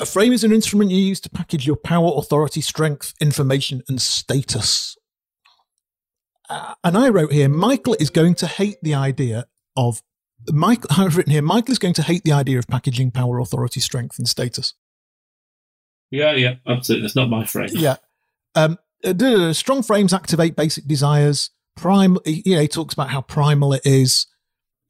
A 0.02 0.06
frame 0.06 0.34
is 0.34 0.44
an 0.44 0.52
instrument 0.52 0.90
you 0.90 0.98
use 0.98 1.20
to 1.22 1.30
package 1.30 1.68
your 1.68 1.76
power, 1.76 2.12
authority, 2.16 2.60
strength, 2.60 3.14
information, 3.22 3.84
and 3.88 4.02
status. 4.02 4.98
Uh, 6.50 6.74
and 6.84 6.98
I 6.98 7.10
wrote 7.10 7.32
here, 7.32 7.48
Michael 7.48 7.96
is 8.00 8.10
going 8.10 8.34
to 8.36 8.48
hate 8.48 8.78
the 8.82 8.96
idea 8.96 9.46
of 9.78 10.02
Michael. 10.52 10.90
I've 10.98 11.18
written 11.18 11.32
here, 11.32 11.44
Michael 11.44 11.72
is 11.72 11.78
going 11.78 11.94
to 11.94 12.02
hate 12.02 12.24
the 12.24 12.32
idea 12.32 12.58
of 12.58 12.68
packaging 12.68 13.12
power, 13.12 13.38
authority, 13.38 13.80
strength, 13.80 14.18
and 14.18 14.28
status. 14.28 14.74
Yeah, 16.10 16.32
yeah, 16.32 16.56
absolutely. 16.66 17.04
That's 17.04 17.16
not 17.16 17.30
my 17.30 17.46
frame. 17.46 17.70
Yeah. 17.72 17.98
Um, 18.56 18.80
uh, 19.04 19.54
strong 19.54 19.84
frames 19.84 20.14
activate 20.14 20.56
basic 20.56 20.88
desires. 20.88 21.52
Prime, 21.78 22.18
you 22.26 22.56
know, 22.56 22.62
he 22.62 22.68
talks 22.68 22.96
about 22.96 23.12
how 23.12 23.22
primal 23.22 23.72
it 23.74 23.86
is. 23.86 24.26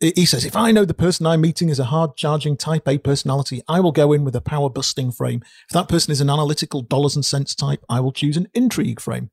He 0.01 0.25
says, 0.25 0.45
if 0.45 0.55
I 0.55 0.71
know 0.71 0.83
the 0.83 0.95
person 0.95 1.27
I'm 1.27 1.41
meeting 1.41 1.69
is 1.69 1.77
a 1.77 1.85
hard 1.85 2.17
charging 2.17 2.57
type 2.57 2.87
A 2.87 2.97
personality, 2.97 3.61
I 3.67 3.79
will 3.79 3.91
go 3.91 4.11
in 4.13 4.25
with 4.25 4.35
a 4.35 4.41
power 4.41 4.67
busting 4.67 5.11
frame. 5.11 5.43
If 5.69 5.73
that 5.73 5.87
person 5.87 6.11
is 6.11 6.21
an 6.21 6.29
analytical 6.29 6.81
dollars 6.81 7.15
and 7.15 7.23
cents 7.23 7.53
type, 7.53 7.85
I 7.87 7.99
will 7.99 8.11
choose 8.11 8.35
an 8.35 8.47
intrigue 8.55 8.99
frame. 8.99 9.29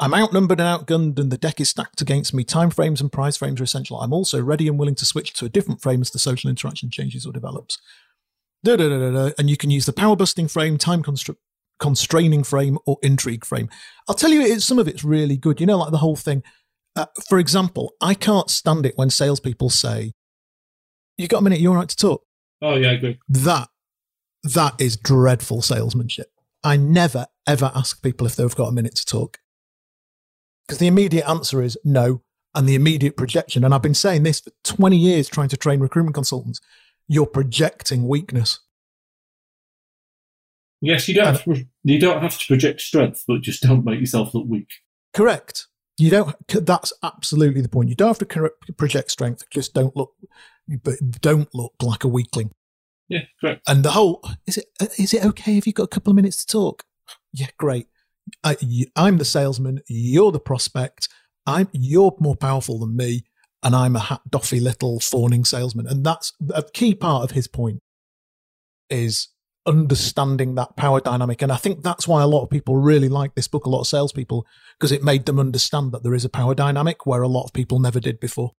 I'm 0.00 0.14
outnumbered 0.14 0.60
and 0.60 0.86
outgunned, 0.86 1.18
and 1.18 1.30
the 1.30 1.36
deck 1.36 1.60
is 1.60 1.68
stacked 1.68 2.00
against 2.00 2.32
me. 2.32 2.42
Time 2.42 2.70
frames 2.70 3.00
and 3.02 3.12
prize 3.12 3.36
frames 3.36 3.60
are 3.60 3.64
essential. 3.64 4.00
I'm 4.00 4.14
also 4.14 4.42
ready 4.42 4.66
and 4.66 4.78
willing 4.78 4.94
to 4.96 5.04
switch 5.04 5.34
to 5.34 5.44
a 5.44 5.50
different 5.50 5.82
frame 5.82 6.00
as 6.00 6.10
the 6.10 6.18
social 6.18 6.48
interaction 6.48 6.90
changes 6.90 7.26
or 7.26 7.32
develops. 7.32 7.78
Da, 8.64 8.76
da, 8.76 8.88
da. 8.88 9.30
And 9.38 9.50
you 9.50 9.56
can 9.56 9.70
use 9.70 9.86
the 9.86 9.92
power 9.92 10.16
busting 10.16 10.48
frame, 10.48 10.78
time 10.78 11.02
constr- 11.02 11.36
constraining 11.78 12.44
frame, 12.44 12.78
or 12.86 12.96
intrigue 13.02 13.44
frame. 13.44 13.68
I'll 14.08 14.14
tell 14.14 14.30
you, 14.30 14.40
it's, 14.40 14.64
some 14.64 14.78
of 14.78 14.88
it's 14.88 15.04
really 15.04 15.36
good. 15.36 15.60
You 15.60 15.66
know, 15.66 15.78
like 15.78 15.92
the 15.92 15.98
whole 15.98 16.16
thing. 16.16 16.42
Uh, 16.94 17.06
for 17.28 17.38
example, 17.38 17.94
I 18.00 18.14
can't 18.14 18.50
stand 18.50 18.84
it 18.86 18.94
when 18.96 19.10
salespeople 19.10 19.70
say, 19.70 20.12
"You 21.16 21.28
got 21.28 21.38
a 21.38 21.42
minute? 21.42 21.60
You're 21.60 21.74
right 21.74 21.88
to 21.88 21.96
talk." 21.96 22.24
Oh, 22.60 22.76
yeah, 22.76 22.90
I 22.90 22.92
agree. 22.92 23.18
That 23.28 23.68
that 24.44 24.74
is 24.80 24.96
dreadful 24.96 25.62
salesmanship. 25.62 26.30
I 26.62 26.76
never 26.76 27.26
ever 27.46 27.72
ask 27.74 28.02
people 28.02 28.26
if 28.26 28.36
they've 28.36 28.54
got 28.54 28.68
a 28.68 28.72
minute 28.72 28.94
to 28.96 29.04
talk 29.04 29.38
because 30.66 30.78
the 30.78 30.86
immediate 30.86 31.28
answer 31.28 31.62
is 31.62 31.76
no, 31.84 32.22
and 32.54 32.68
the 32.68 32.74
immediate 32.74 33.16
projection. 33.16 33.64
And 33.64 33.74
I've 33.74 33.82
been 33.82 33.94
saying 33.94 34.22
this 34.22 34.40
for 34.40 34.52
20 34.64 34.96
years, 34.96 35.28
trying 35.28 35.48
to 35.48 35.56
train 35.56 35.80
recruitment 35.80 36.14
consultants. 36.14 36.60
You're 37.08 37.26
projecting 37.26 38.08
weakness. 38.08 38.60
Yes, 40.80 41.08
you 41.08 41.14
don't 41.14 41.26
have 41.26 41.44
to, 41.44 41.64
you 41.84 41.98
don't 42.00 42.22
have 42.22 42.38
to 42.38 42.46
project 42.46 42.80
strength, 42.80 43.24
but 43.28 43.40
just 43.40 43.62
don't 43.62 43.84
make 43.84 44.00
yourself 44.00 44.34
look 44.34 44.46
weak. 44.48 44.68
Correct. 45.12 45.66
You 45.98 46.10
don't. 46.10 46.34
That's 46.48 46.92
absolutely 47.02 47.60
the 47.60 47.68
point. 47.68 47.88
You 47.88 47.94
don't 47.94 48.08
have 48.08 48.18
to 48.18 48.24
cor- 48.24 48.54
project 48.76 49.10
strength. 49.10 49.44
Just 49.50 49.74
don't 49.74 49.94
look, 49.96 50.14
but 50.82 50.94
don't 51.20 51.54
look 51.54 51.74
like 51.82 52.04
a 52.04 52.08
weakling. 52.08 52.50
Yeah, 53.08 53.24
correct. 53.40 53.62
And 53.68 53.84
the 53.84 53.90
whole 53.90 54.26
is 54.46 54.56
it 54.56 54.66
uh, 54.80 54.86
is 54.98 55.12
it 55.12 55.24
okay 55.24 55.58
if 55.58 55.66
you've 55.66 55.76
got 55.76 55.84
a 55.84 55.88
couple 55.88 56.10
of 56.10 56.16
minutes 56.16 56.44
to 56.44 56.52
talk? 56.52 56.84
Yeah, 57.32 57.48
great. 57.58 57.86
I, 58.42 58.56
I'm 58.96 59.18
the 59.18 59.24
salesman. 59.24 59.80
You're 59.88 60.32
the 60.32 60.40
prospect. 60.40 61.08
I'm 61.46 61.68
you're 61.72 62.16
more 62.20 62.36
powerful 62.36 62.78
than 62.78 62.96
me, 62.96 63.24
and 63.62 63.76
I'm 63.76 63.96
a 63.96 64.00
hat 64.00 64.22
doffy 64.30 64.60
little 64.60 65.00
fawning 65.00 65.44
salesman. 65.44 65.86
And 65.86 66.04
that's 66.04 66.32
a 66.54 66.62
key 66.62 66.94
part 66.94 67.24
of 67.24 67.32
his 67.32 67.48
point 67.48 67.80
is 68.88 69.28
understanding 69.66 70.54
that 70.56 70.76
power 70.76 71.00
dynamic. 71.00 71.42
And 71.42 71.52
I 71.52 71.56
think 71.56 71.82
that's 71.82 72.08
why 72.08 72.22
a 72.22 72.26
lot 72.26 72.42
of 72.42 72.50
people 72.50 72.76
really 72.76 73.08
like 73.08 73.34
this 73.34 73.48
book. 73.48 73.66
A 73.66 73.70
lot 73.70 73.80
of 73.80 73.86
salespeople 73.86 74.46
because 74.78 74.92
it 74.92 75.02
made 75.02 75.26
them 75.26 75.38
understand 75.38 75.92
that 75.92 76.02
there 76.02 76.14
is 76.14 76.24
a 76.24 76.28
power 76.28 76.54
dynamic 76.54 77.06
where 77.06 77.22
a 77.22 77.28
lot 77.28 77.44
of 77.44 77.52
people 77.52 77.78
never 77.78 78.00
did 78.00 78.20
before. 78.20 78.52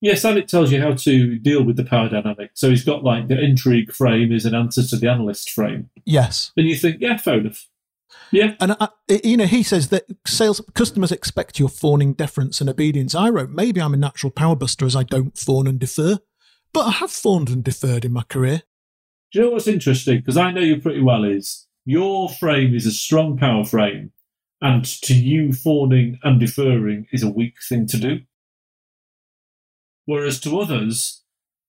Yes, 0.00 0.24
and 0.24 0.36
it 0.36 0.48
tells 0.48 0.72
you 0.72 0.82
how 0.82 0.94
to 0.94 1.38
deal 1.38 1.62
with 1.62 1.76
the 1.76 1.84
power 1.84 2.08
dynamic. 2.08 2.50
So 2.54 2.70
he's 2.70 2.84
got 2.84 3.04
like 3.04 3.28
the 3.28 3.40
intrigue 3.40 3.92
frame 3.92 4.32
is 4.32 4.44
an 4.44 4.54
answer 4.54 4.82
to 4.84 4.96
the 4.96 5.08
analyst 5.08 5.50
frame. 5.50 5.90
Yes. 6.04 6.50
And 6.56 6.68
you 6.68 6.74
think, 6.74 6.96
yeah, 7.00 7.16
fair 7.16 7.38
enough. 7.38 7.68
Yeah, 8.32 8.54
And 8.60 8.76
I, 8.80 8.88
you 9.08 9.36
know, 9.36 9.46
he 9.46 9.62
says 9.62 9.88
that 9.88 10.04
sales 10.26 10.60
customers 10.74 11.12
expect 11.12 11.58
your 11.58 11.68
fawning 11.68 12.14
deference 12.14 12.60
and 12.60 12.68
obedience. 12.68 13.14
I 13.14 13.28
wrote, 13.28 13.50
maybe 13.50 13.80
I'm 13.80 13.94
a 13.94 13.98
natural 13.98 14.30
power 14.30 14.56
buster 14.56 14.86
as 14.86 14.96
I 14.96 15.02
don't 15.02 15.36
fawn 15.36 15.66
and 15.66 15.78
defer, 15.78 16.18
but 16.72 16.86
I 16.86 16.90
have 16.92 17.10
fawned 17.10 17.50
and 17.50 17.62
deferred 17.62 18.04
in 18.04 18.12
my 18.12 18.22
career. 18.22 18.62
Do 19.32 19.38
you 19.38 19.44
know 19.46 19.52
what's 19.52 19.66
interesting? 19.66 20.18
Because 20.18 20.36
I 20.36 20.50
know 20.50 20.60
you 20.60 20.80
pretty 20.80 21.00
well. 21.00 21.24
Is 21.24 21.66
your 21.84 22.28
frame 22.28 22.74
is 22.74 22.86
a 22.86 22.92
strong 22.92 23.38
power 23.38 23.64
frame, 23.64 24.12
and 24.60 24.84
to 24.84 25.14
you, 25.14 25.52
fawning 25.52 26.18
and 26.22 26.38
deferring 26.38 27.06
is 27.12 27.22
a 27.22 27.30
weak 27.30 27.56
thing 27.66 27.86
to 27.88 27.96
do. 27.98 28.20
Whereas 30.04 30.38
to 30.40 30.60
others, 30.60 31.22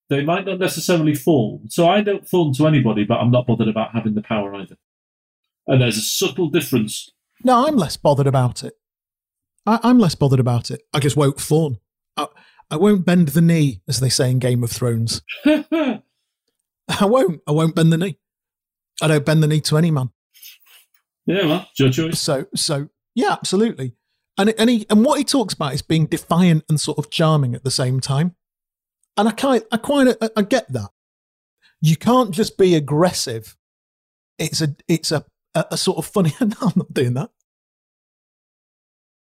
they 0.10 0.23
might 0.23 0.45
not 0.45 0.60
necessarily 0.60 1.15
fawn. 1.15 1.69
So 1.69 1.88
I 1.88 2.02
don't 2.02 2.28
fawn 2.28 2.54
to 2.56 2.67
anybody, 2.67 3.06
but 3.06 3.19
I'm 3.19 3.32
not 3.32 3.47
bothered 3.47 3.67
about 3.67 3.93
having 3.93 4.15
the 4.15 4.21
power 4.21 4.54
either. 4.56 4.76
And 5.65 5.82
there's 5.82 5.97
a 5.97 6.02
subtle 6.02 6.49
difference. 6.49 7.10
No, 7.43 7.65
I'm 7.65 7.78
less 7.78 7.95
bothered 7.95 8.28
about 8.28 8.63
it. 8.63 8.73
I, 9.65 9.80
I'm 9.84 9.99
less 9.99 10.15
bothered 10.15 10.39
about 10.39 10.69
it. 10.69 10.82
I 10.93 10.99
just 10.99 11.15
won't 11.15 11.39
fawn. 11.39 11.78
I, 12.17 12.28
I 12.69 12.76
won't 12.76 13.06
bend 13.06 13.30
the 13.30 13.41
knee, 13.41 13.82
as 13.88 13.99
they 13.99 14.10
say 14.10 14.30
in 14.30 14.39
Game 14.39 14.63
of 14.63 14.71
Thrones. 14.71 15.21
I 15.45 16.02
won't. 17.01 17.41
I 17.47 17.51
won't 17.51 17.75
bend 17.75 17.91
the 17.91 17.97
knee. 17.97 18.17
I 19.01 19.07
don't 19.07 19.25
bend 19.25 19.43
the 19.43 19.47
knee 19.47 19.61
to 19.61 19.77
any 19.77 19.91
man. 19.91 20.11
Yeah, 21.25 21.45
well, 21.45 21.67
it's 21.69 21.79
your 21.79 21.89
choice. 21.89 22.19
So, 22.19 22.45
so 22.55 22.89
yeah, 23.15 23.31
absolutely. 23.31 23.95
And 24.37 24.53
and 24.57 24.69
he 24.69 24.85
and 24.89 25.05
what 25.05 25.17
he 25.17 25.23
talks 25.23 25.53
about 25.53 25.73
is 25.73 25.81
being 25.81 26.05
defiant 26.05 26.65
and 26.69 26.79
sort 26.79 26.97
of 26.97 27.09
charming 27.09 27.55
at 27.55 27.63
the 27.63 27.71
same 27.71 27.99
time. 27.99 28.35
And 29.17 29.27
I 29.27 29.31
kind, 29.31 29.63
I 29.71 29.77
quite, 29.77 30.15
I, 30.21 30.29
I 30.35 30.41
get 30.41 30.71
that. 30.73 30.89
You 31.81 31.95
can't 31.97 32.31
just 32.31 32.57
be 32.57 32.75
aggressive. 32.75 33.55
It's 34.39 34.61
a, 34.61 34.75
it's 34.87 35.11
a, 35.11 35.25
a, 35.53 35.65
a 35.71 35.77
sort 35.77 35.99
of 35.99 36.05
funny. 36.05 36.33
no, 36.41 36.55
I'm 36.61 36.73
not 36.75 36.93
doing 36.93 37.13
that. 37.13 37.29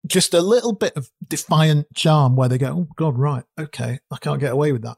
Just 0.08 0.34
a 0.34 0.42
little 0.42 0.74
bit 0.74 0.96
of 0.96 1.12
defiant 1.28 1.94
charm 1.94 2.36
where 2.36 2.50
they 2.50 2.58
go, 2.58 2.68
"Oh 2.68 2.88
God, 2.96 3.20
right, 3.20 3.44
okay, 3.60 4.00
I 4.10 4.18
can't 4.18 4.40
get 4.40 4.52
away 4.52 4.72
with 4.72 4.82
that." 4.82 4.98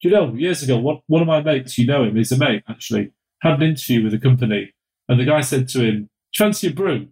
Do 0.00 0.08
you 0.08 0.14
know, 0.14 0.32
years 0.32 0.62
ago, 0.62 0.78
one, 0.78 1.00
one 1.08 1.20
of 1.20 1.28
my 1.28 1.42
mates, 1.42 1.76
you 1.76 1.86
know 1.86 2.04
him, 2.04 2.16
he's 2.16 2.32
a 2.32 2.38
mate 2.38 2.62
actually, 2.68 3.12
had 3.42 3.54
an 3.54 3.62
interview 3.62 4.02
with 4.02 4.14
a 4.14 4.18
company, 4.18 4.72
and 5.08 5.20
the 5.20 5.24
guy 5.24 5.40
said 5.42 5.68
to 5.68 5.84
him, 5.84 6.08
"Do 6.32 6.44
fancy 6.44 6.68
a 6.68 6.72
brew?" 6.72 7.08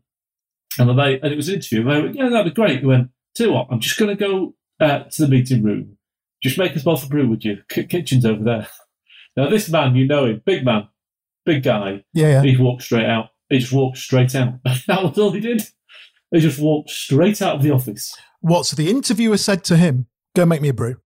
And 0.79 0.89
the 0.89 0.95
mate, 0.95 1.21
and 1.23 1.33
it 1.33 1.37
was 1.37 1.49
an 1.49 1.57
interview, 1.57 1.81
and 1.81 1.91
they 1.91 2.03
went, 2.03 2.15
"Yeah, 2.15 2.29
that'd 2.29 2.55
be 2.55 2.61
great." 2.61 2.81
He 2.81 2.87
went, 2.87 3.11
"Tell 3.35 3.49
you 3.49 3.53
what, 3.53 3.69
I'm 3.71 3.81
just 3.81 3.99
going 3.99 4.17
to 4.17 4.25
go 4.25 4.55
uh, 4.81 5.05
to 5.05 5.23
the 5.23 5.29
meeting 5.29 5.63
room. 5.63 5.99
Just 6.43 6.57
make 6.57 6.77
us 6.77 6.85
both 6.85 7.05
a 7.05 7.09
brew, 7.09 7.29
would 7.29 7.45
you? 7.45 7.59
K- 7.69 7.85
kitchen's 7.85 8.25
over 8.25 8.43
there." 8.43 8.69
Now, 9.37 9.49
this 9.49 9.69
man, 9.69 9.95
you 9.95 10.07
know 10.07 10.25
him, 10.25 10.43
big 10.45 10.65
man, 10.65 10.89
big 11.45 11.63
guy. 11.63 12.05
Yeah, 12.13 12.29
yeah. 12.29 12.43
He 12.43 12.57
walked 12.57 12.83
straight 12.83 13.07
out. 13.07 13.29
He 13.49 13.59
just 13.59 13.73
walked 13.73 13.99
straight 13.99 14.35
out. 14.35 14.55
that 14.65 15.03
was 15.03 15.19
all 15.19 15.31
he 15.31 15.41
did. 15.41 15.63
He 16.31 16.41
just 16.41 16.59
walked 16.59 16.91
straight 16.91 17.41
out 17.41 17.57
of 17.57 17.63
the 17.63 17.71
office. 17.71 18.17
What? 18.41 18.67
So 18.67 18.77
the 18.77 18.91
interviewer 18.91 19.37
said 19.37 19.63
to 19.65 19.77
him, 19.77 20.07
"Go 20.35 20.47
make 20.47 20.63
me 20.63 20.71
a 20.71 20.75
brew." 20.75 20.97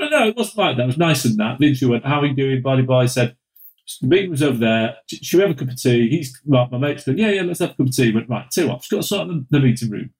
No, 0.00 0.08
no, 0.08 0.28
it 0.28 0.36
wasn't 0.36 0.58
like 0.58 0.76
that. 0.76 0.82
It 0.84 0.86
was 0.86 0.98
nicer 0.98 1.28
than 1.28 1.36
that. 1.36 1.58
The 1.58 1.66
interview 1.68 1.90
went, 1.90 2.06
How 2.06 2.20
are 2.20 2.26
you 2.26 2.34
doing? 2.34 2.62
Blah. 2.62 3.02
He 3.02 3.06
said, 3.08 3.36
The 4.00 4.08
meeting 4.08 4.30
was 4.30 4.42
over 4.42 4.58
there. 4.58 4.96
Sh- 5.06 5.18
Should 5.22 5.36
we 5.38 5.42
have 5.42 5.50
a 5.50 5.54
cup 5.54 5.68
of 5.68 5.80
tea? 5.80 6.08
He's, 6.08 6.40
right, 6.46 6.70
my 6.70 6.78
mate's 6.78 7.04
going, 7.04 7.18
Yeah, 7.18 7.30
yeah, 7.30 7.42
let's 7.42 7.60
have 7.60 7.70
a 7.70 7.74
cup 7.74 7.86
of 7.86 7.94
tea. 7.94 8.06
He 8.06 8.12
went, 8.12 8.28
Right, 8.28 8.50
two 8.50 8.64
you 8.64 8.70
I've 8.72 8.78
just 8.78 8.90
got 8.90 8.96
to 8.98 9.02
sort 9.02 9.28
the, 9.28 9.46
the 9.50 9.60
meeting 9.60 9.90
room. 9.90 10.10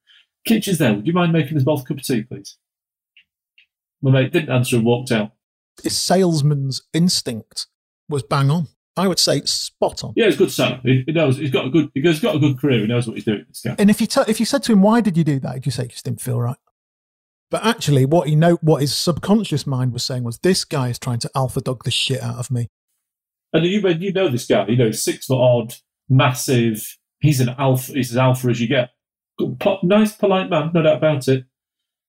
Kitchen's 0.45 0.77
there. 0.77 0.93
Would 0.93 1.07
you 1.07 1.13
mind 1.13 1.33
making 1.33 1.57
us 1.57 1.63
both 1.63 1.81
a 1.81 1.85
cup 1.85 1.97
of 1.97 2.03
tea, 2.03 2.23
please? 2.23 2.57
My 4.01 4.11
mate 4.11 4.31
didn't 4.31 4.49
answer 4.49 4.75
and 4.75 4.85
walked 4.85 5.11
out. 5.11 5.31
His 5.83 5.97
salesman's 5.97 6.81
instinct 6.93 7.67
was 8.09 8.23
bang 8.23 8.49
on. 8.49 8.67
I 8.97 9.07
would 9.07 9.19
say 9.19 9.41
spot 9.45 10.03
on. 10.03 10.13
Yeah, 10.15 10.25
he's 10.25 10.35
a 10.35 10.39
good 10.39 10.51
son. 10.51 10.81
He, 10.83 11.03
he 11.05 11.11
knows. 11.13 11.37
He's 11.37 11.49
got 11.51 11.65
a 11.65 11.69
good. 11.69 11.89
He's 11.93 12.19
got 12.19 12.35
a 12.35 12.39
good 12.39 12.59
career. 12.59 12.81
He 12.81 12.87
knows 12.87 13.07
what 13.07 13.15
he's 13.15 13.23
doing. 13.23 13.45
This 13.47 13.61
guy. 13.61 13.75
And 13.79 13.89
if 13.89 14.01
you 14.01 14.07
t- 14.07 14.21
if 14.27 14.39
you 14.39 14.45
said 14.45 14.63
to 14.63 14.73
him, 14.73 14.81
"Why 14.81 14.99
did 14.99 15.15
you 15.15 15.23
do 15.23 15.39
that?" 15.39 15.53
He'd 15.53 15.63
just 15.63 15.77
say, 15.77 15.83
"It 15.85 15.91
just 15.91 16.03
didn't 16.03 16.19
feel 16.19 16.39
right." 16.41 16.57
But 17.51 17.65
actually, 17.65 18.05
what 18.05 18.27
he 18.29 18.35
know, 18.35 18.57
what 18.61 18.81
his 18.81 18.95
subconscious 18.97 19.67
mind 19.67 19.91
was 19.93 20.03
saying 20.03 20.23
was, 20.23 20.39
"This 20.39 20.63
guy 20.63 20.87
is 20.89 20.97
trying 20.97 21.19
to 21.19 21.29
alpha 21.35 21.61
dog 21.61 21.83
the 21.83 21.91
shit 21.91 22.21
out 22.23 22.37
of 22.37 22.49
me." 22.49 22.69
And 23.53 23.65
you, 23.65 23.85
you 23.89 24.13
know 24.13 24.29
this 24.29 24.47
guy. 24.47 24.65
You 24.67 24.77
know, 24.77 24.85
he's 24.87 25.03
six 25.03 25.25
foot 25.25 25.37
odd, 25.39 25.73
massive. 26.09 26.97
He's 27.19 27.41
an 27.41 27.49
alpha. 27.49 27.91
He's 27.91 28.11
as 28.11 28.17
alpha 28.17 28.47
as 28.49 28.61
you 28.61 28.67
get. 28.67 28.89
Nice, 29.83 30.15
polite 30.15 30.49
man, 30.49 30.71
no 30.73 30.81
doubt 30.81 30.97
about 30.97 31.27
it. 31.27 31.43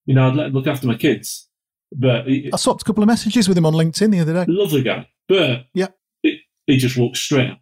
You 0.06 0.14
know, 0.14 0.28
I'd 0.28 0.36
let 0.36 0.46
him 0.46 0.52
look 0.52 0.66
after 0.68 0.86
my 0.86 0.94
kids. 0.96 1.48
But 1.94 2.26
he, 2.28 2.48
I 2.52 2.56
swapped 2.56 2.82
a 2.82 2.84
couple 2.84 3.02
of 3.02 3.06
messages 3.08 3.48
with 3.48 3.58
him 3.58 3.66
on 3.66 3.74
LinkedIn 3.74 4.12
the 4.12 4.20
other 4.20 4.32
day. 4.32 4.44
lovely 4.48 4.82
guy. 4.82 5.08
But 5.28 5.66
Yeah. 5.74 5.88
he, 6.22 6.40
he 6.66 6.76
just 6.78 6.96
walks 6.96 7.20
straight 7.20 7.50
out. 7.50 7.58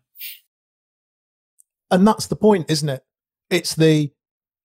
And 1.90 2.06
that's 2.06 2.26
the 2.26 2.36
point, 2.36 2.70
isn't 2.70 2.88
it? 2.88 3.02
It's 3.50 3.74
the 3.74 4.12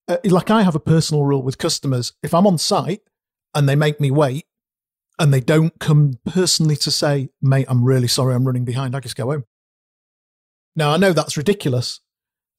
uh, 0.07 0.17
like 0.25 0.49
I 0.49 0.63
have 0.63 0.75
a 0.75 0.79
personal 0.79 1.23
rule 1.23 1.41
with 1.41 1.57
customers. 1.57 2.13
If 2.21 2.33
I'm 2.33 2.47
on 2.47 2.57
site 2.57 3.01
and 3.53 3.67
they 3.67 3.75
make 3.75 3.99
me 3.99 4.11
wait 4.11 4.45
and 5.17 5.33
they 5.33 5.39
don't 5.39 5.79
come 5.79 6.19
personally 6.25 6.75
to 6.77 6.91
say, 6.91 7.29
mate, 7.41 7.65
I'm 7.69 7.83
really 7.83 8.07
sorry, 8.07 8.35
I'm 8.35 8.45
running 8.45 8.65
behind, 8.65 8.95
I 8.95 8.99
just 8.99 9.15
go 9.15 9.31
home. 9.31 9.45
Now, 10.75 10.91
I 10.91 10.97
know 10.97 11.13
that's 11.13 11.37
ridiculous, 11.37 12.01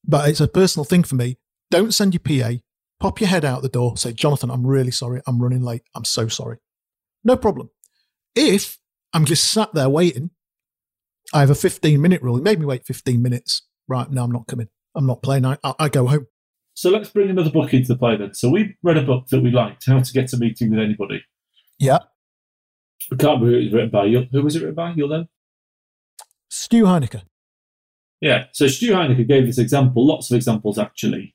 but 0.05 0.29
it's 0.29 0.41
a 0.41 0.49
personal 0.49 0.85
thing 0.85 1.03
for 1.03 1.17
me. 1.17 1.39
Don't 1.71 1.93
send 1.93 2.15
your 2.15 2.21
PA, 2.21 2.59
pop 2.99 3.21
your 3.21 3.29
head 3.29 3.45
out 3.45 3.63
the 3.63 3.69
door, 3.69 3.97
say, 3.97 4.13
Jonathan, 4.13 4.51
I'm 4.51 4.67
really 4.67 4.91
sorry, 4.91 5.21
I'm 5.27 5.43
running 5.43 5.63
late, 5.63 5.83
I'm 5.95 6.05
so 6.05 6.29
sorry. 6.29 6.59
No 7.25 7.37
problem. 7.37 7.71
If 8.35 8.79
I'm 9.13 9.25
just 9.25 9.51
sat 9.51 9.75
there 9.75 9.89
waiting, 9.89 10.31
I 11.35 11.41
have 11.41 11.51
a 11.51 11.55
15 11.55 12.01
minute 12.01 12.23
rule. 12.23 12.37
He 12.37 12.43
made 12.43 12.61
me 12.61 12.67
wait 12.67 12.87
15 12.87 13.21
minutes. 13.21 13.63
Right, 13.89 14.11
now, 14.11 14.25
I'm 14.25 14.33
not 14.33 14.47
coming. 14.47 14.69
I'm 14.95 15.07
not 15.07 15.23
playing. 15.23 15.45
I, 15.45 15.59
I, 15.63 15.75
I 15.79 15.89
go 15.89 16.07
home. 16.07 16.27
So 16.77 16.91
let's 16.91 17.09
bring 17.09 17.31
another 17.31 17.51
book 17.51 17.73
into 17.73 17.89
the 17.89 17.97
play 17.97 18.19
then. 18.19 18.35
So 18.35 18.51
we 18.51 18.77
read 18.83 18.99
a 18.99 19.03
book 19.03 19.29
that 19.29 19.41
we 19.41 19.51
liked, 19.51 19.87
How 19.87 19.99
to 19.99 20.13
Get 20.13 20.35
a 20.35 20.37
Meeting 20.37 20.71
with 20.71 20.79
Anybody. 20.79 21.25
Yeah. 21.79 22.01
I 23.11 23.17
can't 23.17 23.41
remember 23.41 23.47
who 23.47 23.57
it 23.57 23.65
was 23.65 23.73
written 23.73 23.91
by. 23.91 24.09
Who 24.31 24.43
was 24.43 24.57
it 24.57 24.61
written 24.61 24.75
by? 24.75 24.93
You'll 24.95 25.09
know? 25.09 25.25
Stu 26.51 26.85
Heinecke. 26.85 27.23
Yeah. 28.21 28.45
So 28.53 28.69
Stu 28.69 28.93
Heinecke 28.93 29.27
gave 29.27 29.47
this 29.47 29.57
example, 29.57 30.07
lots 30.07 30.31
of 30.31 30.37
examples 30.37 30.79
actually, 30.79 31.35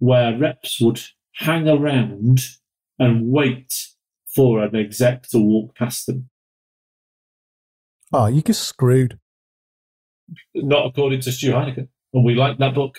where 0.00 0.36
reps 0.36 0.80
would 0.80 1.00
hang 1.36 1.68
around 1.68 2.40
and 2.98 3.30
wait 3.30 3.72
for 4.34 4.60
an 4.60 4.74
exec 4.74 5.28
to 5.28 5.38
walk 5.38 5.76
past 5.76 6.06
them. 6.06 6.30
Oh, 8.12 8.26
you 8.26 8.42
get 8.42 8.56
screwed. 8.56 9.20
Not 10.52 10.86
according 10.86 11.20
to 11.20 11.30
Stu 11.30 11.52
Heinecke. 11.52 11.86
And 12.12 12.24
we 12.24 12.34
liked 12.34 12.58
that 12.58 12.74
book. 12.74 12.98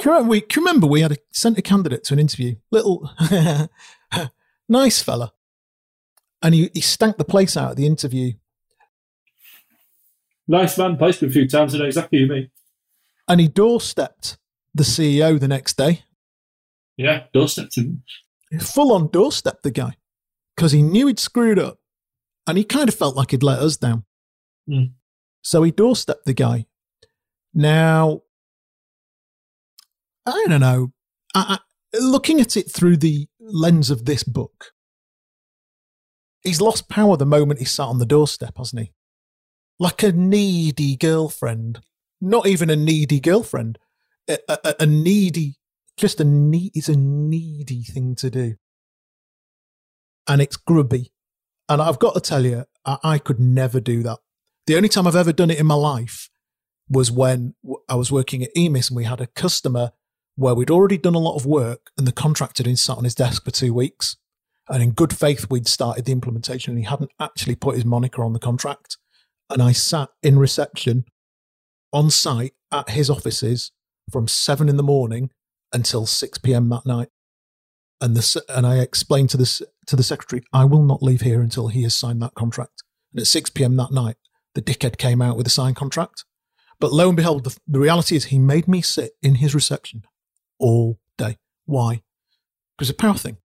Can 0.00 0.28
we, 0.28 0.40
can 0.40 0.62
remember 0.62 0.86
we 0.86 1.02
had 1.02 1.12
a, 1.12 1.16
sent 1.30 1.58
a 1.58 1.62
candidate 1.62 2.04
to 2.04 2.14
an 2.14 2.20
interview? 2.20 2.56
Little, 2.70 3.10
nice 4.68 5.02
fella. 5.02 5.34
And 6.42 6.54
he, 6.54 6.70
he 6.72 6.80
stank 6.80 7.18
the 7.18 7.24
place 7.24 7.54
out 7.54 7.72
at 7.72 7.76
the 7.76 7.86
interview. 7.86 8.32
Nice 10.48 10.78
man, 10.78 10.96
placed 10.96 11.20
me 11.20 11.28
a 11.28 11.30
few 11.30 11.46
times, 11.46 11.74
I 11.74 11.78
know 11.78 11.84
exactly 11.84 12.18
who 12.18 12.24
you 12.24 12.32
mean. 12.32 12.50
And 13.28 13.40
he 13.40 13.48
doorstepped 13.48 14.38
the 14.74 14.84
CEO 14.84 15.38
the 15.38 15.46
next 15.46 15.76
day. 15.76 16.04
Yeah, 16.96 17.24
doorstepped 17.34 17.76
him. 17.76 18.02
Full 18.58 18.92
on 18.92 19.08
doorstepped 19.08 19.62
the 19.62 19.70
guy. 19.70 19.96
Because 20.56 20.72
he 20.72 20.82
knew 20.82 21.08
he'd 21.08 21.20
screwed 21.20 21.58
up. 21.58 21.78
And 22.46 22.56
he 22.56 22.64
kind 22.64 22.88
of 22.88 22.94
felt 22.94 23.16
like 23.16 23.32
he'd 23.32 23.42
let 23.42 23.58
us 23.58 23.76
down. 23.76 24.04
Hmm. 24.66 24.84
So 25.42 25.62
he 25.62 25.70
doorstepped 25.70 26.24
the 26.24 26.32
guy. 26.32 26.66
Now, 27.52 28.22
I 30.26 30.46
don't 30.48 30.60
know. 30.60 30.92
I, 31.34 31.58
I, 31.94 31.98
looking 31.98 32.40
at 32.40 32.56
it 32.56 32.70
through 32.70 32.98
the 32.98 33.28
lens 33.38 33.90
of 33.90 34.04
this 34.04 34.22
book, 34.22 34.72
he's 36.42 36.60
lost 36.60 36.88
power 36.88 37.16
the 37.16 37.26
moment 37.26 37.60
he 37.60 37.64
sat 37.64 37.84
on 37.84 37.98
the 37.98 38.06
doorstep, 38.06 38.56
hasn't 38.56 38.82
he? 38.82 38.92
Like 39.78 40.02
a 40.02 40.12
needy 40.12 40.96
girlfriend. 40.96 41.80
Not 42.20 42.46
even 42.46 42.68
a 42.70 42.76
needy 42.76 43.20
girlfriend. 43.20 43.78
A, 44.28 44.38
a, 44.48 44.74
a 44.80 44.86
needy, 44.86 45.56
just 45.96 46.20
a 46.20 46.24
need, 46.24 46.72
it's 46.74 46.88
a 46.88 46.96
needy 46.96 47.82
thing 47.82 48.14
to 48.16 48.30
do. 48.30 48.54
And 50.28 50.42
it's 50.42 50.56
grubby. 50.56 51.12
And 51.68 51.80
I've 51.80 51.98
got 51.98 52.14
to 52.14 52.20
tell 52.20 52.44
you, 52.44 52.64
I, 52.84 52.98
I 53.02 53.18
could 53.18 53.40
never 53.40 53.80
do 53.80 54.02
that. 54.02 54.18
The 54.66 54.76
only 54.76 54.88
time 54.88 55.06
I've 55.06 55.16
ever 55.16 55.32
done 55.32 55.50
it 55.50 55.58
in 55.58 55.66
my 55.66 55.74
life 55.74 56.28
was 56.88 57.10
when 57.10 57.54
I 57.88 57.94
was 57.94 58.12
working 58.12 58.42
at 58.42 58.54
EMIS 58.56 58.90
and 58.90 58.96
we 58.96 59.04
had 59.04 59.20
a 59.20 59.28
customer 59.28 59.92
where 60.40 60.54
we'd 60.54 60.70
already 60.70 60.96
done 60.96 61.14
a 61.14 61.18
lot 61.18 61.36
of 61.36 61.44
work 61.44 61.90
and 61.98 62.06
the 62.06 62.12
contractor 62.12 62.62
had 62.66 62.78
sat 62.78 62.96
on 62.96 63.04
his 63.04 63.14
desk 63.14 63.44
for 63.44 63.50
two 63.50 63.74
weeks. 63.74 64.16
And 64.70 64.82
in 64.82 64.92
good 64.92 65.14
faith, 65.14 65.50
we'd 65.50 65.68
started 65.68 66.06
the 66.06 66.12
implementation 66.12 66.70
and 66.70 66.78
he 66.78 66.88
hadn't 66.88 67.10
actually 67.20 67.56
put 67.56 67.74
his 67.74 67.84
moniker 67.84 68.24
on 68.24 68.32
the 68.32 68.38
contract. 68.38 68.96
And 69.50 69.62
I 69.62 69.72
sat 69.72 70.08
in 70.22 70.38
reception 70.38 71.04
on 71.92 72.08
site 72.08 72.54
at 72.72 72.88
his 72.88 73.10
offices 73.10 73.72
from 74.10 74.28
seven 74.28 74.70
in 74.70 74.78
the 74.78 74.82
morning 74.82 75.28
until 75.74 76.06
6 76.06 76.38
p.m. 76.38 76.70
that 76.70 76.86
night. 76.86 77.08
And 78.00 78.16
the, 78.16 78.42
and 78.48 78.66
I 78.66 78.78
explained 78.78 79.28
to 79.30 79.36
the, 79.36 79.66
to 79.88 79.94
the 79.94 80.02
secretary, 80.02 80.42
I 80.54 80.64
will 80.64 80.84
not 80.84 81.02
leave 81.02 81.20
here 81.20 81.42
until 81.42 81.68
he 81.68 81.82
has 81.82 81.94
signed 81.94 82.22
that 82.22 82.34
contract. 82.34 82.82
And 83.12 83.20
at 83.20 83.26
6 83.26 83.50
p.m. 83.50 83.76
that 83.76 83.92
night, 83.92 84.16
the 84.54 84.62
dickhead 84.62 84.96
came 84.96 85.20
out 85.20 85.36
with 85.36 85.46
a 85.46 85.50
signed 85.50 85.76
contract. 85.76 86.24
But 86.78 86.94
lo 86.94 87.08
and 87.08 87.16
behold, 87.16 87.44
the, 87.44 87.54
the 87.68 87.78
reality 87.78 88.16
is 88.16 88.26
he 88.26 88.38
made 88.38 88.66
me 88.66 88.80
sit 88.80 89.12
in 89.20 89.34
his 89.34 89.54
reception 89.54 90.04
all 90.60 90.98
day. 91.18 91.36
Why? 91.66 92.02
Because 92.76 92.90
a 92.90 92.94
power 92.94 93.14
thing. 93.14 93.38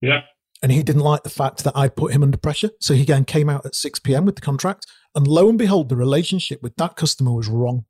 Yeah. 0.00 0.22
And 0.62 0.70
he 0.70 0.82
didn't 0.82 1.02
like 1.02 1.24
the 1.24 1.30
fact 1.30 1.64
that 1.64 1.76
I 1.76 1.88
put 1.88 2.12
him 2.12 2.22
under 2.22 2.38
pressure. 2.38 2.70
So 2.80 2.94
he 2.94 3.02
again 3.02 3.24
came 3.24 3.50
out 3.50 3.66
at 3.66 3.74
6 3.74 3.98
p.m. 4.00 4.24
with 4.24 4.36
the 4.36 4.40
contract. 4.40 4.86
And 5.14 5.26
lo 5.26 5.48
and 5.48 5.58
behold, 5.58 5.88
the 5.88 5.96
relationship 5.96 6.62
with 6.62 6.76
that 6.76 6.96
customer 6.96 7.32
was 7.32 7.48
wrong 7.48 7.84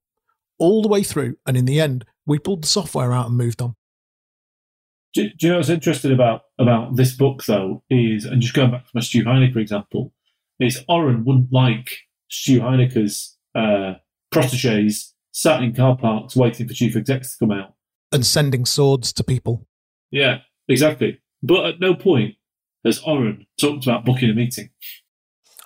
all 0.59 0.83
the 0.83 0.89
way 0.89 1.03
through. 1.03 1.37
And 1.47 1.57
in 1.57 1.67
the 1.67 1.81
end, 1.81 2.05
we 2.27 2.39
pulled 2.39 2.63
the 2.63 2.69
software 2.69 3.13
out 3.13 3.27
and 3.27 3.37
moved 3.37 3.63
on. 3.63 3.77
Do, 5.13 5.29
do 5.29 5.47
you 5.47 5.53
know 5.53 5.59
what's 5.59 5.69
interesting 5.69 6.13
about 6.13 6.43
about 6.59 6.97
this 6.97 7.13
book 7.15 7.45
though 7.45 7.85
is, 7.89 8.25
and 8.25 8.43
just 8.43 8.55
going 8.55 8.73
back 8.73 8.85
to 8.85 8.91
my 8.95 9.01
Stu 9.01 9.25
Heinecke 9.25 9.57
example, 9.57 10.13
is 10.59 10.85
Oren 10.89 11.25
wouldn't 11.25 11.53
like 11.53 11.99
Stu 12.29 12.61
Heinecke's 12.61 13.37
uh, 13.55 13.95
proteges 14.33 15.15
sat 15.31 15.63
in 15.63 15.75
car 15.75 15.97
parks 15.97 16.35
waiting 16.35 16.67
for 16.67 16.75
chief 16.75 16.97
execs 16.97 17.33
to 17.37 17.47
come 17.47 17.53
out. 17.53 17.74
And 18.15 18.25
sending 18.27 18.65
swords 18.65 19.13
to 19.15 19.25
people. 19.25 19.67
Yeah, 20.11 20.39
exactly. 20.69 21.21
But 21.43 21.67
at 21.67 21.81
no 21.81 21.95
point 21.95 22.37
has 22.85 23.01
Oren 23.01 23.47
talked 23.61 23.85
about 23.85 24.05
booking 24.05 24.31
a 24.31 24.35
meeting. 24.35 24.71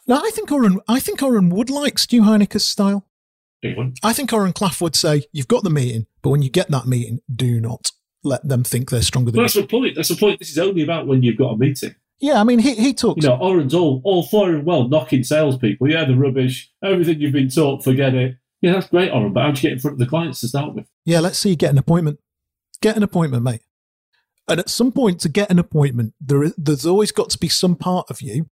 No, 0.07 0.17
I 0.17 0.31
think 0.33 0.51
Oren, 0.51 0.81
I 0.89 1.01
think 1.01 1.23
Oren 1.23 1.51
would 1.51 1.69
like 1.71 1.99
Stu 1.99 2.23
Heinecke's 2.23 2.65
style. 2.65 3.05
I 4.03 4.13
think 4.13 4.33
Oren 4.33 4.53
Klaff 4.53 4.81
would 4.81 4.95
say, 4.97 5.25
"You've 5.33 5.49
got 5.49 5.65
the 5.65 5.71
meeting, 5.71 6.07
but 6.23 6.31
when 6.31 6.43
you 6.43 6.49
get 6.51 6.71
that 6.71 6.87
meeting, 6.87 7.21
do 7.35 7.61
not 7.61 7.91
let 8.23 8.47
them 8.49 8.63
think 8.65 8.91
they're 8.91 9.03
stronger 9.03 9.31
than 9.33 9.39
Well, 9.39 9.45
you." 9.45 9.49
that's 9.49 9.55
the 9.57 9.67
point. 9.67 9.97
That's 9.97 10.09
the 10.09 10.17
point. 10.17 10.39
This 10.39 10.51
is 10.51 10.59
only 10.59 10.83
about 10.83 11.07
when 11.07 11.23
you've 11.23 11.37
got 11.37 11.51
a 11.55 11.57
meeting. 11.59 11.95
Yeah, 12.21 12.41
I 12.41 12.45
mean, 12.45 12.61
he 12.61 12.75
he 12.75 12.95
talks. 12.95 13.23
You 13.23 13.31
know, 13.31 13.37
Oren's 13.37 13.75
all 13.75 14.01
all 14.05 14.27
and 14.47 14.65
well 14.65 14.89
knocking 14.89 15.25
salespeople. 15.25 15.91
Yeah, 15.91 16.05
the 16.05 16.17
rubbish. 16.17 16.71
Everything 16.83 17.21
you've 17.21 17.33
been 17.33 17.49
taught, 17.49 17.85
forget 17.85 18.15
it. 18.15 18.37
Yeah, 18.61 18.73
that's 18.73 18.89
great, 18.89 19.11
Oren. 19.13 19.33
But 19.33 19.43
how 19.43 19.51
do 19.51 19.59
you 19.59 19.63
get 19.63 19.73
in 19.73 19.79
front 19.79 19.95
of 19.97 19.99
the 19.99 20.07
clients 20.07 20.41
to 20.41 20.49
start 20.49 20.75
with? 20.75 20.87
Yeah, 21.05 21.21
let's 21.21 21.39
see 21.39 21.51
you 21.51 21.57
get 21.57 21.71
an 21.71 21.79
appointment. 21.79 22.19
Get 22.81 22.97
an 22.97 23.03
appointment, 23.03 23.43
mate. 23.43 23.63
And 24.49 24.59
at 24.59 24.71
some 24.71 24.93
point, 24.93 25.21
to 25.21 25.29
get 25.29 25.51
an 25.51 25.59
appointment, 25.59 26.15
there 26.21 26.43
is, 26.43 26.55
there's 26.57 26.87
always 26.87 27.13
got 27.13 27.31
to 27.31 27.39
be 27.39 27.49
some 27.49 27.77
part 27.77 28.11
of 28.11 28.23
you 28.23 28.49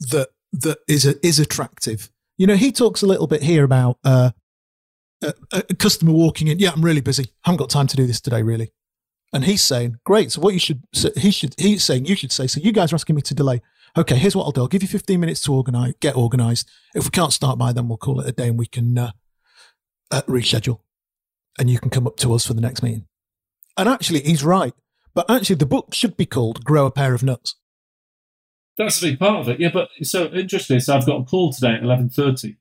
that 0.00 0.28
that 0.52 0.78
is 0.88 1.06
a, 1.06 1.14
is 1.26 1.38
attractive. 1.38 2.10
You 2.38 2.46
know, 2.46 2.56
he 2.56 2.72
talks 2.72 3.02
a 3.02 3.06
little 3.06 3.26
bit 3.26 3.42
here 3.42 3.64
about 3.64 3.98
uh, 4.04 4.30
a, 5.22 5.34
a 5.52 5.74
customer 5.74 6.12
walking 6.12 6.48
in. 6.48 6.58
Yeah, 6.58 6.70
I'm 6.74 6.82
really 6.82 7.00
busy. 7.00 7.24
I 7.44 7.50
haven't 7.50 7.58
got 7.58 7.70
time 7.70 7.86
to 7.86 7.96
do 7.96 8.06
this 8.06 8.20
today, 8.20 8.42
really. 8.42 8.72
And 9.32 9.44
he's 9.44 9.62
saying, 9.62 9.96
"Great. 10.04 10.32
So 10.32 10.40
what 10.40 10.54
you 10.54 10.60
should 10.60 10.82
so 10.92 11.10
he 11.16 11.30
should 11.30 11.54
he's 11.58 11.84
saying 11.84 12.06
you 12.06 12.16
should 12.16 12.32
say. 12.32 12.46
So 12.46 12.60
you 12.60 12.72
guys 12.72 12.92
are 12.92 12.96
asking 12.96 13.16
me 13.16 13.22
to 13.22 13.34
delay. 13.34 13.62
Okay, 13.96 14.16
here's 14.16 14.34
what 14.34 14.44
I'll 14.44 14.52
do. 14.52 14.62
I'll 14.62 14.68
give 14.68 14.82
you 14.82 14.88
15 14.88 15.20
minutes 15.20 15.42
to 15.42 15.52
organize, 15.52 15.94
get 16.00 16.16
organized. 16.16 16.70
If 16.94 17.04
we 17.04 17.10
can't 17.10 17.32
start 17.32 17.58
by 17.58 17.72
then, 17.72 17.88
we'll 17.88 17.98
call 17.98 18.20
it 18.20 18.28
a 18.28 18.32
day 18.32 18.48
and 18.48 18.58
we 18.58 18.66
can 18.66 18.96
uh, 18.96 19.12
uh, 20.10 20.22
reschedule. 20.22 20.80
And 21.58 21.68
you 21.70 21.78
can 21.78 21.90
come 21.90 22.06
up 22.06 22.16
to 22.18 22.32
us 22.34 22.46
for 22.46 22.54
the 22.54 22.60
next 22.60 22.82
meeting. 22.82 23.06
And 23.76 23.88
actually, 23.88 24.20
he's 24.20 24.44
right. 24.44 24.72
But 25.14 25.30
actually, 25.30 25.56
the 25.56 25.66
book 25.66 25.92
should 25.94 26.16
be 26.16 26.26
called 26.26 26.64
"Grow 26.64 26.86
a 26.86 26.90
Pair 26.90 27.14
of 27.14 27.22
Nuts." 27.22 27.56
That's 28.78 29.02
a 29.02 29.06
big 29.06 29.18
part 29.18 29.40
of 29.40 29.48
it. 29.50 29.60
Yeah, 29.60 29.70
but 29.72 29.88
so 30.02 30.26
interesting. 30.26 30.80
So 30.80 30.96
I've 30.96 31.06
got 31.06 31.20
a 31.20 31.24
call 31.24 31.52
today 31.52 31.74
at 31.74 31.82
eleven 31.82 32.08
thirty 32.08 32.56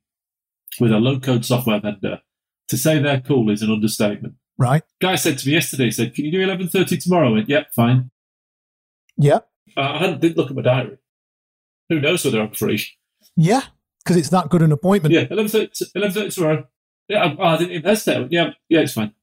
with 0.79 0.91
a 0.91 0.97
low 0.97 1.19
code 1.19 1.45
software 1.45 1.79
vendor. 1.79 2.19
To 2.67 2.77
say 2.77 2.99
they're 2.99 3.21
cool 3.21 3.49
is 3.49 3.61
an 3.61 3.71
understatement. 3.71 4.35
Right? 4.57 4.83
Guy 5.01 5.15
said 5.15 5.37
to 5.39 5.47
me 5.47 5.53
yesterday, 5.53 5.85
he 5.85 5.91
said, 5.91 6.13
"Can 6.13 6.25
you 6.25 6.31
do 6.31 6.41
eleven 6.41 6.67
thirty 6.67 6.97
tomorrow?" 6.97 7.29
I 7.29 7.31
went, 7.31 7.49
"Yep, 7.49 7.67
fine." 7.73 8.11
Yeah, 9.17 9.39
Uh, 9.77 9.81
I 9.81 9.97
hadn't, 9.99 10.21
didn't 10.21 10.37
look 10.37 10.49
at 10.49 10.55
my 10.55 10.61
diary. 10.61 10.97
Who 11.89 11.99
knows 11.99 12.23
whether 12.25 12.41
I'm 12.41 12.53
free? 12.53 12.83
yeah, 13.35 13.61
because 14.03 14.17
it's 14.17 14.29
that 14.29 14.49
good 14.49 14.61
an 14.61 14.71
appointment. 14.71 15.13
Yeah, 15.13 15.25
11.30 15.25 16.33
tomorrow. 16.33 16.67
Yeah, 17.11 17.25
I, 17.25 17.35
oh, 17.37 17.43
I 17.43 17.57
didn't 17.57 17.73
even 17.73 17.89
hesitate. 17.89 18.15
I 18.15 18.19
went, 18.21 18.31
Yeah, 18.31 18.49
yeah, 18.69 18.79
it's 18.79 18.93
fine. 18.93 19.13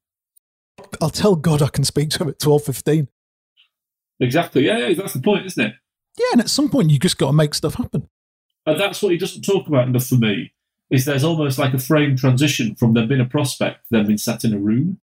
I'll 1.01 1.09
tell 1.09 1.37
God 1.37 1.63
I 1.63 1.69
can 1.69 1.85
speak 1.85 2.11
to 2.11 2.23
him 2.23 2.29
at 2.29 2.39
twelve 2.39 2.63
fifteen. 2.63 3.09
Exactly. 4.21 4.67
Yeah, 4.67 4.89
yeah, 4.89 4.95
that's 4.95 5.15
the 5.15 5.23
point, 5.23 5.47
isn't 5.47 5.65
it? 5.65 5.75
Yeah, 6.19 6.27
and 6.33 6.41
at 6.43 6.51
some 6.51 6.69
point, 6.69 6.91
you 6.91 6.99
just 6.99 7.17
got 7.17 7.29
to 7.29 7.33
make 7.33 7.55
stuff 7.55 7.75
happen. 7.75 8.09
And 8.67 8.79
that's 8.79 9.03
what 9.03 9.13
he 9.13 9.17
doesn't 9.17 9.43
talk 9.43 9.69
about 9.69 9.89
enough 9.89 10.07
for 10.07 10.17
me. 10.17 10.53
Is 10.91 11.07
there's 11.07 11.25
almost 11.25 11.59
like 11.59 11.73
a 11.73 11.79
frame 11.79 12.15
transition 12.15 12.75
from 12.75 12.93
them 12.93 13.09
being 13.09 13.23
a 13.23 13.27
prospect 13.27 13.85
to 13.85 13.97
them 13.97 14.07
being 14.07 14.19
sat 14.19 14.45
in 14.45 14.53
a 14.53 14.59
room. 14.59 15.01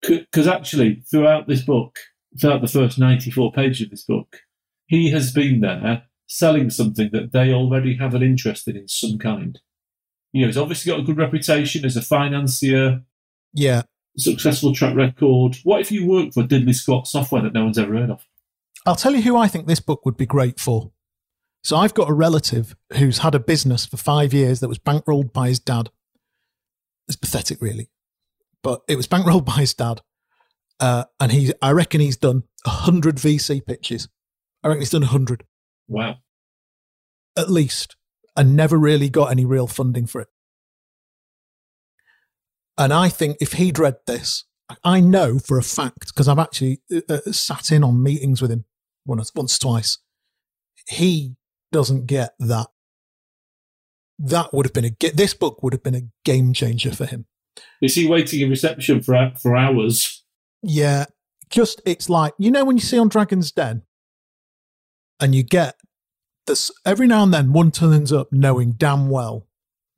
Because 0.00 0.46
actually, 0.46 1.02
throughout 1.10 1.48
this 1.48 1.62
book, 1.62 1.98
throughout 2.40 2.60
the 2.60 2.68
first 2.68 3.00
94 3.00 3.50
pages 3.52 3.82
of 3.82 3.90
this 3.90 4.04
book, 4.04 4.42
he 4.86 5.10
has 5.10 5.32
been 5.32 5.60
there 5.60 6.04
selling 6.28 6.70
something 6.70 7.10
that 7.12 7.32
they 7.32 7.52
already 7.52 7.96
have 7.96 8.14
an 8.14 8.22
interest 8.22 8.68
in 8.68 8.76
in 8.76 8.86
some 8.86 9.18
kind. 9.18 9.58
You 10.32 10.42
know, 10.42 10.46
he's 10.46 10.56
obviously 10.56 10.90
got 10.92 11.00
a 11.00 11.04
good 11.04 11.16
reputation 11.18 11.84
as 11.84 11.96
a 11.96 12.02
financier, 12.02 13.02
Yeah, 13.52 13.82
successful 14.16 14.74
track 14.74 14.94
record. 14.96 15.56
What 15.64 15.80
if 15.80 15.90
you 15.90 16.06
work 16.06 16.32
for 16.32 16.42
Diddley 16.44 16.74
Scott 16.74 17.06
software 17.08 17.42
that 17.42 17.52
no 17.52 17.64
one's 17.64 17.78
ever 17.78 17.94
heard 17.96 18.10
of? 18.10 18.26
I'll 18.86 18.96
tell 18.96 19.14
you 19.14 19.22
who 19.22 19.36
I 19.36 19.48
think 19.48 19.66
this 19.66 19.80
book 19.80 20.04
would 20.06 20.16
be 20.16 20.26
great 20.26 20.58
for. 20.60 20.92
So 21.62 21.76
I've 21.76 21.92
got 21.94 22.08
a 22.08 22.14
relative 22.14 22.74
who's 22.94 23.18
had 23.18 23.34
a 23.34 23.38
business 23.40 23.84
for 23.84 23.96
five 23.98 24.32
years 24.32 24.60
that 24.60 24.68
was 24.68 24.78
bankrolled 24.78 25.32
by 25.32 25.48
his 25.48 25.58
dad. 25.58 25.90
It's 27.06 27.16
pathetic, 27.16 27.60
really, 27.60 27.90
but 28.62 28.80
it 28.88 28.96
was 28.96 29.06
bankrolled 29.08 29.44
by 29.46 29.54
his 29.54 29.74
dad, 29.74 30.00
uh, 30.78 31.04
and 31.18 31.32
he, 31.32 31.52
I 31.60 31.72
reckon, 31.72 32.00
he's 32.00 32.16
done 32.16 32.44
hundred 32.64 33.16
VC 33.16 33.64
pitches. 33.66 34.08
I 34.62 34.68
reckon 34.68 34.80
he's 34.82 34.90
done 34.90 35.02
hundred 35.02 35.44
Wow. 35.88 36.16
at 37.36 37.50
least, 37.50 37.96
and 38.40 38.56
never 38.56 38.78
really 38.78 39.10
got 39.10 39.30
any 39.30 39.44
real 39.44 39.66
funding 39.66 40.06
for 40.06 40.22
it. 40.22 40.28
And 42.78 42.90
I 42.90 43.10
think 43.10 43.36
if 43.38 43.52
he'd 43.52 43.78
read 43.78 43.98
this, 44.06 44.44
I 44.82 45.00
know 45.00 45.38
for 45.38 45.58
a 45.58 45.62
fact 45.62 46.06
because 46.06 46.26
I've 46.26 46.38
actually 46.38 46.80
uh, 46.90 47.00
uh, 47.06 47.32
sat 47.32 47.70
in 47.70 47.84
on 47.84 48.02
meetings 48.02 48.40
with 48.40 48.50
him 48.50 48.64
once, 49.04 49.30
once, 49.34 49.58
twice. 49.58 49.98
He 50.88 51.36
doesn't 51.70 52.06
get 52.06 52.32
that. 52.38 52.68
That 54.18 54.54
would 54.54 54.64
have 54.64 54.72
been 54.72 54.86
a 54.86 55.10
this 55.10 55.34
book 55.34 55.62
would 55.62 55.74
have 55.74 55.82
been 55.82 55.94
a 55.94 56.08
game 56.24 56.54
changer 56.54 56.92
for 56.92 57.04
him. 57.04 57.26
Is 57.82 57.94
he 57.94 58.08
waiting 58.08 58.40
in 58.40 58.48
reception 58.48 59.02
for 59.02 59.32
for 59.38 59.54
hours? 59.54 60.24
Yeah, 60.62 61.04
just 61.50 61.82
it's 61.84 62.08
like 62.08 62.32
you 62.38 62.50
know 62.50 62.64
when 62.64 62.78
you 62.78 62.82
see 62.82 62.98
on 62.98 63.08
Dragon's 63.08 63.52
Den, 63.52 63.82
and 65.20 65.34
you 65.34 65.42
get 65.42 65.79
every 66.84 67.06
now 67.06 67.22
and 67.22 67.32
then 67.34 67.52
one 67.52 67.70
turns 67.70 68.12
up 68.12 68.28
knowing 68.32 68.72
damn 68.72 69.08
well 69.08 69.46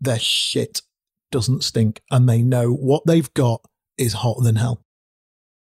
their 0.00 0.18
shit 0.18 0.82
doesn't 1.30 1.64
stink, 1.64 2.00
and 2.10 2.28
they 2.28 2.42
know 2.42 2.72
what 2.72 3.06
they've 3.06 3.32
got 3.34 3.62
is 3.96 4.12
hotter 4.14 4.42
than 4.42 4.56
hell, 4.56 4.84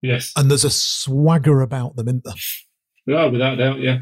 Yes. 0.02 0.34
and 0.36 0.50
there's 0.50 0.66
a 0.66 0.70
swagger 0.70 1.62
about 1.62 1.96
them, 1.96 2.08
isn't 2.08 2.24
there? 2.26 2.34
Yeah, 3.06 3.26
without 3.26 3.56
doubt, 3.56 3.80
yeah. 3.80 4.00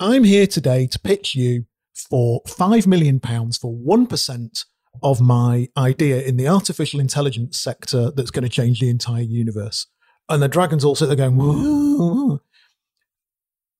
I'm 0.00 0.24
here 0.24 0.46
today 0.46 0.86
to 0.88 0.98
pitch 0.98 1.34
you 1.34 1.66
for 2.10 2.42
five 2.46 2.86
million 2.86 3.20
pounds 3.20 3.56
for 3.56 3.72
one 3.72 4.06
percent 4.06 4.64
of 5.02 5.20
my 5.20 5.68
idea 5.76 6.20
in 6.22 6.36
the 6.36 6.48
artificial 6.48 7.00
intelligence 7.00 7.58
sector 7.58 8.10
that's 8.10 8.30
going 8.30 8.42
to 8.42 8.48
change 8.48 8.80
the 8.80 8.90
entire 8.90 9.22
universe. 9.22 9.86
And 10.28 10.42
the 10.42 10.48
dragons 10.48 10.84
all 10.84 10.94
sit 10.94 11.06
there 11.06 11.16
going, 11.16 11.36
"Woo." 11.36 12.40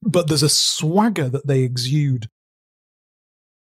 But 0.05 0.28
there's 0.28 0.42
a 0.42 0.48
swagger 0.48 1.28
that 1.28 1.46
they 1.46 1.62
exude. 1.62 2.28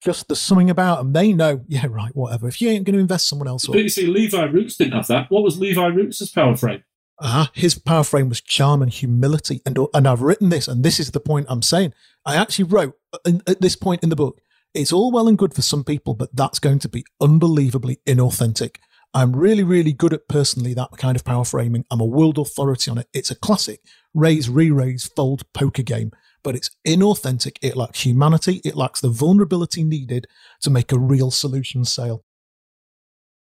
Just 0.03 0.29
there's 0.29 0.41
something 0.41 0.71
about 0.71 0.99
them. 0.99 1.13
They 1.13 1.33
know, 1.33 1.65
yeah, 1.69 1.87
right, 1.89 2.15
whatever. 2.15 2.49
If 2.49 2.61
you 2.61 2.69
ain't 2.71 2.85
going 2.85 2.95
to 2.95 3.01
invest, 3.01 3.29
someone 3.29 3.49
else 3.49 3.67
will. 3.67 3.75
But 3.75 3.85
you 3.85 3.89
see, 3.89 4.07
Levi 4.07 4.43
Roots 4.45 4.77
didn't 4.77 4.95
have 4.95 5.07
that. 5.07 5.31
What 5.31 5.45
was 5.45 5.59
Levi 5.59 5.87
Roots' 5.87 6.29
power 6.31 6.57
frame? 6.57 6.83
Ah, 7.21 7.51
his 7.55 7.79
power 7.79 8.03
frame 8.03 8.29
was 8.29 8.41
charm 8.41 8.83
and 8.83 8.93
humility, 8.93 9.63
and 9.65 9.79
and 9.95 10.09
I've 10.09 10.23
written 10.23 10.49
this, 10.49 10.67
and 10.67 10.85
this 10.85 10.99
is 10.99 11.13
the 11.13 11.21
point 11.21 11.47
I'm 11.49 11.63
saying. 11.63 11.95
I 12.27 12.35
actually 12.35 12.65
wrote 12.65 12.95
in, 13.25 13.43
at 13.47 13.61
this 13.61 13.77
point 13.77 14.03
in 14.03 14.09
the 14.09 14.17
book. 14.17 14.41
It's 14.75 14.93
all 14.93 15.13
well 15.13 15.29
and 15.29 15.39
good 15.39 15.55
for 15.55 15.63
some 15.63 15.85
people, 15.85 16.15
but 16.15 16.35
that's 16.35 16.59
going 16.59 16.79
to 16.81 16.89
be 16.89 17.05
unbelievably 17.21 18.01
inauthentic. 18.07 18.77
I'm 19.15 19.37
really, 19.37 19.63
really 19.63 19.93
good 19.93 20.15
at 20.15 20.29
personally 20.29 20.73
that 20.75 20.97
kind 20.97 21.15
of 21.15 21.25
power 21.25 21.45
framing. 21.45 21.85
I'm 21.91 22.01
a 22.01 22.07
world 22.07 22.39
authority 22.39 22.91
on 22.91 22.99
it. 22.99 23.09
It's 23.13 23.31
a 23.31 23.35
classic 23.35 23.81
raise, 24.15 24.49
re-raise, 24.49 25.07
fold 25.07 25.45
poker 25.53 25.83
game, 25.83 26.13
but 26.43 26.57
it's 26.57 26.71
inauthentic. 26.87 27.57
It 27.63 27.77
lacks 27.77 28.05
humanity. 28.05 28.61
It 28.65 28.77
lacks 28.77 29.01
the 29.01 29.09
vulnerability 29.09 29.85
needed 29.85 30.27
to 30.63 30.71
make 30.71 30.93
a 30.93 30.99
real 30.99 31.31
solution 31.31 31.85
sale 31.85 32.25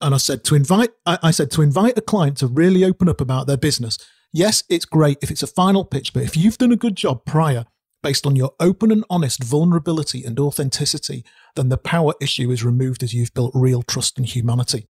and 0.02 0.14
I 0.14 0.18
said 0.18 0.44
to 0.44 0.54
invite 0.54 0.90
I, 1.06 1.18
I 1.22 1.30
said 1.30 1.50
to 1.52 1.62
invite 1.62 1.96
a 1.96 2.02
client 2.02 2.36
to 2.38 2.46
really 2.46 2.84
open 2.84 3.08
up 3.08 3.20
about 3.20 3.46
their 3.46 3.56
business. 3.56 3.98
Yes, 4.32 4.64
it's 4.68 4.84
great 4.84 5.18
if 5.22 5.30
it's 5.30 5.42
a 5.42 5.46
final 5.46 5.84
pitch, 5.84 6.12
but 6.12 6.24
if 6.24 6.36
you've 6.36 6.58
done 6.58 6.72
a 6.72 6.76
good 6.76 6.96
job 6.96 7.24
prior 7.24 7.64
based 8.02 8.26
on 8.26 8.34
your 8.34 8.52
open 8.58 8.90
and 8.90 9.04
honest 9.08 9.44
vulnerability 9.44 10.24
and 10.24 10.38
authenticity, 10.40 11.24
then 11.54 11.68
the 11.68 11.78
power 11.78 12.14
issue 12.20 12.50
is 12.50 12.64
removed 12.64 13.02
as 13.02 13.14
you've 13.14 13.32
built 13.32 13.52
real 13.54 13.82
trust 13.82 14.18
and 14.18 14.26
humanity. 14.26 14.88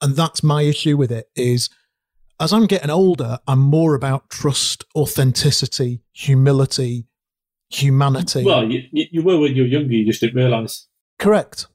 And 0.00 0.14
that's 0.14 0.42
my 0.42 0.62
issue 0.62 0.96
with 0.96 1.10
it 1.10 1.28
is 1.34 1.68
as 2.38 2.52
I'm 2.52 2.66
getting 2.66 2.90
older, 2.90 3.38
I'm 3.48 3.58
more 3.58 3.94
about 3.94 4.30
trust, 4.30 4.84
authenticity, 4.94 6.02
humility, 6.12 7.06
humanity. 7.70 8.44
Well, 8.44 8.70
you, 8.70 8.82
you 8.92 9.22
were 9.22 9.38
when 9.38 9.56
you 9.56 9.62
were 9.62 9.68
younger, 9.68 9.94
you 9.94 10.04
just 10.04 10.20
didn't 10.20 10.36
realise. 10.36 10.88
Correct. 11.18 11.66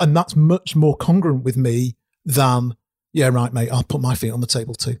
And 0.00 0.16
that's 0.16 0.34
much 0.34 0.74
more 0.74 0.96
congruent 0.96 1.44
with 1.44 1.56
me 1.56 1.96
than, 2.24 2.76
yeah, 3.12 3.28
right, 3.28 3.52
mate, 3.52 3.70
I'll 3.70 3.84
put 3.84 4.00
my 4.00 4.14
feet 4.14 4.30
on 4.30 4.40
the 4.40 4.46
table 4.46 4.74
too. 4.74 4.96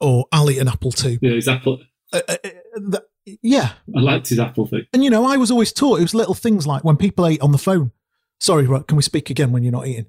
Or 0.00 0.26
I'll 0.32 0.50
eat 0.50 0.58
an 0.58 0.68
apple 0.68 0.92
too. 0.92 1.18
Yeah, 1.20 1.32
his 1.32 1.48
apple. 1.48 1.80
Uh, 2.12 2.20
uh, 2.28 2.36
uh, 2.44 2.90
th- 2.90 3.38
yeah. 3.42 3.72
I 3.96 4.00
liked 4.00 4.28
his 4.28 4.38
apple 4.38 4.66
thing. 4.66 4.86
And, 4.92 5.04
you 5.04 5.10
know, 5.10 5.24
I 5.24 5.36
was 5.36 5.50
always 5.50 5.72
taught 5.72 5.98
it 5.98 6.02
was 6.02 6.14
little 6.14 6.34
things 6.34 6.66
like 6.66 6.84
when 6.84 6.96
people 6.96 7.26
ate 7.26 7.40
on 7.40 7.52
the 7.52 7.58
phone. 7.58 7.92
Sorry, 8.40 8.66
right, 8.66 8.86
can 8.86 8.96
we 8.96 9.02
speak 9.02 9.30
again 9.30 9.52
when 9.52 9.62
you're 9.62 9.72
not 9.72 9.86
eating? 9.86 10.06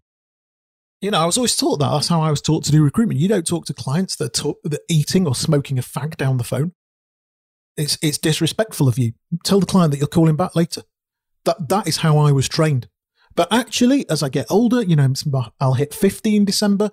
You 1.02 1.12
know, 1.12 1.20
I 1.20 1.26
was 1.26 1.38
always 1.38 1.56
taught 1.56 1.80
that. 1.80 1.92
That's 1.92 2.08
how 2.08 2.22
I 2.22 2.30
was 2.30 2.42
taught 2.42 2.64
to 2.64 2.72
do 2.72 2.82
recruitment. 2.82 3.20
You 3.20 3.28
don't 3.28 3.46
talk 3.46 3.66
to 3.66 3.74
clients 3.74 4.16
that 4.16 4.34
talk 4.34 4.60
that 4.64 4.74
are 4.74 4.86
eating 4.90 5.28
or 5.28 5.36
smoking 5.36 5.78
a 5.78 5.82
fag 5.82 6.16
down 6.16 6.38
the 6.38 6.44
phone. 6.44 6.72
It's 7.76 7.98
it's 8.02 8.18
disrespectful 8.18 8.88
of 8.88 8.98
you. 9.00 9.14
Tell 9.44 9.60
the 9.60 9.66
client 9.66 9.92
that 9.92 9.98
you're 9.98 10.08
calling 10.08 10.36
back 10.36 10.56
later. 10.56 10.84
That 11.46 11.70
that 11.70 11.88
is 11.88 11.98
how 11.98 12.18
I 12.18 12.32
was 12.32 12.48
trained. 12.48 12.88
But 13.36 13.52
actually, 13.52 14.08
as 14.10 14.22
I 14.22 14.30
get 14.30 14.46
older, 14.50 14.82
you 14.84 14.96
know, 14.96 15.12
I'll 15.60 15.74
hit 15.74 15.94
50 15.94 16.36
in 16.36 16.46
December. 16.46 16.92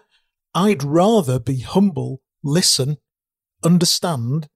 I'd 0.55 0.83
rather 0.83 1.39
be 1.39 1.61
humble, 1.61 2.23
listen, 2.43 2.97
understand, 3.63 4.49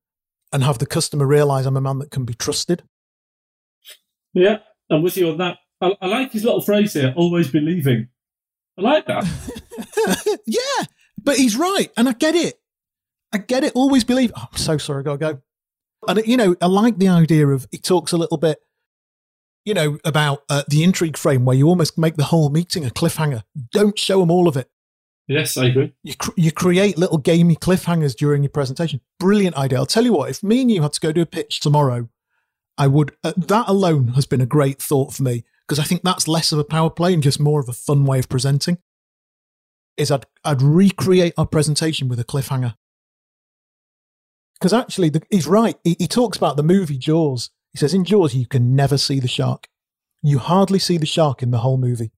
and 0.53 0.65
have 0.65 0.79
the 0.79 0.87
customer 0.87 1.27
realize 1.27 1.67
I'm 1.67 1.77
a 1.77 1.81
man 1.81 1.99
that 1.99 2.11
can 2.11 2.25
be 2.25 2.35
trusted. 2.35 2.85
Yeah, 4.33 4.59
I'm 4.91 5.03
with 5.03 5.17
you 5.17 5.31
on 5.31 5.39
that. 5.39 5.59
I, 5.81 5.97
I 6.01 6.07
like 6.07 6.33
his 6.33 6.45
little 6.45 6.63
phrase 6.63 6.95
here 6.95 7.13
always 7.17 7.51
believing. 7.51 8.09
I 8.79 8.83
like 8.83 9.07
that. 9.07 9.25
yeah, 10.47 10.87
but 11.23 11.37
he's 11.37 11.57
right, 11.57 11.91
and 11.97 12.09
I 12.09 12.13
get 12.13 12.35
it. 12.35 12.55
I 13.33 13.39
get 13.39 13.65
it. 13.65 13.73
Always 13.75 14.05
believe. 14.05 14.33
Oh, 14.37 14.49
I'm 14.51 14.59
so 14.59 14.79
sorry. 14.79 15.01
I 15.01 15.03
Gotta 15.03 15.19
go. 15.19 15.43
And 16.09 16.27
you 16.27 16.37
know, 16.37 16.57
I 16.61 16.67
like 16.67 16.99
the 16.99 17.09
idea 17.09 17.47
of 17.49 17.67
he 17.71 17.79
talks 17.79 18.13
a 18.13 18.17
little 18.17 18.37
bit, 18.37 18.59
you 19.65 19.75
know, 19.75 19.99
about 20.05 20.43
uh, 20.49 20.63
the 20.69 20.83
intrigue 20.83 21.17
frame 21.17 21.45
where 21.45 21.57
you 21.57 21.69
almost 21.69 21.99
make 21.99 22.17
the 22.17 22.25
whole 22.25 22.51
meeting 22.51 22.85
a 22.85 22.91
cliffhanger. 22.91 23.43
Don't 23.73 23.99
show 23.99 24.21
them 24.21 24.31
all 24.31 24.49
of 24.49 24.57
it. 24.57 24.71
Yes, 25.27 25.57
I 25.57 25.67
agree. 25.67 25.93
You 26.03 26.15
cr- 26.15 26.33
you 26.37 26.53
create 26.53 26.99
little 26.99 27.19
gamey 27.19 27.57
cliffhangers 27.57 28.15
during 28.15 28.43
your 28.43 28.51
presentation. 28.51 29.01
Brilliant 29.19 29.57
idea. 29.57 29.79
I'll 29.79 29.87
tell 29.87 30.05
you 30.05 30.13
what. 30.13 30.31
If 30.31 30.43
me 30.43 30.61
and 30.61 30.71
you 30.71 30.83
had 30.83 30.93
to 30.93 31.01
go 31.01 31.13
do 31.13 31.23
a 31.23 31.27
pitch 31.27 31.61
tomorrow, 31.61 32.09
I 32.77 32.89
would. 32.89 33.17
Uh, 33.25 33.33
that 33.37 33.69
alone 33.69 34.09
has 34.09 34.27
been 34.27 34.43
a 34.43 34.47
great 34.47 34.83
thought 34.83 35.15
for 35.15 35.23
me 35.23 35.45
because 35.67 35.79
I 35.79 35.85
think 35.85 36.03
that's 36.03 36.29
less 36.29 36.53
of 36.53 36.59
a 36.59 36.65
power 36.65 36.91
play 36.91 37.15
and 37.15 37.23
just 37.23 37.41
more 37.41 37.61
of 37.61 37.69
a 37.69 37.73
fun 37.73 38.05
way 38.05 38.19
of 38.19 38.29
presenting. 38.29 38.79
Is 39.97 40.11
I'd 40.11 40.27
I'd 40.45 40.61
recreate 40.61 41.35
our 41.39 41.47
presentation 41.47 42.09
with 42.09 42.21
a 42.21 42.25
cliffhanger 42.25 42.75
because 44.65 44.73
actually 44.73 45.11
the, 45.11 45.23
he's 45.29 45.47
right. 45.47 45.77
He, 45.85 45.95
he 45.99 46.07
talks 46.07 46.39
about 46.39 46.57
the 46.57 46.63
movie 46.63 46.97
Jaws. 46.97 47.51
He 47.73 47.79
says 47.79 47.93
in 47.93 48.03
Jaws 48.03 48.35
you 48.35 48.47
can 48.47 48.75
never 48.75 48.97
see 48.97 49.21
the 49.21 49.29
shark. 49.29 49.69
You 50.23 50.39
hardly 50.39 50.79
see 50.79 50.97
the 50.97 51.05
shark 51.05 51.43
in 51.43 51.51
the 51.51 51.59
whole 51.59 51.77
movie. 51.77 52.13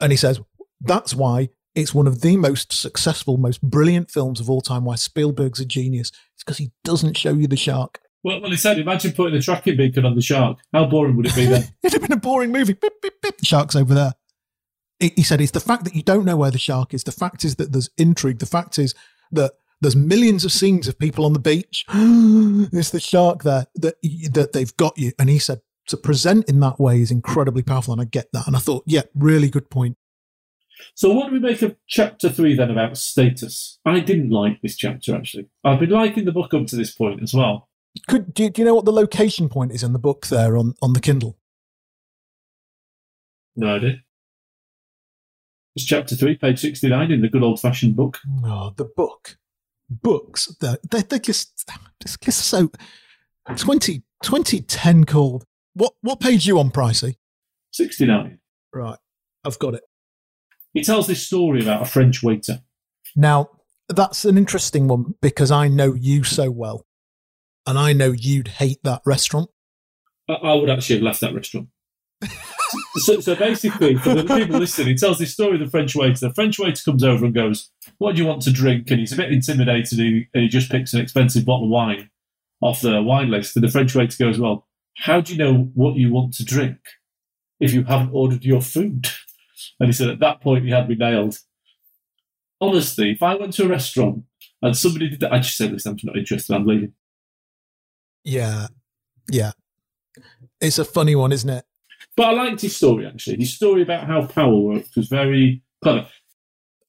And 0.00 0.12
he 0.12 0.16
says 0.16 0.40
that's 0.80 1.14
why 1.14 1.50
it's 1.74 1.92
one 1.92 2.06
of 2.06 2.22
the 2.22 2.38
most 2.38 2.72
successful, 2.72 3.36
most 3.36 3.60
brilliant 3.60 4.10
films 4.10 4.40
of 4.40 4.48
all 4.48 4.62
time. 4.62 4.86
Why 4.86 4.94
Spielberg's 4.94 5.60
a 5.60 5.66
genius. 5.66 6.10
It's 6.32 6.42
because 6.42 6.56
he 6.56 6.72
doesn't 6.84 7.18
show 7.18 7.34
you 7.34 7.46
the 7.46 7.56
shark. 7.58 8.00
Well, 8.24 8.40
well, 8.40 8.50
he 8.50 8.56
said, 8.56 8.78
imagine 8.78 9.12
putting 9.12 9.36
a 9.36 9.42
tracking 9.42 9.76
beacon 9.76 10.06
on 10.06 10.14
the 10.14 10.22
shark. 10.22 10.56
How 10.72 10.86
boring 10.86 11.18
would 11.18 11.26
it 11.26 11.34
be 11.34 11.44
then? 11.44 11.64
It'd 11.82 12.00
have 12.00 12.08
been 12.08 12.16
a 12.16 12.20
boring 12.20 12.50
movie. 12.50 12.72
Beep, 12.72 12.94
beep, 13.02 13.20
beep. 13.20 13.36
The 13.36 13.44
shark's 13.44 13.76
over 13.76 13.92
there. 13.92 14.14
He 15.00 15.12
he 15.16 15.22
said 15.22 15.42
it's 15.42 15.50
the 15.52 15.60
fact 15.60 15.84
that 15.84 15.94
you 15.94 16.02
don't 16.02 16.24
know 16.24 16.38
where 16.38 16.50
the 16.50 16.56
shark 16.56 16.94
is. 16.94 17.04
The 17.04 17.12
fact 17.12 17.44
is 17.44 17.56
that 17.56 17.72
there's 17.72 17.90
intrigue. 17.98 18.38
The 18.38 18.46
fact 18.46 18.78
is 18.78 18.94
that 19.32 19.52
there's 19.80 19.96
millions 19.96 20.44
of 20.44 20.52
scenes 20.52 20.88
of 20.88 20.98
people 20.98 21.24
on 21.24 21.32
the 21.32 21.38
beach. 21.38 21.84
There's 21.88 22.90
the 22.90 23.00
shark 23.00 23.42
there 23.42 23.66
that 23.76 23.96
that 24.32 24.52
they've 24.52 24.76
got 24.76 24.96
you. 24.96 25.12
And 25.18 25.28
he 25.28 25.38
said 25.38 25.60
to 25.88 25.96
present 25.96 26.48
in 26.48 26.60
that 26.60 26.80
way 26.80 27.00
is 27.00 27.10
incredibly 27.10 27.62
powerful, 27.62 27.92
and 27.92 28.00
I 28.00 28.06
get 28.06 28.28
that. 28.32 28.46
And 28.46 28.56
I 28.56 28.58
thought, 28.58 28.84
yeah, 28.86 29.02
really 29.14 29.50
good 29.50 29.68
point. 29.70 29.96
So, 30.94 31.12
what 31.12 31.26
do 31.28 31.32
we 31.34 31.40
make 31.40 31.62
of 31.62 31.76
chapter 31.86 32.28
three 32.28 32.54
then 32.56 32.70
about 32.70 32.96
status? 32.96 33.78
I 33.84 34.00
didn't 34.00 34.30
like 34.30 34.60
this 34.62 34.76
chapter 34.76 35.14
actually. 35.14 35.48
I've 35.64 35.80
been 35.80 35.90
liking 35.90 36.24
the 36.24 36.32
book 36.32 36.54
up 36.54 36.66
to 36.68 36.76
this 36.76 36.92
point 36.92 37.22
as 37.22 37.34
well. 37.34 37.68
Could 38.08 38.34
do, 38.34 38.44
you- 38.44 38.50
do 38.50 38.62
you 38.62 38.66
know 38.66 38.74
what 38.74 38.84
the 38.84 38.92
location 38.92 39.48
point 39.48 39.72
is 39.72 39.82
in 39.82 39.92
the 39.92 39.98
book 39.98 40.26
there 40.26 40.56
on 40.56 40.74
on 40.82 40.92
the 40.94 41.00
Kindle? 41.00 41.38
No 43.54 43.76
idea. 43.76 43.96
It's 45.74 45.84
chapter 45.84 46.16
three, 46.16 46.36
page 46.36 46.58
69 46.60 47.10
in 47.12 47.20
the 47.20 47.28
good 47.28 47.42
old 47.42 47.60
fashioned 47.60 47.96
book. 47.96 48.18
Oh, 48.44 48.72
the 48.76 48.84
book. 48.84 49.36
Books. 49.88 50.54
They're, 50.60 50.78
they're, 50.90 51.02
they're 51.02 51.18
just, 51.18 51.70
it's 52.00 52.16
just 52.18 52.46
so 52.46 52.70
20, 53.54 54.02
2010 54.22 55.04
called. 55.04 55.44
What, 55.74 55.94
what 56.00 56.20
page 56.20 56.46
you 56.46 56.58
on, 56.58 56.70
Pricey? 56.70 57.16
69. 57.72 58.38
Right. 58.74 58.98
I've 59.44 59.58
got 59.58 59.74
it. 59.74 59.82
He 60.72 60.82
tells 60.82 61.06
this 61.06 61.24
story 61.24 61.62
about 61.62 61.82
a 61.82 61.86
French 61.86 62.22
waiter. 62.22 62.60
Now, 63.14 63.50
that's 63.88 64.24
an 64.24 64.36
interesting 64.36 64.88
one 64.88 65.14
because 65.22 65.50
I 65.50 65.68
know 65.68 65.94
you 65.94 66.24
so 66.24 66.50
well. 66.50 66.86
And 67.66 67.78
I 67.78 67.92
know 67.92 68.12
you'd 68.12 68.48
hate 68.48 68.78
that 68.84 69.02
restaurant. 69.04 69.50
I, 70.28 70.34
I 70.34 70.54
would 70.54 70.70
actually 70.70 70.96
have 70.96 71.02
left 71.02 71.20
that 71.20 71.34
restaurant. 71.34 71.68
So, 72.96 73.20
so 73.20 73.34
basically, 73.34 73.96
for 73.96 74.14
the 74.14 74.24
people 74.24 74.58
listening, 74.58 74.88
he 74.88 74.94
tells 74.94 75.18
this 75.18 75.32
story 75.32 75.54
of 75.54 75.60
the 75.60 75.70
French 75.70 75.94
waiter. 75.94 76.28
The 76.28 76.34
French 76.34 76.58
waiter 76.58 76.82
comes 76.82 77.04
over 77.04 77.24
and 77.24 77.34
goes, 77.34 77.70
What 77.98 78.14
do 78.14 78.22
you 78.22 78.28
want 78.28 78.42
to 78.42 78.52
drink? 78.52 78.90
And 78.90 79.00
he's 79.00 79.12
a 79.12 79.16
bit 79.16 79.32
intimidated 79.32 79.98
and 79.98 80.26
he, 80.32 80.48
just 80.48 80.70
picks 80.70 80.94
an 80.94 81.00
expensive 81.00 81.44
bottle 81.44 81.66
of 81.66 81.70
wine 81.70 82.10
off 82.60 82.80
the 82.80 83.02
wine 83.02 83.30
list. 83.30 83.56
And 83.56 83.64
the 83.64 83.70
French 83.70 83.94
waiter 83.94 84.16
goes, 84.18 84.38
Well, 84.38 84.66
how 84.96 85.20
do 85.20 85.32
you 85.32 85.38
know 85.38 85.70
what 85.74 85.96
you 85.96 86.12
want 86.12 86.34
to 86.34 86.44
drink 86.44 86.78
if 87.60 87.72
you 87.72 87.84
haven't 87.84 88.14
ordered 88.14 88.44
your 88.44 88.62
food? 88.62 89.08
And 89.78 89.88
he 89.88 89.92
said, 89.92 90.08
At 90.08 90.20
that 90.20 90.40
point, 90.40 90.64
he 90.64 90.70
had 90.70 90.88
me 90.88 90.94
nailed. 90.94 91.38
Honestly, 92.60 93.10
if 93.10 93.22
I 93.22 93.34
went 93.34 93.52
to 93.54 93.64
a 93.64 93.68
restaurant 93.68 94.24
and 94.62 94.76
somebody 94.76 95.10
did 95.10 95.20
that, 95.20 95.32
I'd 95.32 95.42
just 95.42 95.58
say, 95.58 95.68
Listen, 95.68 95.92
I'm 95.92 95.98
not 96.02 96.16
interested, 96.16 96.54
I'm 96.54 96.66
leaving. 96.66 96.94
Yeah. 98.24 98.68
Yeah. 99.30 99.52
It's 100.60 100.78
a 100.78 100.84
funny 100.84 101.14
one, 101.14 101.32
isn't 101.32 101.50
it? 101.50 101.65
But 102.16 102.28
I 102.28 102.32
liked 102.32 102.62
his 102.62 102.74
story, 102.74 103.06
actually. 103.06 103.36
His 103.38 103.54
story 103.54 103.82
about 103.82 104.06
how 104.06 104.26
power 104.26 104.56
works 104.56 104.96
was 104.96 105.08
very 105.08 105.62
clever. 105.82 106.08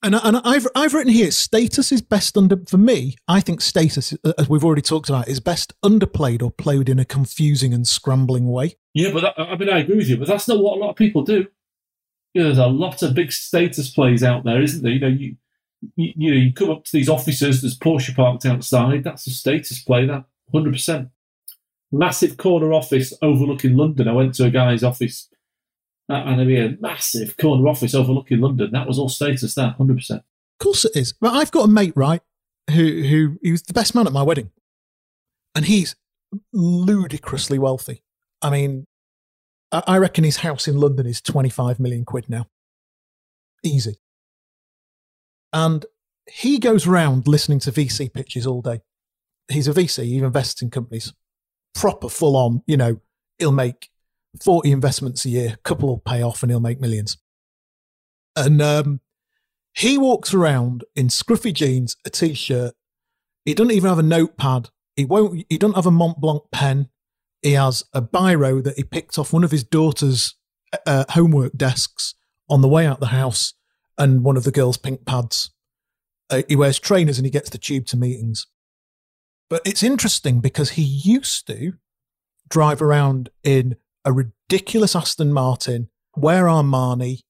And, 0.03 0.15
and 0.15 0.37
I've 0.43 0.67
I've 0.75 0.93
written 0.93 1.11
here 1.11 1.31
status 1.31 1.91
is 1.91 2.01
best 2.01 2.37
under 2.37 2.57
for 2.67 2.77
me. 2.77 3.15
I 3.27 3.41
think 3.41 3.61
status, 3.61 4.13
uh, 4.23 4.33
as 4.37 4.47
we've 4.47 4.63
already 4.63 4.83
talked 4.83 5.09
about, 5.09 5.27
is 5.27 5.39
best 5.39 5.73
underplayed 5.83 6.43
or 6.43 6.51
played 6.51 6.87
in 6.87 6.99
a 6.99 7.05
confusing 7.05 7.73
and 7.73 7.87
scrambling 7.87 8.47
way. 8.49 8.75
Yeah, 8.93 9.11
but 9.11 9.21
that, 9.21 9.33
I 9.39 9.57
mean, 9.57 9.69
I 9.69 9.79
agree 9.79 9.97
with 9.97 10.07
you, 10.07 10.17
but 10.17 10.27
that's 10.27 10.47
not 10.47 10.59
what 10.59 10.77
a 10.77 10.79
lot 10.79 10.91
of 10.91 10.95
people 10.95 11.23
do. 11.23 11.47
You 12.33 12.41
know, 12.41 12.45
there's 12.45 12.57
a 12.59 12.67
lot 12.67 13.01
of 13.01 13.15
big 13.15 13.31
status 13.31 13.89
plays 13.89 14.23
out 14.23 14.43
there, 14.43 14.61
isn't 14.61 14.83
there? 14.83 14.93
You 14.93 14.99
know, 14.99 15.07
you 15.07 15.35
you, 15.95 16.13
you 16.15 16.31
know, 16.31 16.37
you 16.37 16.53
come 16.53 16.69
up 16.69 16.83
to 16.85 16.91
these 16.93 17.09
offices, 17.09 17.61
there's 17.61 17.77
Porsche 17.77 18.15
parked 18.15 18.45
outside. 18.45 19.03
That's 19.03 19.27
a 19.27 19.31
status 19.31 19.81
play, 19.83 20.05
that 20.05 20.25
hundred 20.51 20.73
percent. 20.73 21.09
Massive 21.91 22.37
corner 22.37 22.73
office 22.73 23.13
overlooking 23.21 23.75
London. 23.77 24.07
I 24.07 24.13
went 24.13 24.35
to 24.35 24.45
a 24.45 24.51
guy's 24.51 24.83
office, 24.83 25.29
and 26.09 26.41
mean, 26.43 26.61
a 26.61 26.77
massive 26.81 27.37
corner 27.37 27.67
office 27.67 27.95
overlooking 27.95 28.41
London. 28.41 28.71
That 28.71 28.87
was 28.87 28.99
all 28.99 29.09
status. 29.09 29.55
That 29.55 29.75
hundred 29.75 29.97
percent. 29.97 30.23
Of 30.59 30.63
course 30.63 30.85
it 30.85 30.95
is. 30.95 31.13
But 31.13 31.33
I've 31.33 31.51
got 31.51 31.65
a 31.65 31.71
mate, 31.71 31.93
right, 31.95 32.21
who 32.71 33.03
who 33.03 33.39
he 33.41 33.51
was 33.51 33.63
the 33.63 33.73
best 33.73 33.95
man 33.95 34.07
at 34.07 34.13
my 34.13 34.23
wedding, 34.23 34.51
and 35.55 35.65
he's 35.65 35.95
ludicrously 36.51 37.57
wealthy. 37.57 38.03
I 38.41 38.49
mean, 38.49 38.85
I, 39.71 39.97
reckon 39.97 40.23
his 40.23 40.37
house 40.37 40.67
in 40.67 40.77
London 40.77 41.05
is 41.05 41.21
twenty 41.21 41.49
five 41.49 41.79
million 41.79 42.05
quid 42.05 42.29
now, 42.29 42.47
easy. 43.63 43.99
And 45.53 45.85
he 46.29 46.59
goes 46.59 46.85
around 46.85 47.27
listening 47.27 47.59
to 47.59 47.71
VC 47.71 48.11
pitches 48.13 48.45
all 48.45 48.61
day. 48.61 48.81
He's 49.49 49.67
a 49.67 49.73
VC. 49.73 50.03
He 50.03 50.17
invests 50.17 50.61
in 50.61 50.69
companies, 50.69 51.13
proper 51.73 52.09
full 52.09 52.35
on. 52.35 52.63
You 52.67 52.77
know, 52.77 53.01
he'll 53.37 53.51
make 53.51 53.89
forty 54.41 54.71
investments 54.71 55.25
a 55.25 55.29
year. 55.29 55.57
Couple 55.63 55.89
will 55.89 55.99
pay 55.99 56.21
off, 56.21 56.43
and 56.43 56.51
he'll 56.51 56.59
make 56.59 56.79
millions. 56.79 57.17
And 58.35 58.61
um, 58.61 59.01
he 59.73 59.97
walks 59.97 60.33
around 60.33 60.83
in 60.95 61.07
scruffy 61.07 61.53
jeans, 61.53 61.95
a 62.05 62.09
t-shirt. 62.09 62.73
He 63.45 63.53
doesn't 63.53 63.71
even 63.71 63.89
have 63.89 63.99
a 63.99 64.03
notepad. 64.03 64.69
He 64.95 65.05
won't. 65.05 65.45
He 65.49 65.57
doesn't 65.57 65.75
have 65.75 65.85
a 65.85 65.91
Mont 65.91 66.19
Blanc 66.19 66.43
pen. 66.51 66.89
He 67.41 67.53
has 67.53 67.83
a 67.93 68.01
biro 68.01 68.63
that 68.63 68.75
he 68.75 68.83
picked 68.83 69.17
off 69.17 69.31
one 69.31 69.43
of 69.43 69.51
his 69.51 69.63
daughter's 69.63 70.35
uh, 70.85 71.05
homework 71.09 71.53
desks 71.55 72.15
on 72.49 72.61
the 72.61 72.67
way 72.67 72.85
out 72.85 72.99
the 72.99 73.07
house, 73.07 73.53
and 73.97 74.23
one 74.23 74.37
of 74.37 74.43
the 74.43 74.51
girls' 74.51 74.77
pink 74.77 75.05
pads. 75.05 75.51
Uh, 76.29 76.41
he 76.49 76.55
wears 76.55 76.79
trainers 76.79 77.17
and 77.17 77.25
he 77.25 77.31
gets 77.31 77.49
the 77.49 77.57
tube 77.57 77.85
to 77.85 77.95
meetings. 77.95 78.47
But 79.49 79.61
it's 79.65 79.83
interesting 79.83 80.39
because 80.41 80.71
he 80.71 80.83
used 80.83 81.47
to 81.47 81.73
drive 82.49 82.81
around 82.81 83.29
in 83.43 83.75
a 84.03 84.11
ridiculous 84.11 84.95
Aston 84.95 85.33
Martin, 85.33 85.89
wear 86.15 86.45
Armani, 86.45 87.21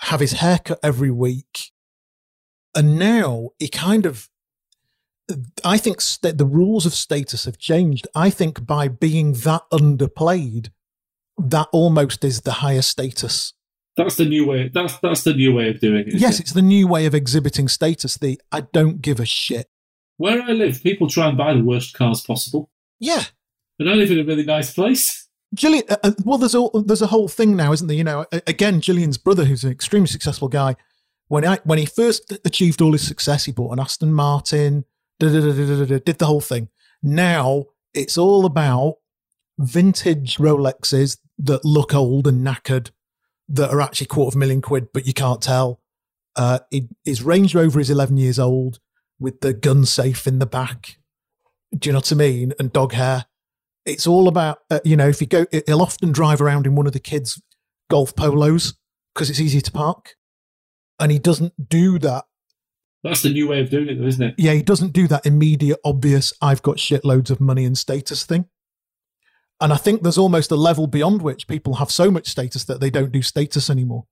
have 0.00 0.20
his 0.20 0.32
hair 0.32 0.58
cut 0.58 0.78
every 0.82 1.10
week. 1.10 1.72
And 2.74 2.98
now 2.98 3.50
he 3.58 3.68
kind 3.68 4.06
of, 4.06 4.28
I 5.64 5.78
think 5.78 6.00
st- 6.00 6.38
the 6.38 6.46
rules 6.46 6.86
of 6.86 6.94
status 6.94 7.44
have 7.44 7.58
changed. 7.58 8.08
I 8.14 8.30
think 8.30 8.66
by 8.66 8.88
being 8.88 9.32
that 9.32 9.62
underplayed, 9.72 10.70
that 11.38 11.68
almost 11.72 12.24
is 12.24 12.42
the 12.42 12.52
higher 12.52 12.82
status. 12.82 13.52
That's 13.96 14.16
the 14.16 14.24
new 14.24 14.46
way. 14.46 14.70
That's 14.72 14.98
that's 15.00 15.22
the 15.22 15.34
new 15.34 15.54
way 15.54 15.68
of 15.68 15.80
doing 15.80 16.08
it. 16.08 16.14
Yes, 16.14 16.38
it? 16.38 16.42
it's 16.42 16.52
the 16.52 16.62
new 16.62 16.88
way 16.88 17.04
of 17.04 17.14
exhibiting 17.14 17.68
status. 17.68 18.16
The 18.16 18.40
I 18.50 18.62
don't 18.72 19.02
give 19.02 19.20
a 19.20 19.26
shit. 19.26 19.68
Where 20.22 20.40
I 20.40 20.52
live, 20.52 20.84
people 20.84 21.08
try 21.08 21.26
and 21.26 21.36
buy 21.36 21.52
the 21.52 21.64
worst 21.64 21.94
cars 21.94 22.20
possible. 22.20 22.70
Yeah. 23.00 23.24
And 23.80 23.90
I 23.90 23.94
live 23.94 24.12
in 24.12 24.20
a 24.20 24.24
really 24.24 24.44
nice 24.44 24.72
place. 24.72 25.26
Gillian, 25.52 25.82
uh, 25.88 25.96
uh, 26.04 26.12
well, 26.24 26.38
there's 26.38 26.54
a, 26.54 26.68
there's 26.86 27.02
a 27.02 27.08
whole 27.08 27.26
thing 27.26 27.56
now, 27.56 27.72
isn't 27.72 27.88
there? 27.88 27.96
You 27.96 28.04
know, 28.04 28.24
again, 28.46 28.80
Gillian's 28.80 29.18
brother, 29.18 29.44
who's 29.44 29.64
an 29.64 29.72
extremely 29.72 30.06
successful 30.06 30.46
guy, 30.46 30.76
when 31.26 31.44
I 31.44 31.58
when 31.64 31.80
he 31.80 31.86
first 31.86 32.38
achieved 32.44 32.80
all 32.80 32.92
his 32.92 33.04
success, 33.04 33.46
he 33.46 33.50
bought 33.50 33.72
an 33.72 33.80
Aston 33.80 34.12
Martin, 34.12 34.84
da, 35.18 35.26
da, 35.26 35.40
da, 35.40 35.98
did 35.98 36.18
the 36.18 36.26
whole 36.26 36.40
thing. 36.40 36.68
Now 37.02 37.64
it's 37.92 38.16
all 38.16 38.46
about 38.46 38.98
vintage 39.58 40.36
Rolexes 40.36 41.18
that 41.40 41.64
look 41.64 41.96
old 41.96 42.28
and 42.28 42.46
knackered, 42.46 42.92
that 43.48 43.72
are 43.72 43.80
actually 43.80 44.06
quarter 44.06 44.28
of 44.28 44.34
a 44.36 44.38
million 44.38 44.62
quid, 44.62 44.92
but 44.94 45.04
you 45.04 45.14
can't 45.14 45.42
tell. 45.42 45.80
Uh, 46.36 46.60
he, 46.70 46.86
his 47.04 47.24
Range 47.24 47.52
Rover 47.56 47.80
is 47.80 47.90
11 47.90 48.18
years 48.18 48.38
old 48.38 48.78
with 49.22 49.40
the 49.40 49.52
gun 49.54 49.84
safe 49.84 50.26
in 50.26 50.38
the 50.38 50.46
back. 50.46 50.96
Do 51.76 51.88
you 51.88 51.92
know 51.92 51.98
what 51.98 52.12
I 52.12 52.16
mean? 52.16 52.52
And 52.58 52.72
dog 52.72 52.92
hair 52.92 53.26
it's 53.84 54.06
all 54.06 54.28
about 54.28 54.58
uh, 54.70 54.78
you 54.84 54.94
know 54.94 55.08
if 55.08 55.20
you 55.20 55.26
go 55.26 55.44
he'll 55.66 55.82
often 55.82 56.12
drive 56.12 56.40
around 56.40 56.66
in 56.66 56.76
one 56.76 56.86
of 56.86 56.92
the 56.92 57.00
kids 57.00 57.42
golf 57.90 58.14
polos 58.14 58.74
because 59.14 59.28
it's 59.28 59.40
easier 59.40 59.60
to 59.60 59.70
park. 59.70 60.14
And 60.98 61.12
he 61.12 61.18
doesn't 61.18 61.68
do 61.68 61.98
that. 61.98 62.24
That's 63.02 63.22
the 63.22 63.30
new 63.30 63.48
way 63.48 63.60
of 63.60 63.70
doing 63.70 63.88
it, 63.88 63.98
though, 63.98 64.06
isn't 64.06 64.22
it? 64.22 64.34
Yeah, 64.38 64.52
he 64.52 64.62
doesn't 64.62 64.92
do 64.92 65.08
that 65.08 65.26
immediate, 65.26 65.80
obvious, 65.84 66.32
I've 66.40 66.62
got 66.62 66.76
shitloads 66.76 67.30
of 67.30 67.40
money 67.40 67.64
and 67.64 67.76
status 67.76 68.24
thing. 68.24 68.46
And 69.60 69.72
I 69.72 69.76
think 69.76 70.02
there's 70.02 70.18
almost 70.18 70.50
a 70.50 70.56
level 70.56 70.86
beyond 70.86 71.22
which 71.22 71.48
people 71.48 71.74
have 71.74 71.90
so 71.90 72.10
much 72.10 72.28
status 72.28 72.64
that 72.64 72.80
they 72.80 72.90
don't 72.90 73.12
do 73.12 73.22
status 73.22 73.68
anymore. 73.68 74.06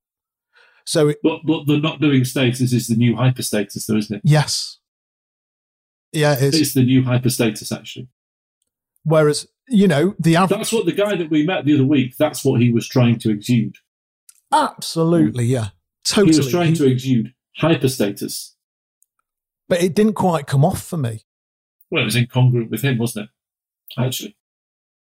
So, 0.84 1.08
it, 1.08 1.18
But, 1.22 1.40
but 1.44 1.66
the 1.66 1.78
not 1.78 2.00
doing 2.00 2.24
status 2.24 2.72
is 2.72 2.88
the 2.88 2.96
new 2.96 3.16
hyper 3.16 3.42
status, 3.42 3.86
though, 3.86 3.96
isn't 3.96 4.16
it? 4.16 4.22
yes. 4.24 4.78
Yeah, 6.12 6.34
it 6.34 6.54
is. 6.54 6.60
It's 6.60 6.74
the 6.74 6.84
new 6.84 7.02
hyper 7.04 7.30
status, 7.30 7.70
actually. 7.72 8.08
Whereas, 9.04 9.46
you 9.68 9.86
know, 9.88 10.14
the 10.18 10.36
average. 10.36 10.58
That's 10.58 10.72
what 10.72 10.86
the 10.86 10.92
guy 10.92 11.16
that 11.16 11.30
we 11.30 11.46
met 11.46 11.64
the 11.64 11.74
other 11.74 11.84
week, 11.84 12.16
that's 12.18 12.44
what 12.44 12.60
he 12.60 12.70
was 12.72 12.88
trying 12.88 13.18
to 13.20 13.30
exude. 13.30 13.76
Absolutely, 14.52 15.44
yeah. 15.44 15.68
Totally. 16.04 16.32
He 16.32 16.38
was 16.38 16.50
trying 16.50 16.74
to 16.74 16.86
exude 16.86 17.34
hyper 17.56 17.88
status. 17.88 18.56
but 19.68 19.82
it 19.82 19.94
didn't 19.94 20.14
quite 20.14 20.46
come 20.46 20.64
off 20.64 20.82
for 20.82 20.96
me. 20.96 21.24
Well, 21.90 22.02
it 22.02 22.06
was 22.06 22.16
incongruent 22.16 22.70
with 22.70 22.82
him, 22.82 22.98
wasn't 22.98 23.26
it? 23.26 24.00
Actually. 24.00 24.36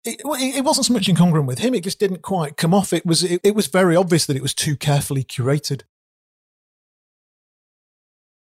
it—it 0.05 0.21
it 0.25 0.65
wasn't 0.65 0.87
so 0.87 0.93
much 0.93 1.07
incongruent 1.07 1.47
with 1.47 1.61
him; 1.61 1.75
it 1.75 1.85
just 1.85 2.01
didn't 2.01 2.23
quite 2.23 2.57
come 2.57 2.75
off. 2.75 2.93
It 2.93 3.07
was 3.07 3.23
it, 3.23 3.41
it 3.45 3.55
was 3.55 3.69
very 3.69 3.95
obvious 3.97 4.27
that 4.27 4.37
it 4.37 4.43
was 4.43 4.55
too 4.55 4.77
carefully 4.77 5.23
curated. 5.25 5.83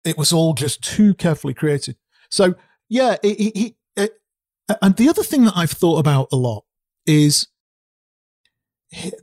It 0.04 0.18
was 0.18 0.32
all 0.32 0.54
just 0.54 0.84
too 0.84 1.14
carefully 1.16 1.54
created. 1.56 1.98
So 2.36 2.56
yeah, 2.90 3.16
it, 3.24 3.40
he, 3.40 3.52
he, 3.56 3.76
uh, 3.96 4.08
uh, 4.68 4.76
and 4.82 4.98
the 4.98 5.08
other 5.08 5.24
thing 5.24 5.46
that 5.46 5.56
I've 5.56 5.72
thought 5.72 6.00
about 6.00 6.28
a 6.34 6.36
lot 6.36 6.66
is 7.06 7.48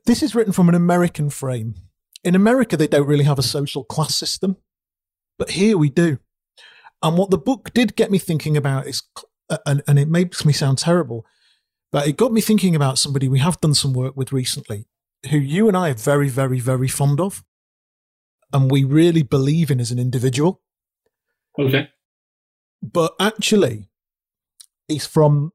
this 0.07 0.23
is 0.23 0.35
written 0.35 0.53
from 0.53 0.71
an 0.71 0.75
American 0.75 1.29
frame. 1.29 1.75
In 2.25 2.35
America, 2.35 2.77
they 2.77 2.87
don't 2.87 3.07
really 3.07 3.25
have 3.25 3.39
a 3.39 3.43
social 3.43 3.85
class 3.85 4.15
system, 4.15 4.57
but 5.39 5.51
here 5.51 5.77
we 5.77 5.91
do. 5.91 6.19
And 7.03 7.19
what 7.19 7.31
the 7.31 7.39
book 7.39 7.75
did 7.75 7.97
get 7.97 8.11
me 8.11 8.19
thinking 8.19 8.57
about 8.57 8.87
is, 8.87 9.03
uh, 9.51 9.59
and, 9.67 9.83
and 9.87 9.99
it 9.99 10.09
makes 10.09 10.45
me 10.47 10.53
sound 10.53 10.79
terrible, 10.79 11.27
but 11.91 12.07
it 12.07 12.17
got 12.17 12.33
me 12.33 12.41
thinking 12.41 12.75
about 12.75 12.99
somebody 12.99 13.29
we 13.29 13.41
have 13.41 13.61
done 13.61 13.75
some 13.75 13.93
work 13.93 14.17
with 14.17 14.33
recently, 14.33 14.87
who 15.31 15.37
you 15.37 15.69
and 15.69 15.77
I 15.77 15.91
are 15.91 15.95
very, 15.95 16.31
very, 16.31 16.61
very 16.61 16.89
fond 16.89 17.21
of, 17.21 17.45
and 18.55 18.71
we 18.71 18.85
really 18.85 19.23
believe 19.23 19.71
in 19.71 19.81
as 19.81 19.91
an 19.91 19.99
individual. 19.99 20.63
Okay. 21.59 21.89
But 22.83 23.15
actually, 23.21 23.89
he's 24.89 25.07
from, 25.07 25.53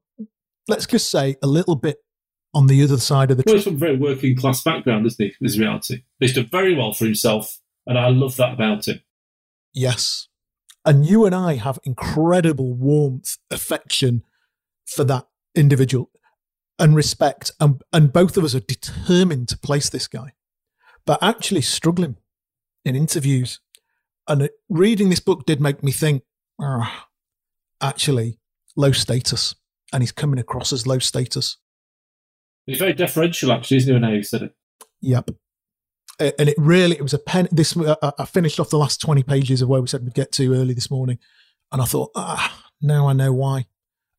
let's 0.66 0.86
just 0.86 1.10
say, 1.10 1.36
a 1.42 1.46
little 1.46 1.76
bit 1.76 1.98
on 2.54 2.66
the 2.66 2.82
other 2.82 2.98
side 2.98 3.30
of 3.30 3.36
the. 3.36 3.44
Well, 3.46 3.56
he's 3.56 3.64
from 3.64 3.74
a 3.74 3.78
very 3.78 3.96
working 3.96 4.36
class 4.36 4.62
background, 4.62 5.06
isn't 5.06 5.22
he? 5.24 5.34
Is 5.44 5.58
reality. 5.58 6.02
He's 6.18 6.34
done 6.34 6.48
very 6.50 6.74
well 6.74 6.92
for 6.92 7.04
himself, 7.04 7.58
and 7.86 7.98
I 7.98 8.08
love 8.08 8.36
that 8.36 8.54
about 8.54 8.88
him. 8.88 9.02
yes, 9.74 10.28
and 10.84 11.04
you 11.04 11.26
and 11.26 11.34
I 11.34 11.56
have 11.56 11.78
incredible 11.84 12.72
warmth, 12.74 13.36
affection 13.50 14.22
for 14.86 15.04
that 15.04 15.26
individual, 15.54 16.10
and 16.78 16.96
respect, 16.96 17.52
and 17.60 17.82
and 17.92 18.12
both 18.12 18.38
of 18.38 18.44
us 18.44 18.54
are 18.54 18.60
determined 18.60 19.48
to 19.48 19.58
place 19.58 19.90
this 19.90 20.08
guy, 20.08 20.32
but 21.04 21.22
actually 21.22 21.60
struggling 21.62 22.16
in 22.86 22.96
interviews. 22.96 23.60
And 24.26 24.48
reading 24.70 25.10
this 25.10 25.20
book 25.20 25.44
did 25.46 25.60
make 25.60 25.82
me 25.82 25.92
think, 25.92 26.22
"Ah, 26.60 27.07
actually, 27.80 28.38
low 28.76 28.92
status, 28.92 29.54
and 29.92 30.02
he's 30.02 30.12
coming 30.12 30.38
across 30.38 30.72
as 30.72 30.86
low 30.86 30.98
status. 30.98 31.56
He's 32.66 32.78
very 32.78 32.92
deferential, 32.92 33.52
actually, 33.52 33.78
isn't 33.78 33.94
he, 33.96 34.02
how 34.02 34.12
he 34.12 34.22
said 34.22 34.42
it? 34.42 34.54
Yep. 35.00 35.30
And 36.20 36.48
it 36.48 36.56
really, 36.58 36.96
it 36.96 37.02
was 37.02 37.14
a 37.14 37.18
pen. 37.18 37.48
This 37.52 37.76
I 38.02 38.24
finished 38.24 38.58
off 38.58 38.70
the 38.70 38.78
last 38.78 39.00
twenty 39.00 39.22
pages 39.22 39.62
of 39.62 39.68
where 39.68 39.80
we 39.80 39.86
said 39.86 40.02
we'd 40.02 40.14
get 40.14 40.32
to 40.32 40.52
early 40.54 40.74
this 40.74 40.90
morning, 40.90 41.18
and 41.70 41.80
I 41.80 41.84
thought, 41.84 42.10
ah, 42.16 42.64
now 42.82 43.06
I 43.08 43.12
know 43.12 43.32
why. 43.32 43.66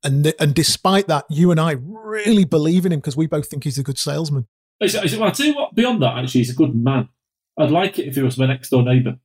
And 0.04 0.24
th- 0.24 0.36
and 0.40 0.56
despite 0.56 1.08
that, 1.08 1.26
you 1.30 1.52
and 1.52 1.60
I 1.60 1.72
really 1.82 2.46
believe 2.46 2.86
in 2.86 2.94
him 2.94 3.00
because 3.00 3.18
we 3.18 3.28
both 3.28 3.50
think 3.50 3.66
he's 3.66 3.78
a 3.78 3.84
good 3.84 3.98
salesman. 4.00 4.48
He's- 4.80 4.94
he's- 4.94 5.14
well, 5.18 5.26
I'll 5.26 5.32
tell 5.36 5.46
you 5.48 5.56
what, 5.56 5.76
beyond 5.76 6.02
that, 6.02 6.18
actually, 6.18 6.40
he's 6.40 6.52
a 6.52 6.56
good 6.56 6.74
man. 6.74 7.10
I'd 7.58 7.70
like 7.72 8.00
it 8.00 8.08
if 8.08 8.16
he 8.16 8.22
was 8.22 8.38
my 8.38 8.46
next 8.46 8.70
door 8.70 8.82
neighbour. 8.82 9.20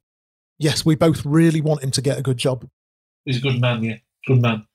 Yes, 0.59 0.85
we 0.85 0.97
both 0.97 1.25
really 1.25 1.61
want 1.61 1.85
him 1.85 1.93
to 1.93 2.03
get 2.03 2.19
a 2.19 2.23
good 2.23 2.39
job. 2.39 2.69
He's 3.25 3.37
a 3.37 3.41
good 3.41 3.61
man, 3.61 3.85
yeah. 3.85 3.99
Good 4.27 4.41
man. 4.41 4.67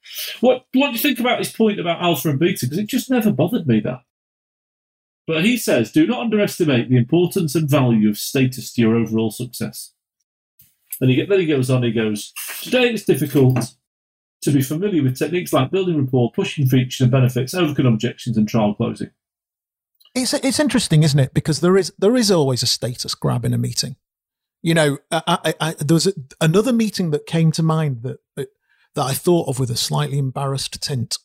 What 0.42 0.66
What 0.74 0.88
do 0.88 0.94
you 0.94 1.00
think 1.00 1.20
about 1.20 1.40
his 1.40 1.52
point 1.52 1.80
about 1.80 2.02
alpha 2.02 2.30
and 2.30 2.40
beta? 2.40 2.66
Because 2.66 2.78
it 2.78 2.88
just 2.88 3.10
never 3.10 3.32
bothered 3.32 3.68
me 3.68 3.80
that. 3.82 4.02
But 5.28 5.46
he 5.46 5.58
says, 5.58 5.92
do 5.92 6.08
not 6.08 6.22
underestimate 6.22 6.90
the 6.90 6.98
importance 6.98 7.54
and 7.54 7.70
value 7.70 8.10
of 8.10 8.18
status 8.18 8.74
to 8.74 8.82
your 8.82 8.96
overall 8.96 9.30
success. 9.30 9.94
And 11.00 11.10
he 11.10 11.24
then 11.24 11.40
he 11.40 11.46
goes 11.46 11.70
on. 11.70 11.84
He 11.84 11.92
goes, 11.92 12.34
today 12.62 12.90
it's 12.90 13.06
difficult 13.06 13.76
to 14.42 14.52
be 14.52 14.62
familiar 14.62 15.04
with 15.04 15.18
techniques 15.18 15.54
like 15.54 15.72
building 15.72 16.04
rapport, 16.04 16.32
pushing 16.32 16.68
features 16.68 17.02
and 17.02 17.12
benefits, 17.12 17.54
overcome 17.54 17.86
objections, 17.86 18.38
and 18.38 18.48
trial 18.48 18.74
closing. 18.74 19.12
It's 20.16 20.34
it's 20.34 20.60
interesting, 20.60 21.04
isn't 21.04 21.20
it? 21.20 21.34
Because 21.34 21.60
there 21.62 21.78
is 21.78 21.94
there 22.00 22.16
is 22.16 22.32
always 22.32 22.64
a 22.64 22.68
status 22.68 23.14
grab 23.16 23.46
in 23.46 23.54
a 23.54 23.58
meeting. 23.58 23.96
You 24.62 24.74
know, 24.74 24.98
I, 25.12 25.22
I, 25.28 25.54
I, 25.62 25.76
there 25.80 25.94
was 25.94 26.08
a, 26.08 26.14
another 26.42 26.74
meeting 26.74 27.12
that 27.12 27.26
came 27.26 27.52
to 27.54 27.64
mind 27.64 28.02
that 28.04 28.18
that 28.36 28.50
I 28.98 29.14
thought 29.14 29.48
of 29.48 29.60
with 29.60 29.70
a 29.70 29.78
slightly 29.78 30.18
embarrassed 30.18 30.82
tint. 30.82 31.18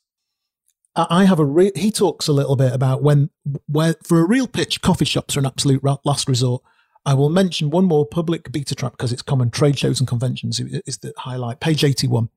I 0.97 1.25
have 1.25 1.41
a 1.41 1.45
re- 1.45 1.73
he 1.75 1.91
talks 1.91 2.29
a 2.29 2.33
little 2.33 2.55
bit 2.55 2.73
about 2.73 3.03
when 3.03 3.31
where 3.67 3.97
for 4.05 4.21
a 4.21 4.27
real 4.27 4.47
pitch, 4.47 4.81
coffee 4.81 5.05
shops 5.05 5.37
are 5.37 5.41
an 5.41 5.47
absolute 5.47 5.83
last 6.05 6.29
resort. 6.29 6.63
I 7.05 7.15
will 7.15 7.31
mention 7.31 7.71
one 7.71 7.85
more 7.85 8.07
public 8.07 8.53
beta 8.53 8.75
trap 8.75 8.93
because 8.93 9.13
it's 9.13 9.23
common 9.23 9.51
trade 9.51 9.79
shows 9.79 9.99
and 9.99 10.09
conventions 10.09 10.61
is 10.61 10.99
the 10.99 11.13
highlight. 11.17 11.61
Page 11.61 11.83
eighty 11.85 12.07
one. 12.07 12.29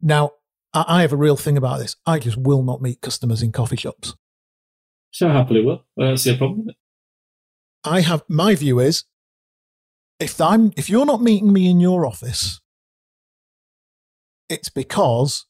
Now 0.00 0.32
I 0.72 0.84
I 0.88 1.02
have 1.02 1.12
a 1.12 1.16
real 1.16 1.36
thing 1.36 1.58
about 1.58 1.80
this. 1.80 1.96
I 2.06 2.18
just 2.18 2.38
will 2.38 2.62
not 2.62 2.80
meet 2.80 3.02
customers 3.02 3.42
in 3.42 3.52
coffee 3.52 3.76
shops. 3.76 4.14
So 5.10 5.28
happily 5.28 5.62
will. 5.62 5.84
I 5.98 6.04
don't 6.04 6.16
see 6.16 6.34
a 6.34 6.36
problem 6.36 6.60
with 6.60 6.68
it. 6.70 6.76
I 7.84 8.00
have 8.00 8.22
my 8.26 8.54
view 8.54 8.78
is 8.78 9.04
if 10.18 10.40
I'm 10.40 10.72
if 10.78 10.88
you're 10.88 11.04
not 11.04 11.20
meeting 11.20 11.52
me 11.52 11.70
in 11.70 11.78
your 11.78 12.06
office, 12.06 12.61
it's 14.52 14.68
because 14.68 15.46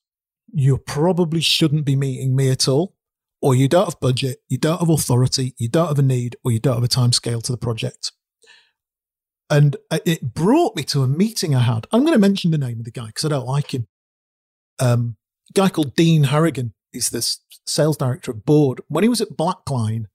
you 0.52 0.78
probably 0.78 1.40
shouldn't 1.40 1.84
be 1.84 1.96
meeting 1.96 2.34
me 2.36 2.50
at 2.50 2.68
all, 2.68 2.94
or 3.40 3.54
you 3.54 3.68
don't 3.68 3.86
have 3.86 4.00
budget, 4.00 4.38
you 4.48 4.58
don't 4.58 4.80
have 4.80 4.88
authority, 4.88 5.54
you 5.58 5.68
don't 5.68 5.88
have 5.88 5.98
a 5.98 6.02
need, 6.02 6.36
or 6.44 6.52
you 6.52 6.58
don't 6.58 6.76
have 6.76 6.84
a 6.84 6.88
time 6.88 7.12
scale 7.12 7.40
to 7.42 7.52
the 7.52 7.58
project. 7.58 8.12
And 9.50 9.76
uh, 9.90 9.98
it 10.06 10.34
brought 10.34 10.76
me 10.76 10.82
to 10.84 11.02
a 11.02 11.08
meeting 11.08 11.54
I 11.54 11.60
had. 11.60 11.86
I'm 11.92 12.00
going 12.00 12.14
to 12.14 12.18
mention 12.18 12.50
the 12.50 12.58
name 12.58 12.78
of 12.78 12.84
the 12.84 12.90
guy 12.90 13.06
because 13.06 13.24
I 13.24 13.28
don't 13.28 13.46
like 13.46 13.74
him. 13.74 13.86
Um, 14.78 15.16
guy 15.54 15.68
called 15.68 15.94
Dean 15.94 16.24
Harrigan 16.24 16.72
is 16.92 17.10
this 17.10 17.40
sales 17.66 17.98
director 17.98 18.30
of 18.30 18.46
Board. 18.46 18.80
When 18.88 19.04
he 19.04 19.08
was 19.08 19.20
at 19.20 19.36
Blackline, 19.36 20.06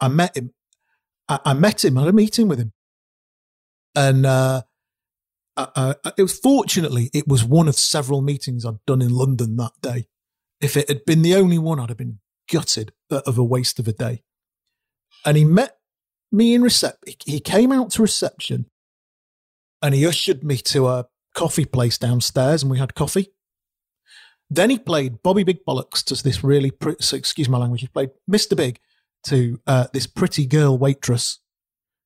I 0.00 0.08
met 0.08 0.36
him 0.36 0.52
I, 1.28 1.40
I 1.46 1.54
met 1.54 1.84
him. 1.84 1.96
I 1.96 2.02
had 2.02 2.10
a 2.10 2.12
meeting 2.12 2.48
with 2.48 2.58
him, 2.58 2.72
and 3.94 4.26
uh, 4.26 4.62
I, 5.56 5.94
I, 6.04 6.12
it 6.16 6.22
was 6.22 6.38
fortunately 6.38 7.10
it 7.12 7.28
was 7.28 7.44
one 7.44 7.68
of 7.68 7.76
several 7.76 8.22
meetings 8.22 8.64
I'd 8.64 8.84
done 8.86 9.02
in 9.02 9.10
London 9.10 9.56
that 9.56 9.72
day. 9.80 10.06
If 10.60 10.76
it 10.76 10.88
had 10.88 11.04
been 11.04 11.22
the 11.22 11.34
only 11.34 11.58
one, 11.58 11.80
I'd 11.80 11.90
have 11.90 11.98
been 11.98 12.20
gutted 12.50 12.92
of 13.10 13.36
a 13.38 13.44
waste 13.44 13.78
of 13.78 13.88
a 13.88 13.92
day. 13.92 14.22
And 15.24 15.36
he 15.36 15.44
met 15.44 15.76
me 16.30 16.54
in 16.54 16.62
reception. 16.62 17.14
He 17.24 17.40
came 17.40 17.72
out 17.72 17.90
to 17.92 18.02
reception, 18.02 18.66
and 19.82 19.94
he 19.94 20.06
ushered 20.06 20.42
me 20.42 20.56
to 20.56 20.88
a 20.88 21.06
coffee 21.34 21.64
place 21.64 21.98
downstairs, 21.98 22.62
and 22.62 22.70
we 22.70 22.78
had 22.78 22.94
coffee. 22.94 23.28
Then 24.50 24.70
he 24.70 24.78
played 24.78 25.22
Bobby 25.22 25.44
Big 25.44 25.64
Bollocks 25.64 26.04
to 26.04 26.22
this 26.22 26.44
really, 26.44 26.70
pre- 26.70 26.96
so 27.00 27.16
excuse 27.16 27.48
my 27.48 27.58
language. 27.58 27.80
He 27.80 27.86
played 27.86 28.10
Mr. 28.30 28.56
Big 28.56 28.80
to 29.24 29.60
uh, 29.66 29.86
this 29.92 30.06
pretty 30.06 30.46
girl 30.46 30.76
waitress. 30.76 31.38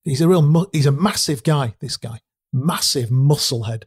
He's 0.05 0.21
a 0.21 0.29
real, 0.29 0.43
mu- 0.43 0.67
he's 0.73 0.87
a 0.87 0.93
massive 0.93 1.43
guy. 1.43 1.75
This 1.81 1.97
guy, 1.97 2.21
massive 2.57 3.11
muscle 3.11 3.65
head. 3.65 3.87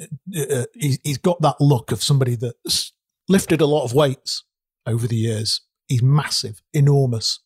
Uh, 0.00 0.40
uh, 0.40 0.64
he's, 0.74 1.18
got 1.18 1.40
that 1.40 1.60
look 1.60 1.90
of 1.90 2.02
somebody 2.02 2.36
that's 2.36 2.92
lifted 3.28 3.60
a 3.60 3.66
lot 3.66 3.84
of 3.84 3.94
weights 3.94 4.44
over 4.86 5.06
the 5.06 5.16
years. 5.16 5.62
He's 5.88 6.02
massive, 6.02 6.62
enormous. 6.72 7.40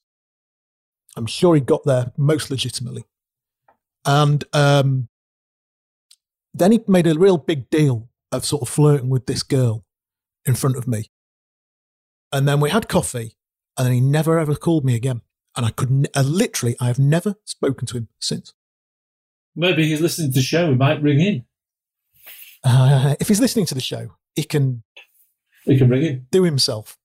I'm 1.16 1.26
sure 1.26 1.54
he 1.54 1.60
got 1.60 1.84
there 1.84 2.12
most 2.16 2.50
legitimately. 2.50 3.04
And 4.04 4.44
um, 4.52 5.08
then 6.54 6.72
he 6.72 6.80
made 6.88 7.06
a 7.06 7.18
real 7.18 7.38
big 7.38 7.70
deal 7.70 8.08
of 8.32 8.44
sort 8.44 8.62
of 8.62 8.68
flirting 8.68 9.10
with 9.10 9.26
this 9.26 9.42
girl 9.42 9.84
in 10.44 10.54
front 10.54 10.76
of 10.76 10.88
me. 10.88 11.10
And 12.32 12.46
then 12.46 12.60
we 12.60 12.70
had 12.70 12.88
coffee, 12.88 13.36
and 13.76 13.86
then 13.86 13.92
he 13.92 14.00
never 14.00 14.38
ever 14.38 14.54
called 14.54 14.84
me 14.84 14.94
again. 14.94 15.22
And 15.56 15.66
I 15.66 15.70
could, 15.70 16.08
uh, 16.14 16.22
literally, 16.22 16.76
I 16.80 16.86
have 16.86 16.98
never 16.98 17.34
spoken 17.44 17.86
to 17.88 17.98
him 17.98 18.08
since. 18.20 18.54
Maybe 19.57 19.86
he's 19.88 20.01
listening 20.01 20.30
to 20.32 20.38
the 20.38 20.42
show. 20.42 20.70
He 20.70 20.76
might 20.76 21.03
ring 21.03 21.20
in. 21.20 21.44
Uh, 22.62 23.14
if 23.20 23.28
he's 23.28 23.40
listening 23.40 23.66
to 23.66 23.74
the 23.74 23.80
show, 23.80 24.16
he 24.34 24.44
can 24.44 24.82
He 25.64 25.78
can 25.78 25.88
ring 25.88 26.03
in. 26.03 26.26
do 26.30 26.42
himself. 26.44 26.96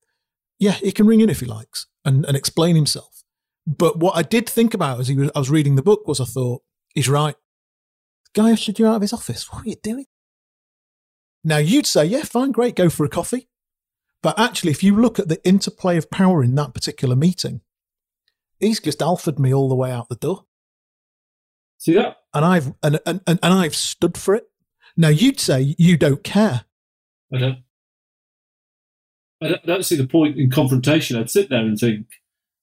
Yeah, 0.60 0.72
he 0.74 0.91
can 0.91 1.08
ring 1.08 1.22
in 1.22 1.30
if 1.30 1.39
he 1.39 1.46
likes 1.46 1.88
and, 2.04 2.26
and 2.26 2.36
explain 2.38 2.76
himself. 2.76 3.24
But 3.68 3.98
what 3.98 4.16
I 4.16 4.22
did 4.22 4.48
think 4.50 4.74
about 4.74 5.00
as 5.00 5.08
he 5.08 5.16
was, 5.16 5.32
I 5.36 5.39
was 5.39 5.50
reading 5.50 5.76
the 5.76 5.82
book 5.82 6.08
was 6.08 6.20
I 6.22 6.26
thought, 6.26 6.62
he's 6.93 7.10
right. 7.10 7.36
The 8.34 8.41
guy 8.41 8.52
ushered 8.52 8.80
you 8.80 8.86
out 8.88 8.96
of 8.96 9.02
his 9.02 9.14
office. 9.14 9.52
What 9.52 9.66
are 9.66 9.70
you 9.70 9.76
doing? 9.82 10.06
Now 11.43 11.58
you'd 11.58 11.86
say, 11.88 12.06
yeah, 12.06 12.24
fine, 12.24 12.52
great, 12.52 12.76
go 12.76 12.89
for 12.89 13.06
a 13.06 13.10
coffee. 13.10 13.48
But 14.22 14.39
actually, 14.39 14.72
if 14.72 14.84
you 14.84 14.96
look 15.00 15.20
at 15.20 15.30
the 15.30 15.43
interplay 15.48 15.98
of 15.98 16.10
power 16.10 16.43
in 16.43 16.56
that 16.56 16.74
particular 16.74 17.16
meeting, 17.16 17.62
he's 18.60 18.80
just 18.80 19.02
alphaed 19.02 19.39
me 19.39 19.54
all 19.54 19.70
the 19.70 19.76
way 19.76 19.91
out 19.91 20.10
the 20.10 20.16
door. 20.16 20.46
See 21.78 21.93
that? 21.93 22.18
And 22.36 22.46
I've 22.46 22.74
and, 22.84 23.00
and, 23.06 23.22
and, 23.26 23.40
I've 23.42 23.76
stood 23.76 24.18
for 24.18 24.36
it. 24.36 24.50
Now 24.98 25.08
you'd 25.08 25.40
say 25.40 25.74
you 25.78 25.96
don't 25.96 26.24
care. 26.24 26.66
I 27.34 27.38
don't. 27.38 27.58
I 29.42 29.48
don't, 29.48 29.62
I 29.64 29.68
don't 29.68 29.86
see 29.86 29.96
the 29.96 30.08
point 30.08 30.38
in 30.38 30.50
confrontation. 30.50 31.18
I'd 31.18 31.30
sit 31.30 31.50
there 31.50 31.62
and 31.62 31.80
think, 31.80 32.08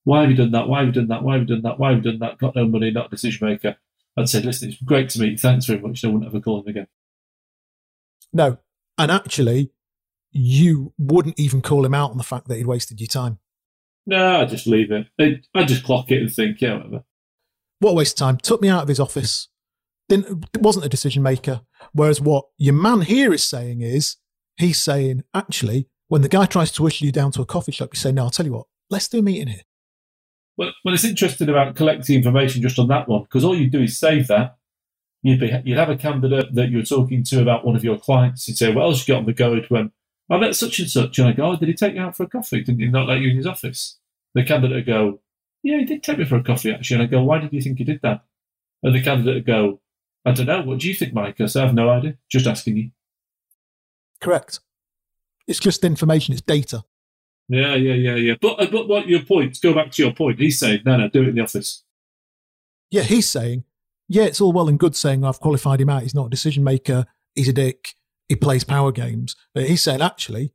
why 0.04 0.20
have 0.20 0.30
you 0.30 0.36
done 0.36 0.52
that? 0.52 0.68
Why 0.68 0.80
have 0.80 0.88
you 0.88 0.92
done 0.92 1.08
that? 1.08 1.22
Why 1.22 1.38
have 1.38 1.48
you 1.48 1.54
done 1.54 1.62
that? 1.62 1.78
Why 1.78 1.88
have 1.88 2.04
you 2.04 2.10
done 2.10 2.20
that? 2.20 2.38
Got 2.38 2.54
no 2.54 2.66
money, 2.66 2.90
not 2.90 3.06
a 3.06 3.10
decision 3.10 3.46
maker. 3.46 3.76
I'd 4.16 4.28
say, 4.28 4.42
listen, 4.42 4.68
it's 4.68 4.82
great 4.82 5.08
to 5.10 5.20
meet 5.20 5.32
you. 5.32 5.38
Thanks 5.38 5.66
very 5.66 5.80
much. 5.80 6.04
I 6.04 6.08
wouldn't 6.08 6.26
ever 6.26 6.40
call 6.40 6.60
him 6.60 6.68
again. 6.68 6.86
No. 8.32 8.58
And 8.98 9.10
actually, 9.10 9.70
you 10.30 10.92
wouldn't 10.98 11.38
even 11.40 11.62
call 11.62 11.84
him 11.86 11.94
out 11.94 12.10
on 12.10 12.18
the 12.18 12.24
fact 12.24 12.48
that 12.48 12.56
he'd 12.56 12.66
wasted 12.66 13.00
your 13.00 13.08
time. 13.08 13.38
No, 14.06 14.40
I 14.40 14.44
just 14.44 14.66
leave 14.66 14.90
it. 14.90 15.06
I, 15.18 15.40
I 15.54 15.64
just 15.64 15.84
clock 15.84 16.10
it 16.10 16.20
and 16.20 16.32
think, 16.32 16.60
yeah, 16.60 16.74
whatever. 16.74 17.04
What 17.78 17.92
a 17.92 17.94
waste 17.94 18.20
of 18.20 18.26
time. 18.26 18.36
Took 18.36 18.60
me 18.60 18.68
out 18.68 18.82
of 18.82 18.88
his 18.88 19.00
office. 19.00 19.48
Didn't 20.12 20.58
wasn't 20.60 20.84
a 20.84 20.90
decision 20.90 21.22
maker. 21.22 21.62
Whereas 21.94 22.20
what 22.20 22.44
your 22.58 22.74
man 22.74 23.00
here 23.00 23.32
is 23.32 23.42
saying 23.42 23.80
is 23.80 24.16
he's 24.58 24.78
saying, 24.78 25.24
actually, 25.32 25.88
when 26.08 26.20
the 26.20 26.28
guy 26.28 26.44
tries 26.44 26.70
to 26.72 26.86
usher 26.86 27.06
you 27.06 27.12
down 27.12 27.32
to 27.32 27.40
a 27.40 27.46
coffee 27.46 27.72
shop, 27.72 27.94
you 27.94 27.98
say, 27.98 28.12
No, 28.12 28.24
I'll 28.24 28.30
tell 28.30 28.44
you 28.44 28.52
what, 28.52 28.66
let's 28.90 29.08
do 29.08 29.20
a 29.20 29.22
meeting 29.22 29.46
here. 29.46 29.62
Well, 30.58 30.72
well, 30.84 30.92
it's 30.92 31.06
interesting 31.06 31.48
about 31.48 31.76
collecting 31.76 32.16
information 32.16 32.60
just 32.60 32.78
on 32.78 32.88
that 32.88 33.08
one 33.08 33.22
because 33.22 33.42
all 33.42 33.56
you 33.56 33.70
do 33.70 33.80
is 33.80 33.98
save 33.98 34.26
that. 34.26 34.58
You'd 35.22 35.40
be 35.40 35.50
you'd 35.64 35.78
have 35.78 35.88
a 35.88 35.96
candidate 35.96 36.54
that 36.56 36.68
you're 36.68 36.82
talking 36.82 37.24
to 37.24 37.40
about 37.40 37.64
one 37.64 37.74
of 37.74 37.82
your 37.82 37.98
clients. 37.98 38.46
You'd 38.46 38.58
say, 38.58 38.70
"Well, 38.70 38.88
else 38.88 39.08
you 39.08 39.14
got 39.14 39.20
on 39.20 39.24
the 39.24 39.32
go?" 39.32 39.54
It 39.54 39.70
went, 39.70 39.92
"I 40.28 40.36
met 40.36 40.56
such 40.56 40.78
and 40.78 40.90
such," 40.90 41.18
and 41.20 41.28
I 41.28 41.32
go, 41.32 41.52
oh, 41.52 41.56
"Did 41.56 41.68
he 41.68 41.74
take 41.74 41.94
you 41.94 42.02
out 42.02 42.18
for 42.18 42.24
a 42.24 42.28
coffee? 42.28 42.62
Didn't 42.62 42.82
he 42.82 42.88
not 42.88 43.08
let 43.08 43.20
you 43.20 43.30
in 43.30 43.36
his 43.36 43.46
office?" 43.46 43.98
The 44.34 44.44
candidate 44.44 44.74
would 44.74 44.86
go, 44.86 45.22
"Yeah, 45.62 45.78
he 45.78 45.86
did 45.86 46.02
take 46.02 46.18
me 46.18 46.26
for 46.26 46.36
a 46.36 46.44
coffee 46.44 46.70
actually." 46.70 46.96
And 46.96 47.04
I 47.04 47.06
go, 47.06 47.24
"Why 47.24 47.38
did 47.38 47.54
you 47.54 47.62
think 47.62 47.78
he 47.78 47.84
did 47.84 48.00
that?" 48.02 48.24
And 48.82 48.94
the 48.94 49.02
candidate 49.02 49.34
would 49.36 49.46
go, 49.46 49.80
"I 50.24 50.32
don't 50.32 50.46
know. 50.46 50.62
What 50.62 50.80
do 50.80 50.88
you 50.88 50.94
think, 50.94 51.12
Mike?" 51.12 51.40
I 51.40 51.44
"I 51.44 51.62
have 51.62 51.74
no 51.74 51.88
idea. 51.90 52.16
Just 52.30 52.46
asking 52.46 52.76
you." 52.76 52.90
Correct. 54.20 54.60
It's 55.46 55.58
just 55.58 55.84
information. 55.84 56.32
It's 56.32 56.42
data. 56.42 56.84
Yeah, 57.48 57.74
yeah, 57.74 57.94
yeah, 57.94 58.14
yeah. 58.14 58.34
But 58.40 58.60
uh, 58.60 58.66
but 58.70 58.88
what 58.88 59.08
your 59.08 59.22
point? 59.22 59.58
Go 59.62 59.74
back 59.74 59.90
to 59.92 60.02
your 60.02 60.12
point. 60.12 60.38
He's 60.38 60.58
saying, 60.58 60.82
"No, 60.84 60.96
no, 60.96 61.08
do 61.08 61.22
it 61.22 61.28
in 61.28 61.34
the 61.34 61.42
office." 61.42 61.84
Yeah, 62.90 63.02
he's 63.02 63.28
saying, 63.28 63.64
yeah, 64.06 64.24
it's 64.24 64.42
all 64.42 64.52
well 64.52 64.68
and 64.68 64.78
good 64.78 64.94
saying 64.94 65.24
I've 65.24 65.40
qualified 65.40 65.80
him 65.80 65.88
out. 65.88 66.02
He's 66.02 66.14
not 66.14 66.26
a 66.26 66.30
decision 66.30 66.62
maker. 66.62 67.06
He's 67.34 67.48
a 67.48 67.52
dick. 67.54 67.94
He 68.28 68.36
plays 68.36 68.62
power 68.62 68.92
games. 68.92 69.34
But 69.54 69.66
he's 69.66 69.82
saying 69.82 70.02
actually, 70.02 70.52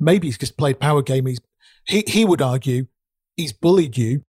maybe 0.00 0.26
he's 0.26 0.38
just 0.38 0.56
played 0.56 0.80
power 0.80 1.02
game. 1.02 1.26
He's 1.26 1.40
he 1.86 2.02
he 2.06 2.24
would 2.24 2.40
argue 2.40 2.86
he's 3.36 3.52
bullied 3.52 3.98
you 3.98 4.24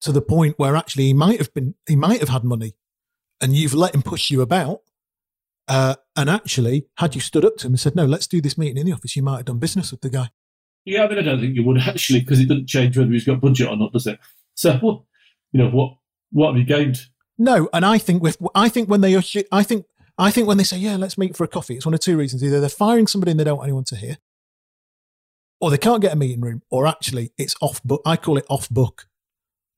to 0.00 0.12
the 0.12 0.22
point 0.22 0.58
where 0.58 0.76
actually 0.76 1.04
he 1.04 1.12
might 1.12 1.38
have 1.38 1.52
been 1.52 1.74
he 1.86 1.94
might 1.94 2.20
have 2.20 2.30
had 2.30 2.44
money, 2.44 2.74
and 3.42 3.54
you've 3.54 3.74
let 3.74 3.94
him 3.94 4.02
push 4.02 4.30
you 4.30 4.40
about. 4.40 4.80
Uh, 5.68 5.96
and 6.16 6.30
actually, 6.30 6.86
had 6.96 7.14
you 7.14 7.20
stood 7.20 7.44
up 7.44 7.56
to 7.58 7.66
him 7.66 7.72
and 7.72 7.80
said, 7.80 7.94
"No, 7.94 8.06
let's 8.06 8.26
do 8.26 8.40
this 8.40 8.56
meeting 8.56 8.78
in 8.78 8.86
the 8.86 8.92
office," 8.92 9.16
you 9.16 9.22
might 9.22 9.38
have 9.38 9.46
done 9.46 9.58
business 9.58 9.90
with 9.90 10.00
the 10.00 10.10
guy. 10.10 10.30
Yeah, 10.84 11.04
I 11.04 11.08
mean, 11.08 11.18
I 11.18 11.22
don't 11.22 11.40
think 11.40 11.54
you 11.54 11.64
would 11.64 11.78
actually 11.78 12.20
because 12.20 12.40
it 12.40 12.48
doesn't 12.48 12.66
change 12.68 12.96
whether 12.96 13.10
he's 13.10 13.24
got 13.24 13.40
budget 13.40 13.68
or 13.68 13.76
not, 13.76 13.92
does 13.92 14.06
it? 14.06 14.18
So, 14.54 15.04
you 15.52 15.58
know, 15.58 15.70
what 15.70 15.96
what 16.30 16.48
have 16.48 16.58
you 16.58 16.64
gained? 16.64 17.06
No, 17.38 17.68
and 17.72 17.84
I 17.84 17.98
think 17.98 18.22
with 18.22 18.36
I 18.54 18.68
think 18.68 18.88
when 18.88 19.00
they 19.00 19.16
I 19.50 19.62
think 19.62 19.86
I 20.18 20.30
think 20.30 20.46
when 20.46 20.58
they 20.58 20.64
say, 20.64 20.78
"Yeah, 20.78 20.96
let's 20.96 21.16
meet 21.16 21.36
for 21.36 21.44
a 21.44 21.48
coffee," 21.48 21.76
it's 21.76 21.86
one 21.86 21.94
of 21.94 22.00
two 22.00 22.16
reasons: 22.16 22.42
either 22.44 22.60
they're 22.60 22.68
firing 22.68 23.06
somebody 23.06 23.30
and 23.30 23.40
they 23.40 23.44
don't 23.44 23.56
want 23.56 23.68
anyone 23.68 23.84
to 23.84 23.96
hear, 23.96 24.18
or 25.60 25.70
they 25.70 25.78
can't 25.78 26.02
get 26.02 26.12
a 26.12 26.16
meeting 26.16 26.40
room, 26.40 26.62
or 26.70 26.86
actually 26.86 27.32
it's 27.38 27.54
off 27.60 27.82
book. 27.82 28.02
I 28.04 28.16
call 28.16 28.36
it 28.36 28.46
off 28.50 28.68
book. 28.68 29.06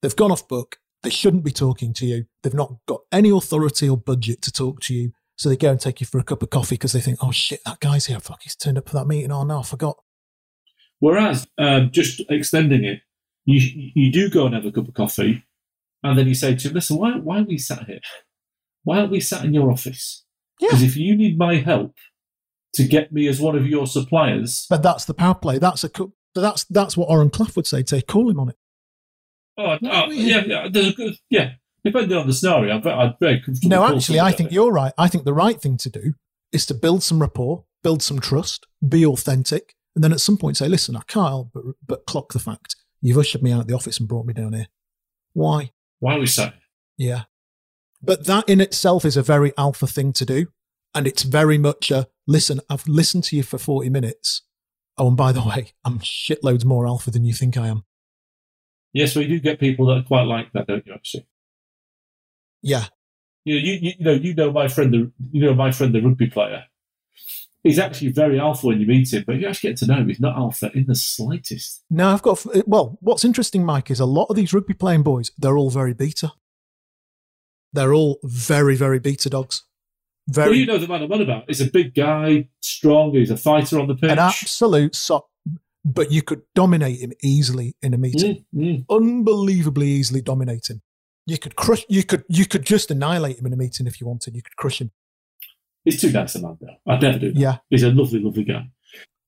They've 0.03 0.17
gone 0.17 0.33
off 0.33 0.49
book. 0.49 0.79
They 1.05 1.11
shouldn't 1.11 1.45
be 1.45 1.53
talking 1.53 1.93
to 1.95 2.07
you. 2.07 2.25
They've 2.43 2.55
not 2.55 2.75
got 2.87 3.03
any 3.13 3.31
authority 3.31 3.89
or 3.89 3.97
budget 3.97 4.43
to 4.43 4.51
talk 4.53 4.81
to 4.83 4.95
you. 4.95 5.13
So 5.37 5.49
they 5.49 5.57
go 5.57 5.71
and 5.71 5.81
take 5.81 6.01
you 6.01 6.07
for 6.07 6.19
a 6.19 6.25
cup 6.25 6.43
of 6.43 6.51
coffee 6.51 6.77
because 6.77 6.93
they 6.93 7.01
think, 7.01 7.19
"Oh 7.23 7.31
shit, 7.33 7.61
that 7.67 7.81
guy's 7.81 8.07
here. 8.07 8.21
Fuck, 8.21 8.43
he's 8.43 8.57
turned 8.57 8.79
up 8.79 8.89
for 8.89 8.95
that 8.97 9.07
meeting. 9.07 9.31
Oh 9.33 9.45
no, 9.45 9.61
I 9.61 9.63
forgot." 9.63 9.97
Whereas, 11.01 11.47
um, 11.59 11.91
just 11.91 12.23
extending 12.31 12.85
it, 12.85 13.01
you 13.45 13.91
you 13.95 14.11
do 14.13 14.31
go 14.31 14.47
and 14.47 14.55
have 14.55 14.65
a 14.65 14.73
cup 14.73 14.89
of 14.89 14.95
coffee, 14.95 15.45
and 16.03 16.19
then 16.19 16.27
you 16.29 16.35
say 16.35 16.55
to 16.55 16.69
him, 16.69 16.75
"Listen, 16.75 16.97
why 16.99 17.19
why 17.19 17.41
are 17.41 17.45
we 17.45 17.59
sat 17.59 17.85
here? 17.87 18.01
Why 18.85 18.99
aren't 18.99 19.11
we 19.11 19.21
sat 19.21 19.45
in 19.45 19.55
your 19.55 19.71
office? 19.71 20.25
Because 20.61 20.83
Yeah. 20.83 20.89
if 20.89 20.97
you 20.97 21.17
need 21.17 21.37
my 21.37 21.57
help 21.57 21.97
to 22.75 22.85
get 22.87 23.13
me 23.13 23.27
as 23.27 23.41
one 23.41 23.57
of 23.57 23.67
your 23.67 23.87
suppliers, 23.87 24.67
But 24.71 24.83
that's 24.83 25.05
the 25.05 25.15
power 25.15 25.35
play. 25.35 25.59
That's 25.59 25.85
a 25.85 25.91
that's 26.35 26.65
that's 26.65 26.97
what 26.97 27.09
Oren 27.11 27.31
Klaff 27.31 27.57
would 27.57 27.67
say. 27.67 27.83
To 27.83 27.97
say, 27.97 28.03
call 28.03 28.31
him 28.31 28.39
on 28.41 28.51
it. 28.51 28.57
Oh, 29.59 29.79
No, 29.81 29.91
oh, 29.91 30.05
uh, 30.05 30.11
yeah, 30.11 30.45
yeah, 30.47 30.69
there's 30.71 30.89
a 30.89 30.93
good, 30.93 31.15
yeah. 31.31 31.53
Depending 31.85 32.17
on 32.17 32.27
the 32.27 32.33
scenario, 32.33 32.81
very, 32.81 32.95
I'm 32.95 33.15
very 33.21 33.41
comfortable. 33.41 33.69
No, 33.69 33.85
actually, 33.85 34.19
I 34.19 34.33
think 34.33 34.51
it. 34.51 34.55
you're 34.55 34.73
right. 34.73 34.93
I 34.97 35.09
think 35.09 35.25
the 35.25 35.35
right 35.35 35.61
thing 35.61 35.77
to 35.79 35.91
do 35.91 36.15
is 36.51 36.65
to 36.67 36.75
build 36.75 37.03
some 37.03 37.21
rapport, 37.21 37.65
build 37.83 38.03
some 38.03 38.21
trust, 38.21 38.67
be 38.87 39.05
authentic, 39.05 39.75
and 39.95 40.03
then 40.03 40.13
at 40.13 40.21
some 40.21 40.39
point 40.39 40.57
say, 40.57 40.67
"Listen, 40.67 40.97
I 40.97 41.03
can't 41.07 41.49
but, 41.53 41.63
but 41.87 42.07
clock 42.07 42.33
the 42.33 42.39
fact 42.39 42.77
you've 43.05 43.19
ushered 43.19 43.43
me 43.43 43.53
out 43.53 43.61
of 43.61 43.67
the 43.67 43.75
office 43.75 43.99
and 43.99 44.09
brought 44.09 44.25
me 44.25 44.33
down 44.33 44.55
here. 44.55 44.69
Why? 45.35 45.73
Why 46.01 46.15
are 46.15 46.21
we 46.21 46.27
sat? 46.27 46.55
Yeah. 46.97 47.25
But 48.03 48.25
that 48.27 48.49
in 48.49 48.61
itself 48.61 49.05
is 49.05 49.17
a 49.17 49.23
very 49.23 49.53
alpha 49.59 49.87
thing 49.87 50.15
to 50.15 50.25
do. 50.25 50.47
And 50.95 51.07
it's 51.07 51.23
very 51.23 51.59
much 51.59 51.91
a 51.91 52.09
listen, 52.27 52.61
I've 52.71 52.87
listened 52.89 53.25
to 53.25 53.37
you 53.37 53.43
for 53.43 53.59
40 53.59 53.91
minutes. 53.91 54.43
Oh, 54.97 55.09
and 55.09 55.17
by 55.17 55.33
the 55.33 55.43
way, 55.43 55.73
I'm 55.85 55.99
shitloads 55.99 56.65
more 56.65 56.87
alpha 56.87 57.11
than 57.11 57.25
you 57.25 57.35
think 57.35 57.59
I 57.59 57.69
am. 57.69 57.85
Yes, 58.95 59.15
we 59.17 59.27
do 59.27 59.39
get 59.41 59.59
people 59.61 59.87
that 59.87 59.99
are 59.99 60.03
quite 60.05 60.23
like 60.23 60.53
that, 60.53 60.67
don't 60.67 60.87
you? 60.87 60.95
Actually, 60.95 61.27
Yeah. 62.63 62.85
you 63.45 63.55
know, 63.57 63.61
you, 63.61 63.73
you, 63.73 63.93
you 63.99 64.05
know, 64.05 64.13
you 64.13 64.35
know 64.35 64.53
my 64.53 64.69
friend, 64.69 64.95
the 64.95 65.13
you 65.33 65.45
know 65.45 65.53
my 65.55 65.71
friend, 65.73 65.95
the 65.95 66.01
rugby 66.01 66.29
player. 66.31 66.65
He's 67.65 67.79
actually 67.79 68.13
very 68.13 68.39
alpha 68.39 68.67
when 68.67 68.79
you 68.81 68.87
meet 68.87 69.13
him, 69.13 69.25
but 69.27 69.37
you 69.37 69.49
actually 69.49 69.71
get 69.71 69.79
to 69.79 69.87
know 69.87 69.97
him. 69.97 70.09
He's 70.09 70.21
not 70.21 70.37
alpha 70.37 70.71
in 70.75 70.85
the 70.87 70.95
slightest. 70.95 71.83
Now 71.91 72.13
I've 72.13 72.21
got, 72.23 72.45
well, 72.67 72.99
what's 73.01 73.25
interesting, 73.25 73.65
Mike, 73.65 73.91
is 73.91 74.01
a 74.01 74.05
lot 74.07 74.27
of 74.27 74.37
these 74.37 74.53
rugby 74.53 74.75
playing 74.75 75.03
boys, 75.03 75.31
they're 75.39 75.57
all 75.57 75.71
very 75.71 75.95
beta. 75.95 76.33
They're 77.73 77.95
all 77.95 78.21
very, 78.23 78.77
very 78.77 78.99
beta 79.01 79.29
dogs. 79.31 79.65
Very, 80.29 80.51
Well, 80.51 80.59
you 80.59 80.67
know 80.67 80.79
the 80.79 80.87
man 80.87 81.03
I'm 81.03 81.13
on 81.13 81.23
about. 81.23 81.45
He's 81.49 81.61
a 81.63 81.71
big 81.71 81.95
guy, 81.95 82.49
strong. 82.61 83.15
He's 83.15 83.31
a 83.31 83.37
fighter 83.37 83.81
on 83.81 83.89
the 83.89 83.95
pitch. 83.95 84.11
an 84.11 84.19
absolute 84.19 84.95
so 84.95 85.27
but 85.85 86.11
you 86.11 86.23
could 86.23 86.43
dominate 86.55 87.01
him 87.01 87.13
easily 87.23 87.77
in 87.83 87.95
a 87.95 87.99
meeting. 87.99 88.45
Mm, 88.55 88.61
mm. 88.61 88.85
Unbelievably 88.89 89.87
easily 89.87 90.23
dominate 90.23 90.71
him. 90.71 90.83
You 91.27 91.39
could 91.39 91.57
crush, 91.57 91.85
you 91.89 92.05
could, 92.05 92.25
you 92.29 92.47
could 92.47 92.65
just 92.65 92.91
annihilate 92.91 93.39
him 93.39 93.47
in 93.47 93.53
a 93.53 93.57
meeting 93.57 93.87
if 93.87 94.01
you 94.01 94.07
wanted. 94.07 94.35
You 94.35 94.43
could 94.43 94.57
crush 94.57 94.81
him. 94.81 94.93
He's 95.85 96.01
too 96.01 96.11
nice 96.11 96.35
a 96.35 96.41
man, 96.41 96.57
though. 96.61 96.93
I'd 96.93 97.03
never 97.03 97.19
do 97.19 97.33
that. 97.33 97.39
Yeah. 97.39 97.59
He's 97.69 97.83
a 97.83 97.91
lovely, 97.91 98.21
lovely 98.21 98.45
guy. 98.45 98.69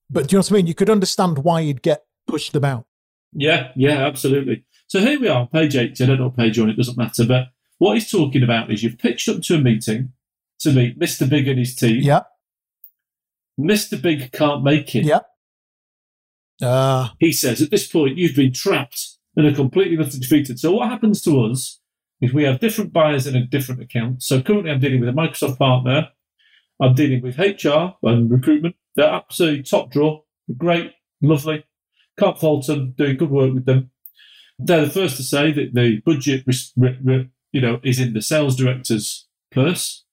But 0.09 0.27
do 0.27 0.35
you 0.35 0.37
know 0.37 0.41
what 0.41 0.51
I 0.51 0.55
mean? 0.55 0.67
You 0.67 0.73
could 0.73 0.89
understand 0.89 1.39
why 1.39 1.63
he'd 1.63 1.81
get 1.81 2.05
pushed 2.27 2.55
about. 2.55 2.85
Yeah, 3.33 3.71
yeah, 3.75 4.05
absolutely. 4.07 4.65
So 4.87 4.99
here 4.99 5.19
we 5.19 5.27
are, 5.27 5.47
page 5.47 5.75
80. 5.75 6.03
I 6.03 6.07
don't 6.07 6.19
know 6.19 6.29
page 6.29 6.57
on, 6.57 6.69
it 6.69 6.77
doesn't 6.77 6.97
matter. 6.97 7.25
But 7.25 7.47
what 7.77 7.95
he's 7.95 8.09
talking 8.09 8.41
about 8.41 8.71
is 8.71 8.81
you've 8.81 8.97
pitched 8.97 9.29
up 9.29 9.41
to 9.43 9.55
a 9.55 9.59
meeting 9.59 10.13
to 10.59 10.71
meet 10.71 10.97
Mr. 10.97 11.29
Big 11.29 11.47
and 11.47 11.59
his 11.59 11.75
team. 11.75 12.01
Yeah. 12.01 12.21
Mr. 13.59 14.01
Big 14.01 14.31
can't 14.31 14.63
make 14.63 14.95
it. 14.95 15.03
Yeah. 15.03 15.19
Uh, 16.61 17.09
He 17.19 17.31
says, 17.31 17.61
at 17.61 17.71
this 17.71 17.87
point, 17.87 18.17
you've 18.17 18.35
been 18.35 18.53
trapped 18.53 19.17
and 19.35 19.45
are 19.45 19.53
completely 19.53 19.95
defeated. 19.97 20.59
So 20.59 20.71
what 20.73 20.89
happens 20.89 21.21
to 21.23 21.41
us 21.43 21.79
is 22.21 22.33
we 22.33 22.43
have 22.43 22.59
different 22.59 22.91
buyers 22.91 23.27
in 23.27 23.35
a 23.35 23.45
different 23.45 23.81
account. 23.81 24.23
So 24.23 24.41
currently 24.41 24.71
I'm 24.71 24.79
dealing 24.79 24.99
with 24.99 25.09
a 25.09 25.13
Microsoft 25.13 25.59
partner. 25.59 26.09
I'm 26.81 26.95
dealing 26.95 27.21
with 27.21 27.37
HR 27.37 27.95
and 28.03 28.29
recruitment. 28.31 28.75
They're 28.95 29.09
absolutely 29.09 29.63
top 29.63 29.91
draw. 29.91 30.21
Great, 30.57 30.93
lovely. 31.21 31.65
Can't 32.19 32.39
fault 32.39 32.65
them, 32.65 32.93
doing 32.97 33.17
good 33.17 33.29
work 33.29 33.53
with 33.53 33.65
them. 33.65 33.91
They're 34.57 34.85
the 34.85 34.91
first 34.91 35.17
to 35.17 35.23
say 35.23 35.51
that 35.51 35.75
the 35.75 36.01
budget, 36.03 36.43
you 37.51 37.61
know, 37.61 37.79
is 37.83 37.99
in 37.99 38.13
the 38.13 38.21
sales 38.21 38.55
director's 38.55 39.27
purse. 39.51 40.03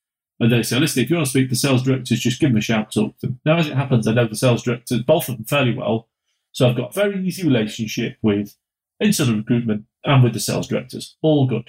And 0.40 0.52
they 0.52 0.62
say, 0.62 0.78
listen, 0.78 1.02
if 1.02 1.08
you 1.08 1.16
want 1.16 1.26
to 1.26 1.30
speak 1.30 1.48
to 1.48 1.56
sales 1.56 1.82
directors, 1.82 2.20
just 2.20 2.40
give 2.40 2.50
them 2.50 2.58
a 2.58 2.60
shout, 2.60 2.92
talk 2.92 3.18
to 3.20 3.28
them. 3.28 3.40
Now, 3.46 3.56
as 3.56 3.68
it 3.68 3.76
happens, 3.76 4.06
I 4.06 4.12
know 4.12 4.26
the 4.26 4.36
sales 4.36 4.62
directors, 4.64 5.02
both 5.02 5.28
of 5.28 5.36
them 5.36 5.46
fairly 5.46 5.74
well. 5.74 6.08
So 6.54 6.68
I've 6.68 6.76
got 6.76 6.96
a 6.96 7.00
very 7.00 7.26
easy 7.26 7.44
relationship 7.44 8.16
with 8.22 8.56
internal 9.00 9.36
recruitment 9.36 9.84
and 10.04 10.22
with 10.22 10.32
the 10.32 10.40
sales 10.40 10.68
directors. 10.68 11.16
All 11.20 11.46
good. 11.48 11.68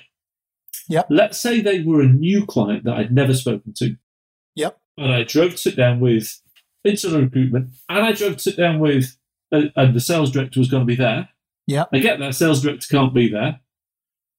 Yep. 0.88 1.08
Let's 1.10 1.40
say 1.40 1.60
they 1.60 1.82
were 1.82 2.02
a 2.02 2.08
new 2.08 2.46
client 2.46 2.84
that 2.84 2.96
I'd 2.96 3.12
never 3.12 3.34
spoken 3.34 3.74
to. 3.78 3.98
Yep. 4.56 4.80
And 4.98 5.12
I 5.12 5.24
drove 5.24 5.54
to 5.54 5.58
sit 5.58 5.76
down 5.76 6.00
with 6.00 6.40
internal 6.84 7.22
recruitment 7.22 7.72
and 7.90 8.06
I 8.06 8.12
drove 8.12 8.38
to 8.38 8.44
sit 8.44 8.58
down 8.58 8.80
with, 8.80 9.18
uh, 9.52 9.64
and 9.76 9.96
the 9.96 10.00
sales 10.00 10.32
director 10.32 10.60
was 10.60 10.70
going 10.70 10.84
to 10.84 10.88
be 10.88 10.96
there. 10.96 11.30
Yeah. 11.66 11.86
I 11.92 11.98
get 11.98 12.20
that 12.20 12.36
sales 12.36 12.62
director 12.62 12.88
can't 12.88 13.14
be 13.14 13.28
there. 13.28 13.62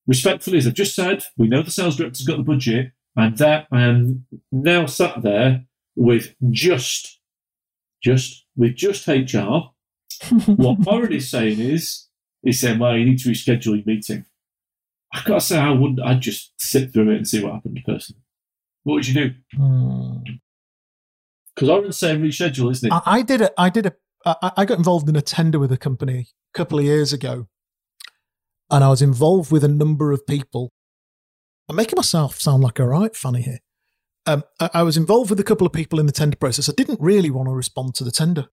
Respectfully, 0.06 0.58
as 0.58 0.66
I've 0.68 0.74
just 0.74 0.94
said, 0.94 1.24
we 1.36 1.48
know 1.48 1.62
the 1.62 1.72
sales 1.72 1.96
director's 1.96 2.24
got 2.24 2.36
the 2.36 2.44
budget. 2.44 2.92
I'm 3.16 3.34
there. 3.34 3.66
I 3.72 3.82
am 3.82 4.26
now 4.52 4.86
sat 4.86 5.22
there 5.22 5.64
with 5.96 6.36
just, 6.50 7.18
just 8.00 8.46
with 8.56 8.76
just 8.76 9.08
HR. 9.08 9.72
what 10.46 10.86
Oren 10.86 11.12
is 11.12 11.30
saying 11.30 11.58
is, 11.58 12.08
he's 12.42 12.60
saying, 12.60 12.78
"Well, 12.78 12.96
you 12.96 13.04
need 13.04 13.18
to 13.20 13.28
reschedule 13.28 13.76
your 13.76 13.84
meeting." 13.86 14.24
I 15.12 15.22
gotta 15.24 15.40
say, 15.40 15.58
I 15.58 15.70
wouldn't. 15.70 16.00
I'd 16.00 16.20
just 16.20 16.52
sit 16.60 16.92
through 16.92 17.10
it 17.10 17.16
and 17.16 17.28
see 17.28 17.42
what 17.42 17.54
happened 17.54 17.76
to 17.76 17.82
the 17.84 17.92
person. 17.92 18.16
What 18.82 18.94
would 18.94 19.08
you 19.08 19.14
do? 19.14 19.34
Hmm. 19.56 20.18
Because 21.54 21.68
Oren's 21.70 21.96
saying 21.96 22.20
reschedule, 22.20 22.70
isn't 22.70 22.88
it? 22.88 22.92
I, 22.92 23.02
I 23.06 23.22
did 23.22 23.40
a, 23.40 23.60
I 23.60 23.70
did 23.70 23.86
a, 23.86 23.92
I, 24.24 24.52
I 24.58 24.64
got 24.64 24.78
involved 24.78 25.08
in 25.08 25.16
a 25.16 25.22
tender 25.22 25.58
with 25.58 25.72
a 25.72 25.78
company 25.78 26.28
a 26.54 26.58
couple 26.58 26.78
of 26.78 26.84
years 26.84 27.12
ago, 27.12 27.48
and 28.70 28.84
I 28.84 28.88
was 28.88 29.02
involved 29.02 29.50
with 29.50 29.64
a 29.64 29.68
number 29.68 30.12
of 30.12 30.26
people. 30.26 30.72
I'm 31.68 31.76
making 31.76 31.96
myself 31.96 32.38
sound 32.38 32.62
like 32.62 32.78
a 32.78 32.86
right 32.86 33.14
funny 33.16 33.42
here. 33.42 33.60
Um, 34.26 34.44
I, 34.60 34.70
I 34.74 34.82
was 34.82 34.96
involved 34.96 35.30
with 35.30 35.40
a 35.40 35.44
couple 35.44 35.66
of 35.66 35.72
people 35.72 35.98
in 35.98 36.06
the 36.06 36.12
tender 36.12 36.36
process. 36.36 36.68
I 36.68 36.72
didn't 36.72 37.00
really 37.00 37.30
want 37.30 37.48
to 37.48 37.54
respond 37.54 37.94
to 37.96 38.04
the 38.04 38.10
tender. 38.10 38.48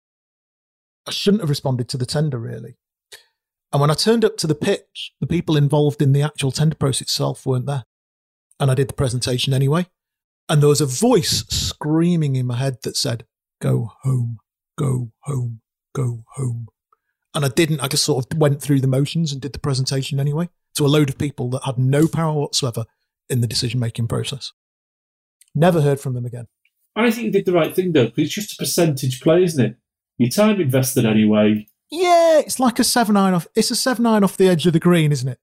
I 1.06 1.10
shouldn't 1.10 1.42
have 1.42 1.50
responded 1.50 1.88
to 1.88 1.96
the 1.96 2.06
tender 2.06 2.38
really. 2.38 2.76
And 3.72 3.80
when 3.80 3.90
I 3.90 3.94
turned 3.94 4.24
up 4.24 4.36
to 4.38 4.46
the 4.46 4.54
pitch, 4.54 5.12
the 5.20 5.26
people 5.26 5.56
involved 5.56 6.02
in 6.02 6.12
the 6.12 6.22
actual 6.22 6.50
tender 6.50 6.74
process 6.74 7.02
itself 7.02 7.46
weren't 7.46 7.66
there. 7.66 7.84
And 8.58 8.70
I 8.70 8.74
did 8.74 8.88
the 8.88 8.94
presentation 8.94 9.54
anyway. 9.54 9.86
And 10.48 10.60
there 10.60 10.68
was 10.68 10.80
a 10.80 10.86
voice 10.86 11.44
screaming 11.48 12.34
in 12.34 12.46
my 12.46 12.56
head 12.56 12.78
that 12.82 12.96
said, 12.96 13.24
Go 13.60 13.92
home, 14.02 14.38
go 14.76 15.12
home, 15.20 15.60
go 15.94 16.24
home. 16.34 16.66
And 17.34 17.44
I 17.44 17.48
didn't. 17.48 17.80
I 17.80 17.86
just 17.86 18.04
sort 18.04 18.24
of 18.24 18.38
went 18.38 18.60
through 18.60 18.80
the 18.80 18.88
motions 18.88 19.32
and 19.32 19.40
did 19.40 19.52
the 19.52 19.60
presentation 19.60 20.18
anyway 20.18 20.48
to 20.74 20.84
a 20.84 20.88
load 20.88 21.08
of 21.08 21.18
people 21.18 21.48
that 21.50 21.64
had 21.64 21.78
no 21.78 22.08
power 22.08 22.32
whatsoever 22.32 22.84
in 23.28 23.40
the 23.40 23.46
decision 23.46 23.78
making 23.78 24.08
process. 24.08 24.52
Never 25.54 25.80
heard 25.80 26.00
from 26.00 26.14
them 26.14 26.26
again. 26.26 26.48
I 26.96 27.10
think 27.10 27.26
you 27.26 27.32
did 27.32 27.46
the 27.46 27.52
right 27.52 27.74
thing 27.74 27.92
though, 27.92 28.06
because 28.06 28.24
it's 28.24 28.34
just 28.34 28.54
a 28.54 28.56
percentage 28.56 29.20
play, 29.20 29.44
isn't 29.44 29.64
it? 29.64 29.76
Your 30.20 30.28
time 30.28 30.60
invested 30.60 31.06
anyway. 31.06 31.66
Yeah, 31.90 32.40
it's 32.40 32.60
like 32.60 32.78
a 32.78 32.84
seven 32.84 33.16
iron 33.16 33.32
off. 33.32 33.46
It's 33.54 33.70
a 33.70 33.74
seven 33.74 34.04
iron 34.04 34.22
off 34.22 34.36
the 34.36 34.48
edge 34.48 34.66
of 34.66 34.74
the 34.74 34.78
green, 34.78 35.12
isn't 35.12 35.28
it? 35.30 35.38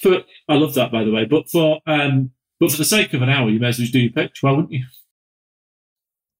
For 0.00 0.22
I 0.48 0.54
love 0.54 0.72
that 0.72 0.90
by 0.90 1.04
the 1.04 1.10
way, 1.12 1.26
but 1.26 1.50
for 1.50 1.80
um, 1.86 2.30
but 2.58 2.70
for 2.70 2.78
the 2.78 2.86
sake 2.86 3.12
of 3.12 3.20
an 3.20 3.28
hour, 3.28 3.50
you 3.50 3.60
may 3.60 3.68
as 3.68 3.78
well 3.78 3.82
just 3.82 3.92
do 3.92 4.00
your 4.00 4.10
pitch, 4.10 4.38
why 4.40 4.52
wouldn't 4.52 4.72
you? 4.72 4.86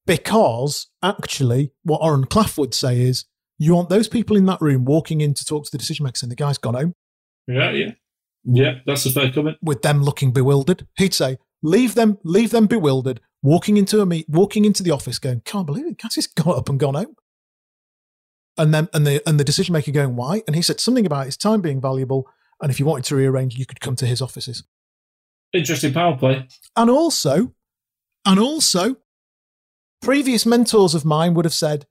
Because 0.07 0.89
actually, 1.03 1.73
what 1.83 1.99
Oren 1.99 2.25
Klaff 2.25 2.57
would 2.57 2.73
say 2.73 2.99
is, 3.03 3.27
you 3.59 3.75
want 3.75 3.91
those 3.91 4.09
people 4.09 4.39
in 4.39 4.47
that 4.47 4.63
room 4.63 4.87
walking 4.87 5.21
in 5.21 5.35
to 5.35 5.45
talk 5.45 5.67
to 5.67 5.71
the 5.71 5.77
decision 5.79 6.05
makers, 6.05 6.23
and 6.23 6.33
the 6.33 6.37
guy's 6.37 6.57
gone 6.57 6.75
home 6.75 6.95
Yeah, 7.47 7.73
yeah, 7.73 7.91
yeah. 8.45 8.79
That's 8.87 9.05
a 9.05 9.11
fair 9.11 9.31
comment. 9.31 9.59
with 9.61 9.83
them 9.83 10.03
looking 10.03 10.33
bewildered. 10.33 10.87
He'd 10.97 11.13
say, 11.13 11.37
leave 11.63 11.95
them, 11.95 12.17
leave 12.25 12.53
them 12.53 12.67
bewildered, 12.67 13.21
walking 13.43 13.77
into 13.77 14.01
a 14.01 14.07
meet, 14.07 14.31
walking 14.31 14.65
into 14.65 14.83
the 14.83 14.93
office, 14.93 15.19
going, 15.19 15.43
can't 15.45 15.67
believe 15.67 15.87
it, 15.87 15.99
Cassie's 15.99 16.27
got 16.27 16.57
up 16.57 16.71
and 16.71 16.81
gone 16.81 16.95
home. 16.95 17.17
And 18.59 18.75
then, 18.75 18.89
and 18.93 19.07
the 19.07 19.27
and 19.27 19.41
the 19.41 19.45
decision 19.45 19.73
maker 19.73 19.93
going, 19.93 20.15
why? 20.15 20.43
And 20.47 20.55
he 20.55 20.63
said 20.63 20.79
something 20.79 21.07
about 21.07 21.27
his 21.27 21.37
time 21.37 21.63
being 21.63 21.81
valuable, 21.81 22.29
and 22.61 22.71
if 22.71 22.79
you 22.79 22.87
wanted 22.87 23.05
to 23.07 23.17
rearrange, 23.17 23.57
you 23.57 23.67
could 23.67 23.81
come 23.81 23.97
to 23.97 24.07
his 24.07 24.21
offices. 24.21 24.65
Interesting 25.53 25.93
power 25.93 26.17
play. 26.17 26.47
And 26.77 26.91
also, 26.91 27.55
and 28.27 28.39
also, 28.39 28.97
previous 30.01 30.45
mentors 30.45 30.95
of 30.95 31.05
mine 31.05 31.35
would 31.35 31.45
have 31.45 31.55
said, 31.55 31.87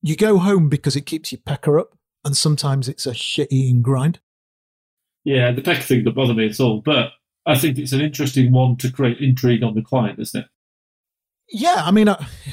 you 0.00 0.16
go 0.16 0.38
home 0.38 0.68
because 0.68 0.94
it 0.96 1.06
keeps 1.06 1.32
your 1.32 1.40
pecker 1.44 1.78
up, 1.78 1.98
and 2.24 2.36
sometimes 2.36 2.88
it's 2.88 3.06
a 3.06 3.14
shit 3.14 3.48
eating 3.50 3.82
grind. 3.82 4.20
Yeah, 5.24 5.52
the 5.52 5.62
peck 5.62 5.82
thing 5.82 6.04
doesn't 6.04 6.14
bother 6.14 6.34
me 6.34 6.48
at 6.48 6.60
all, 6.60 6.80
but 6.80 7.10
I 7.44 7.58
think 7.58 7.76
it's 7.78 7.92
an 7.92 8.00
interesting 8.00 8.52
one 8.52 8.76
to 8.76 8.92
create 8.92 9.18
intrigue 9.18 9.62
on 9.62 9.74
the 9.74 9.82
client, 9.82 10.18
isn't 10.20 10.42
it? 10.42 10.46
Yeah, 11.50 11.76
I 11.84 11.90
mean, 11.90 12.08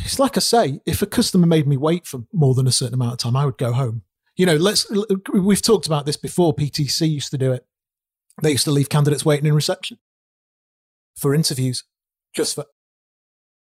it's 0.06 0.20
like 0.20 0.38
I 0.38 0.39
say, 0.39 0.80
if 0.86 1.02
a 1.02 1.06
customer 1.06 1.46
made 1.46 1.68
me 1.68 1.76
wait 1.78 2.08
for 2.08 2.24
more 2.32 2.54
than 2.54 2.66
a 2.68 2.72
certain 2.72 2.93
amount 2.93 3.14
of 3.14 3.18
time, 3.20 3.36
I 3.36 3.46
would 3.46 3.58
go 3.58 3.74
home. 3.74 4.04
You 4.38 4.46
know, 4.46 4.56
let's. 4.56 4.86
We've 5.34 5.62
talked 5.62 5.86
about 5.86 6.06
this 6.06 6.18
before. 6.18 6.54
PTC 6.54 7.10
used 7.10 7.32
to 7.32 7.38
do 7.38 7.52
it. 7.52 7.66
They 8.41 8.52
used 8.52 8.66
to 8.66 8.72
leave 8.72 8.89
candidates 8.89 9.26
waiting 9.26 9.46
in 9.46 9.54
reception 9.54 9.98
for 11.18 11.34
interviews, 11.34 11.84
just 12.36 12.56
for. 12.56 12.66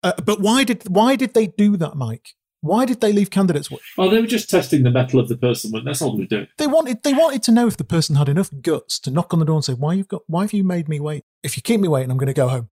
Uh, 0.02 0.12
but 0.24 0.40
why 0.40 0.64
did 0.64 0.88
why 0.88 1.16
did 1.16 1.34
they 1.34 1.46
do 1.48 1.76
that, 1.76 1.96
Mike? 1.96 2.30
Why 2.62 2.84
did 2.84 3.00
they 3.00 3.12
leave 3.12 3.30
candidates? 3.30 3.70
wa- 3.70 3.78
Well, 3.96 4.10
they 4.10 4.20
were 4.20 4.26
just 4.26 4.48
testing 4.50 4.82
the 4.82 4.90
mettle 4.90 5.18
of 5.18 5.28
the 5.28 5.36
person. 5.36 5.72
That's 5.84 6.02
all 6.02 6.12
they 6.12 6.20
were 6.22 6.26
doing. 6.26 6.48
They 6.58 6.66
wanted 6.66 7.02
they 7.02 7.12
wanted 7.14 7.42
to 7.44 7.52
know 7.52 7.66
if 7.66 7.76
the 7.76 7.84
person 7.84 8.16
had 8.16 8.28
enough 8.28 8.50
guts 8.62 8.98
to 9.00 9.10
knock 9.10 9.32
on 9.32 9.40
the 9.40 9.46
door 9.46 9.56
and 9.56 9.64
say, 9.64 9.74
"Why 9.74 9.94
you've 9.94 10.08
got? 10.08 10.22
Why 10.26 10.42
have 10.42 10.52
you 10.52 10.62
made 10.64 10.88
me 10.88 11.00
wait? 11.00 11.24
If 11.42 11.56
you 11.56 11.62
keep 11.62 11.80
me 11.80 11.88
waiting, 11.88 12.10
I'm 12.10 12.16
going 12.18 12.26
to 12.28 12.32
go 12.32 12.48
home." 12.48 12.70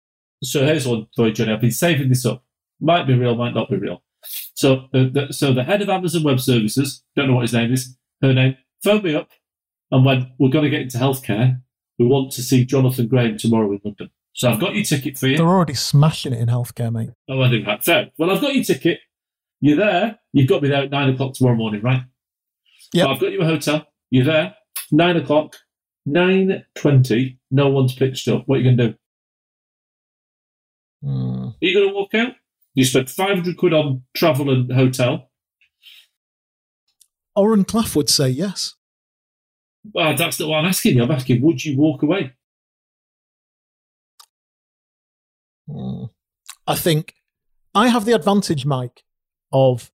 So 0.42 0.64
here's 0.64 0.86
one 0.86 1.06
for 1.14 1.28
you, 1.28 1.32
Johnny. 1.32 1.52
I've 1.52 1.60
been 1.60 1.70
saving 1.70 2.08
this 2.08 2.26
up. 2.26 2.44
Might 2.80 3.06
be 3.06 3.14
real, 3.14 3.36
might 3.36 3.54
not 3.54 3.70
be 3.70 3.76
real. 3.76 4.02
So, 4.54 4.88
the, 4.92 5.08
the, 5.08 5.32
so 5.32 5.52
the 5.52 5.64
head 5.64 5.82
of 5.82 5.88
Amazon 5.88 6.22
Web 6.22 6.40
Services, 6.40 7.02
don't 7.16 7.28
know 7.28 7.34
what 7.34 7.42
his 7.42 7.52
name 7.52 7.72
is, 7.72 7.96
her 8.20 8.32
name, 8.32 8.56
phoned 8.82 9.04
me 9.04 9.14
up 9.14 9.30
and 9.90 10.04
went, 10.04 10.28
"We're 10.38 10.50
going 10.50 10.64
to 10.64 10.70
get 10.70 10.82
into 10.82 10.98
healthcare. 10.98 11.60
We 11.98 12.06
want 12.06 12.32
to 12.32 12.42
see 12.42 12.64
Jonathan 12.64 13.08
Graham 13.08 13.36
tomorrow 13.38 13.70
in 13.70 13.80
London. 13.84 14.10
So 14.32 14.50
I've 14.50 14.60
got 14.60 14.74
your 14.74 14.84
ticket 14.84 15.18
for 15.18 15.26
you. 15.26 15.36
They're 15.36 15.46
already 15.46 15.74
smashing 15.74 16.32
it 16.32 16.40
in 16.40 16.48
healthcare, 16.48 16.92
mate. 16.92 17.10
Oh, 17.28 17.42
I 17.42 17.50
think 17.50 17.66
that 17.66 17.84
fair. 17.84 18.10
Well, 18.18 18.30
I've 18.30 18.40
got 18.40 18.54
your 18.54 18.64
ticket. 18.64 19.00
You're 19.60 19.76
there. 19.76 20.18
You've 20.32 20.48
got 20.48 20.62
me 20.62 20.68
there 20.68 20.84
at 20.84 20.90
nine 20.90 21.10
o'clock 21.10 21.34
tomorrow 21.34 21.56
morning, 21.56 21.82
right? 21.82 22.02
Yep. 22.94 23.08
I've 23.08 23.20
got 23.20 23.32
you 23.32 23.42
a 23.42 23.44
hotel. 23.44 23.86
You're 24.10 24.24
there. 24.24 24.54
Nine 24.90 25.16
o'clock. 25.16 25.56
Nine 26.06 26.64
twenty. 26.74 27.38
No 27.50 27.68
one's 27.68 27.94
pitched 27.94 28.26
up. 28.28 28.44
What 28.46 28.56
are 28.56 28.58
you 28.60 28.64
going 28.64 28.76
to 28.78 28.88
do? 28.88 28.94
Are 31.04 31.52
you 31.60 31.74
going 31.74 31.88
to 31.88 31.94
walk 31.94 32.14
out? 32.14 32.34
You 32.74 32.84
spent 32.84 33.10
five 33.10 33.36
hundred 33.36 33.56
quid 33.56 33.74
on 33.74 34.02
travel 34.14 34.50
and 34.50 34.72
hotel. 34.72 35.30
Oren 37.34 37.64
Klaff 37.64 37.96
would 37.96 38.08
say 38.08 38.28
yes. 38.28 38.74
Well, 39.92 40.14
that's 40.16 40.38
not 40.38 40.48
what 40.48 40.58
I'm 40.58 40.66
asking 40.66 40.96
you. 40.96 41.02
I'm 41.02 41.10
asking, 41.10 41.42
would 41.42 41.64
you 41.64 41.76
walk 41.76 42.02
away? 42.02 42.32
Hmm. 45.70 46.04
I 46.66 46.76
think 46.76 47.14
I 47.74 47.88
have 47.88 48.04
the 48.04 48.12
advantage, 48.12 48.64
Mike, 48.64 49.02
of 49.52 49.90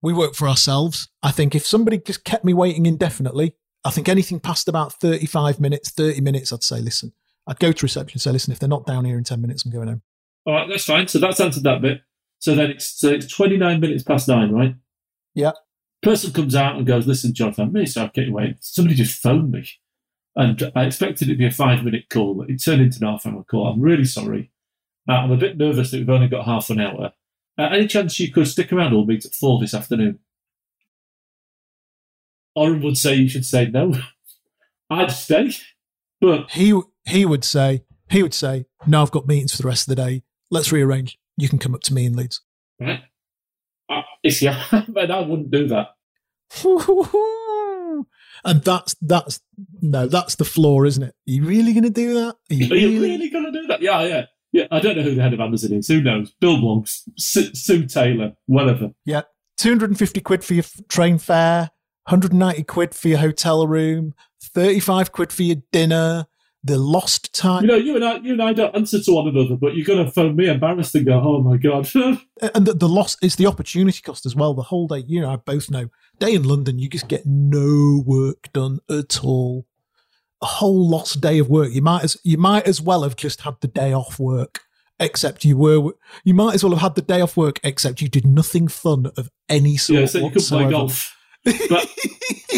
we 0.00 0.12
work 0.12 0.34
for 0.34 0.48
ourselves. 0.48 1.08
I 1.22 1.30
think 1.30 1.54
if 1.54 1.66
somebody 1.66 1.98
just 1.98 2.24
kept 2.24 2.44
me 2.44 2.54
waiting 2.54 2.86
indefinitely, 2.86 3.56
I 3.84 3.90
think 3.90 4.08
anything 4.08 4.40
past 4.40 4.68
about 4.68 4.94
35 5.00 5.60
minutes, 5.60 5.90
30 5.90 6.20
minutes, 6.20 6.52
I'd 6.52 6.62
say, 6.62 6.80
listen, 6.80 7.12
I'd 7.46 7.58
go 7.58 7.72
to 7.72 7.84
reception 7.84 8.16
and 8.16 8.22
say, 8.22 8.32
listen, 8.32 8.52
if 8.52 8.58
they're 8.58 8.68
not 8.68 8.86
down 8.86 9.04
here 9.04 9.18
in 9.18 9.24
10 9.24 9.40
minutes, 9.40 9.64
I'm 9.64 9.72
going 9.72 9.88
home. 9.88 10.02
All 10.46 10.54
right, 10.54 10.68
that's 10.68 10.84
fine. 10.84 11.08
So 11.08 11.18
that's 11.18 11.40
answered 11.40 11.62
that 11.64 11.80
bit. 11.80 12.02
So 12.38 12.54
then 12.54 12.70
it's 12.70 13.00
so 13.00 13.08
it's 13.08 13.26
twenty 13.26 13.56
nine 13.56 13.80
minutes 13.80 14.02
past 14.02 14.28
nine, 14.28 14.50
right? 14.52 14.74
Yeah. 15.34 15.52
Person 16.02 16.32
comes 16.32 16.54
out 16.54 16.76
and 16.76 16.86
goes, 16.86 17.06
"Listen, 17.06 17.32
Jonathan, 17.32 17.64
I'm 17.68 17.72
really 17.72 17.86
sorry, 17.86 18.10
I 18.16 18.30
waiting. 18.30 18.56
Somebody 18.60 18.94
just 18.96 19.20
phoned 19.20 19.50
me, 19.52 19.66
and 20.36 20.70
I 20.76 20.84
expected 20.84 21.28
it 21.28 21.32
to 21.32 21.38
be 21.38 21.46
a 21.46 21.50
five 21.50 21.82
minute 21.82 22.10
call, 22.10 22.34
but 22.34 22.50
it 22.50 22.62
turned 22.62 22.82
into 22.82 22.98
an 23.00 23.08
half 23.08 23.26
hour 23.26 23.42
call. 23.44 23.68
I'm 23.68 23.80
really 23.80 24.04
sorry. 24.04 24.50
Uh, 25.08 25.12
I'm 25.12 25.32
a 25.32 25.36
bit 25.36 25.56
nervous 25.56 25.90
that 25.90 25.98
we've 25.98 26.10
only 26.10 26.28
got 26.28 26.44
half 26.44 26.68
an 26.70 26.80
hour. 26.80 27.12
Uh, 27.56 27.62
any 27.62 27.86
chance 27.86 28.18
you 28.20 28.30
could 28.30 28.48
stick 28.48 28.72
around 28.72 28.92
or 28.92 29.06
meet 29.06 29.24
at 29.24 29.34
four 29.34 29.58
this 29.58 29.74
afternoon?" 29.74 30.18
Oren 32.54 32.82
would 32.82 32.98
say 32.98 33.14
you 33.14 33.28
should 33.28 33.46
say 33.46 33.66
no. 33.66 33.94
I'd 34.90 35.10
stay, 35.10 35.50
but 36.20 36.50
He, 36.50 36.78
he 37.06 37.24
would 37.24 37.44
say, 37.44 37.84
he 38.10 38.22
would 38.22 38.34
say, 38.34 38.66
no, 38.86 39.02
I've 39.02 39.10
got 39.10 39.26
meetings 39.26 39.56
for 39.56 39.62
the 39.62 39.68
rest 39.68 39.88
of 39.88 39.96
the 39.96 40.02
day. 40.02 40.22
Let's 40.54 40.70
rearrange. 40.70 41.18
You 41.36 41.48
can 41.48 41.58
come 41.58 41.74
up 41.74 41.82
to 41.82 41.92
me 41.94 42.06
in 42.06 42.14
Leeds. 42.14 42.40
right. 42.80 43.02
Uh, 43.90 44.02
if 44.22 44.40
you, 44.40 44.50
man, 44.88 45.10
I 45.10 45.20
wouldn't 45.20 45.50
do 45.50 45.66
that. 45.68 45.88
and 48.44 48.62
that's 48.62 48.94
that's 49.02 49.40
no, 49.82 50.06
that's 50.06 50.36
the 50.36 50.44
flaw, 50.44 50.84
isn't 50.84 51.02
it? 51.02 51.08
Are 51.08 51.30
you 51.30 51.44
really 51.44 51.72
going 51.72 51.84
to 51.84 51.90
do 51.90 52.14
that? 52.14 52.36
Are 52.50 52.54
you 52.54 52.72
Are 52.72 52.76
you 52.76 52.88
really? 52.88 53.10
really 53.10 53.30
going 53.30 53.44
to 53.44 53.50
do 53.52 53.66
that? 53.66 53.82
Yeah, 53.82 54.02
yeah. 54.04 54.26
Yeah, 54.52 54.68
I 54.70 54.78
don't 54.78 54.96
know 54.96 55.02
who 55.02 55.16
the 55.16 55.22
head 55.22 55.34
of 55.34 55.40
Amazon 55.40 55.72
is. 55.72 55.88
Who 55.88 56.00
knows? 56.00 56.32
Bill 56.40 56.60
Blanks, 56.60 57.02
Sue, 57.18 57.52
Sue 57.54 57.86
Taylor, 57.86 58.34
whatever. 58.46 58.90
Yeah, 59.04 59.22
two 59.56 59.70
hundred 59.70 59.90
and 59.90 59.98
fifty 59.98 60.20
quid 60.20 60.44
for 60.44 60.54
your 60.54 60.64
train 60.88 61.18
fare, 61.18 61.70
hundred 62.06 62.30
and 62.30 62.38
ninety 62.38 62.62
quid 62.62 62.94
for 62.94 63.08
your 63.08 63.18
hotel 63.18 63.66
room, 63.66 64.14
thirty-five 64.40 65.10
quid 65.10 65.32
for 65.32 65.42
your 65.42 65.56
dinner. 65.72 66.26
The 66.66 66.78
lost 66.78 67.34
time, 67.34 67.62
You 67.62 67.68
know, 67.68 67.76
you 67.76 67.94
and 67.94 68.04
I, 68.04 68.16
you 68.16 68.32
and 68.32 68.42
I 68.42 68.54
don't 68.54 68.74
answer 68.74 68.98
to 68.98 69.12
one 69.12 69.28
another, 69.28 69.54
but 69.54 69.76
you're 69.76 69.84
going 69.84 70.02
to 70.02 70.10
phone 70.10 70.34
me 70.34 70.48
embarrassed 70.48 70.94
and 70.94 71.04
go, 71.04 71.20
"Oh 71.20 71.42
my 71.42 71.58
god." 71.58 71.86
and 72.54 72.66
the, 72.66 72.72
the 72.72 72.88
loss 72.88 73.18
is 73.20 73.36
the 73.36 73.46
opportunity 73.46 74.00
cost 74.00 74.24
as 74.24 74.34
well. 74.34 74.54
The 74.54 74.62
whole 74.62 74.88
day, 74.88 75.04
you 75.06 75.20
know, 75.20 75.30
I 75.30 75.36
both 75.36 75.70
know. 75.70 75.90
Day 76.18 76.34
in 76.34 76.44
London, 76.44 76.78
you 76.78 76.88
just 76.88 77.06
get 77.06 77.26
no 77.26 78.02
work 78.06 78.50
done 78.54 78.78
at 78.88 79.22
all. 79.22 79.66
A 80.40 80.46
whole 80.46 80.88
lost 80.88 81.20
day 81.20 81.38
of 81.38 81.50
work. 81.50 81.70
You 81.72 81.82
might 81.82 82.02
as 82.02 82.16
you 82.24 82.38
might 82.38 82.66
as 82.66 82.80
well 82.80 83.02
have 83.02 83.16
just 83.16 83.42
had 83.42 83.56
the 83.60 83.68
day 83.68 83.92
off 83.92 84.18
work. 84.18 84.60
Except 84.98 85.44
you 85.44 85.58
were, 85.58 85.92
you 86.24 86.34
might 86.34 86.54
as 86.54 86.62
well 86.62 86.72
have 86.72 86.80
had 86.80 86.94
the 86.94 87.02
day 87.02 87.20
off 87.20 87.36
work. 87.36 87.60
Except 87.62 88.00
you 88.00 88.08
did 88.08 88.26
nothing 88.26 88.68
fun 88.68 89.10
of 89.18 89.30
any 89.50 89.76
sort 89.76 90.00
yeah, 90.00 90.06
so 90.06 90.18
you 90.20 90.30
could 90.30 90.42
play 90.42 90.70
golf. 90.70 91.14
But 91.44 91.88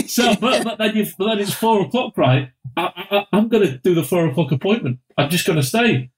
so, 0.06 0.36
but, 0.36 0.62
but 0.64 0.78
then 0.78 0.94
you 0.96 1.06
but 1.18 1.26
then 1.26 1.38
it's 1.40 1.52
four 1.54 1.80
o'clock, 1.82 2.16
right? 2.16 2.50
I, 2.76 3.06
I, 3.10 3.26
I'm 3.32 3.48
going 3.48 3.66
to 3.66 3.78
do 3.78 3.94
the 3.94 4.04
four 4.04 4.26
o'clock 4.26 4.52
appointment. 4.52 4.98
I'm 5.16 5.30
just 5.30 5.46
going 5.46 5.58
to 5.58 5.62
stay. 5.62 6.10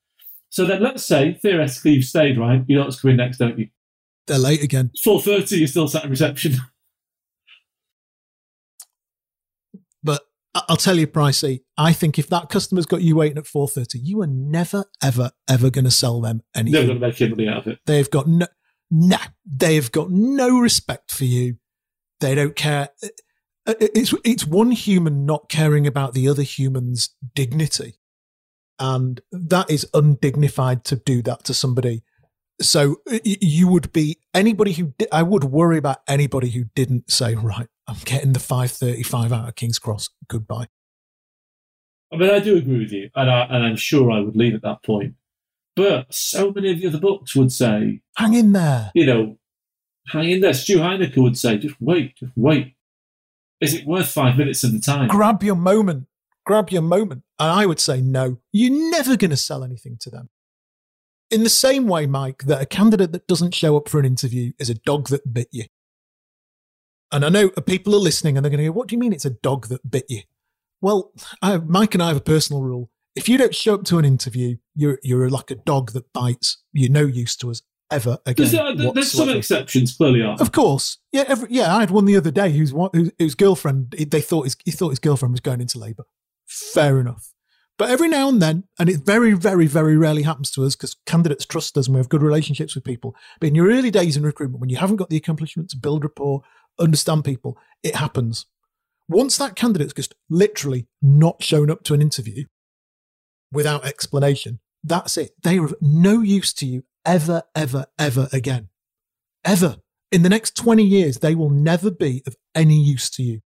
So 0.50 0.64
then, 0.64 0.82
let's 0.82 1.04
say 1.04 1.34
theoretically 1.34 1.92
you've 1.92 2.04
stayed, 2.04 2.38
right? 2.38 2.62
You 2.66 2.76
know 2.76 2.84
what's 2.84 3.00
coming 3.00 3.16
next, 3.16 3.38
don't 3.38 3.58
you? 3.58 3.68
They're 4.26 4.38
late 4.38 4.62
again. 4.62 4.90
Four 5.02 5.20
thirty, 5.20 5.58
you're 5.58 5.68
still 5.68 5.88
sat 5.88 6.04
in 6.04 6.10
reception. 6.10 6.56
But 10.02 10.22
I'll 10.54 10.76
tell 10.76 10.96
you, 10.96 11.06
Pricey, 11.06 11.60
I 11.76 11.92
think 11.92 12.18
if 12.18 12.28
that 12.28 12.48
customer's 12.48 12.86
got 12.86 13.02
you 13.02 13.16
waiting 13.16 13.38
at 13.38 13.44
4.30, 13.44 13.96
you 14.02 14.22
are 14.22 14.26
never, 14.26 14.84
ever, 15.02 15.32
ever 15.48 15.70
going 15.70 15.84
to 15.84 15.90
sell 15.90 16.20
them 16.20 16.42
anything. 16.54 16.72
Never 16.72 16.86
going 16.86 17.00
to 17.00 17.06
make 17.08 17.20
any 17.20 17.30
money 17.30 17.48
out 17.48 17.58
of 17.58 17.66
it. 17.66 17.80
They've 17.86 18.08
got 18.08 18.26
no, 18.26 18.46
no, 18.90 19.18
they 19.44 19.74
have 19.74 19.92
got 19.92 20.10
no 20.10 20.58
respect 20.58 21.10
for 21.10 21.24
you. 21.24 21.56
They 22.20 22.34
don't 22.34 22.56
care. 22.56 22.88
Uh, 23.68 23.74
It's, 23.80 24.12
it's 24.24 24.46
one 24.46 24.70
human 24.72 25.24
not 25.26 25.48
caring 25.48 25.86
about 25.86 26.14
the 26.14 26.26
other 26.28 26.42
human's 26.42 27.14
dignity. 27.34 27.94
And 28.80 29.20
that 29.32 29.70
is 29.70 29.86
undignified 29.92 30.84
to 30.86 30.96
do 30.96 31.20
that 31.22 31.44
to 31.44 31.54
somebody. 31.54 32.02
So 32.60 32.96
you 33.24 33.68
would 33.68 33.92
be 33.92 34.18
anybody 34.34 34.72
who 34.72 34.94
di- 34.98 35.06
I 35.12 35.22
would 35.22 35.44
worry 35.44 35.78
about 35.78 35.98
anybody 36.08 36.50
who 36.50 36.64
didn't 36.74 37.10
say, 37.10 37.34
right, 37.36 37.68
I'm 37.86 37.98
getting 38.04 38.32
the 38.32 38.40
535 38.40 39.32
out 39.32 39.48
of 39.48 39.54
King's 39.54 39.78
Cross. 39.78 40.10
Goodbye. 40.28 40.66
I 42.12 42.16
mean, 42.16 42.30
I 42.30 42.38
do 42.40 42.56
agree 42.56 42.78
with 42.78 42.90
you, 42.92 43.10
and, 43.14 43.30
I, 43.30 43.42
and 43.44 43.64
I'm 43.64 43.76
sure 43.76 44.10
I 44.10 44.20
would 44.20 44.34
leave 44.34 44.54
at 44.54 44.62
that 44.62 44.82
point. 44.82 45.14
But 45.76 46.12
so 46.12 46.50
many 46.50 46.70
of 46.72 46.80
the 46.80 46.86
other 46.88 46.98
books 46.98 47.36
would 47.36 47.52
say, 47.52 48.00
Hang 48.16 48.34
in 48.34 48.52
there. 48.52 48.90
you 48.94 49.06
know, 49.06 49.38
hang 50.08 50.30
in 50.30 50.40
there. 50.40 50.54
Stu 50.54 50.78
Heinecke 50.78 51.16
would 51.18 51.36
say, 51.38 51.58
just 51.58 51.76
wait, 51.80 52.16
just 52.16 52.32
wait. 52.34 52.74
Is 53.60 53.74
it 53.74 53.86
worth 53.86 54.08
five 54.08 54.36
minutes 54.36 54.62
of 54.64 54.72
the 54.72 54.80
time? 54.80 55.08
Grab 55.08 55.42
your 55.42 55.56
moment. 55.56 56.06
Grab 56.46 56.70
your 56.70 56.82
moment. 56.82 57.24
And 57.38 57.50
I 57.50 57.66
would 57.66 57.80
say, 57.80 58.00
no, 58.00 58.38
you're 58.52 58.90
never 58.90 59.16
going 59.16 59.30
to 59.30 59.36
sell 59.36 59.64
anything 59.64 59.96
to 60.00 60.10
them. 60.10 60.30
In 61.30 61.42
the 61.42 61.50
same 61.50 61.86
way, 61.86 62.06
Mike, 62.06 62.44
that 62.44 62.62
a 62.62 62.66
candidate 62.66 63.12
that 63.12 63.26
doesn't 63.26 63.54
show 63.54 63.76
up 63.76 63.88
for 63.88 63.98
an 63.98 64.06
interview 64.06 64.52
is 64.58 64.70
a 64.70 64.74
dog 64.74 65.08
that 65.08 65.32
bit 65.32 65.48
you. 65.50 65.64
And 67.12 67.24
I 67.24 67.28
know 67.28 67.50
people 67.50 67.94
are 67.94 67.98
listening 67.98 68.36
and 68.36 68.44
they're 68.44 68.50
going 68.50 68.64
to 68.64 68.70
go, 68.70 68.72
what 68.72 68.88
do 68.88 68.94
you 68.94 68.98
mean 68.98 69.12
it's 69.12 69.24
a 69.24 69.30
dog 69.30 69.68
that 69.68 69.90
bit 69.90 70.06
you? 70.08 70.22
Well, 70.80 71.12
I, 71.42 71.58
Mike 71.58 71.94
and 71.94 72.02
I 72.02 72.08
have 72.08 72.16
a 72.16 72.22
personal 72.22 72.62
rule. 72.62 72.90
If 73.16 73.28
you 73.28 73.36
don't 73.36 73.54
show 73.54 73.74
up 73.74 73.84
to 73.84 73.98
an 73.98 74.04
interview, 74.04 74.56
you're, 74.74 74.98
you're 75.02 75.28
like 75.28 75.50
a 75.50 75.56
dog 75.56 75.92
that 75.92 76.12
bites. 76.12 76.62
You're 76.72 76.90
no 76.90 77.04
use 77.04 77.36
to 77.38 77.50
us 77.50 77.62
ever 77.90 78.18
again. 78.26 78.46
There's, 78.46 78.54
uh, 78.54 78.74
there- 78.74 78.92
there's 78.92 79.12
some 79.12 79.28
exceptions, 79.30 79.96
clearly 79.96 80.22
are. 80.22 80.36
Of 80.40 80.52
course, 80.52 80.98
yeah, 81.12 81.24
every, 81.26 81.48
yeah. 81.50 81.74
I 81.74 81.80
had 81.80 81.90
one 81.90 82.04
the 82.04 82.16
other 82.16 82.30
day 82.30 82.50
whose 82.50 82.72
whose, 82.92 83.10
whose 83.18 83.34
girlfriend 83.34 83.90
they 83.92 84.20
thought 84.20 84.44
his 84.44 84.56
he 84.64 84.70
thought 84.70 84.90
his 84.90 84.98
girlfriend 84.98 85.32
was 85.32 85.40
going 85.40 85.60
into 85.60 85.78
labour. 85.78 86.04
Fair 86.46 86.98
enough, 87.00 87.32
but 87.78 87.90
every 87.90 88.08
now 88.08 88.28
and 88.28 88.40
then, 88.40 88.64
and 88.78 88.88
it 88.88 89.04
very, 89.04 89.32
very, 89.32 89.66
very 89.66 89.96
rarely 89.96 90.22
happens 90.22 90.50
to 90.52 90.64
us 90.64 90.74
because 90.74 90.96
candidates 91.06 91.44
trust 91.44 91.76
us 91.76 91.86
and 91.86 91.94
we 91.94 91.98
have 91.98 92.08
good 92.08 92.22
relationships 92.22 92.74
with 92.74 92.84
people. 92.84 93.14
But 93.40 93.48
in 93.48 93.54
your 93.54 93.68
early 93.70 93.90
days 93.90 94.16
in 94.16 94.22
recruitment, 94.22 94.60
when 94.60 94.70
you 94.70 94.76
haven't 94.78 94.96
got 94.96 95.10
the 95.10 95.16
accomplishment 95.16 95.68
to 95.70 95.76
build 95.76 96.04
rapport, 96.04 96.42
understand 96.78 97.24
people, 97.24 97.58
it 97.82 97.96
happens. 97.96 98.46
Once 99.10 99.36
that 99.38 99.56
candidate's 99.56 99.92
just 99.94 100.14
literally 100.30 100.86
not 101.02 101.42
shown 101.42 101.70
up 101.70 101.82
to 101.84 101.94
an 101.94 102.02
interview 102.02 102.44
without 103.52 103.84
explanation, 103.84 104.60
that's 104.84 105.16
it. 105.16 105.32
They 105.42 105.58
are 105.58 105.64
of 105.66 105.74
no 105.80 106.20
use 106.20 106.52
to 106.54 106.66
you 106.66 106.84
ever, 107.04 107.42
ever, 107.54 107.86
ever 107.98 108.28
again. 108.32 108.68
Ever. 109.44 109.76
In 110.10 110.22
the 110.22 110.28
next 110.28 110.56
20 110.56 110.82
years, 110.82 111.18
they 111.18 111.34
will 111.34 111.50
never 111.50 111.90
be 111.90 112.22
of 112.26 112.36
any 112.54 112.80
use 112.80 113.10
to 113.10 113.22
you. 113.22 113.40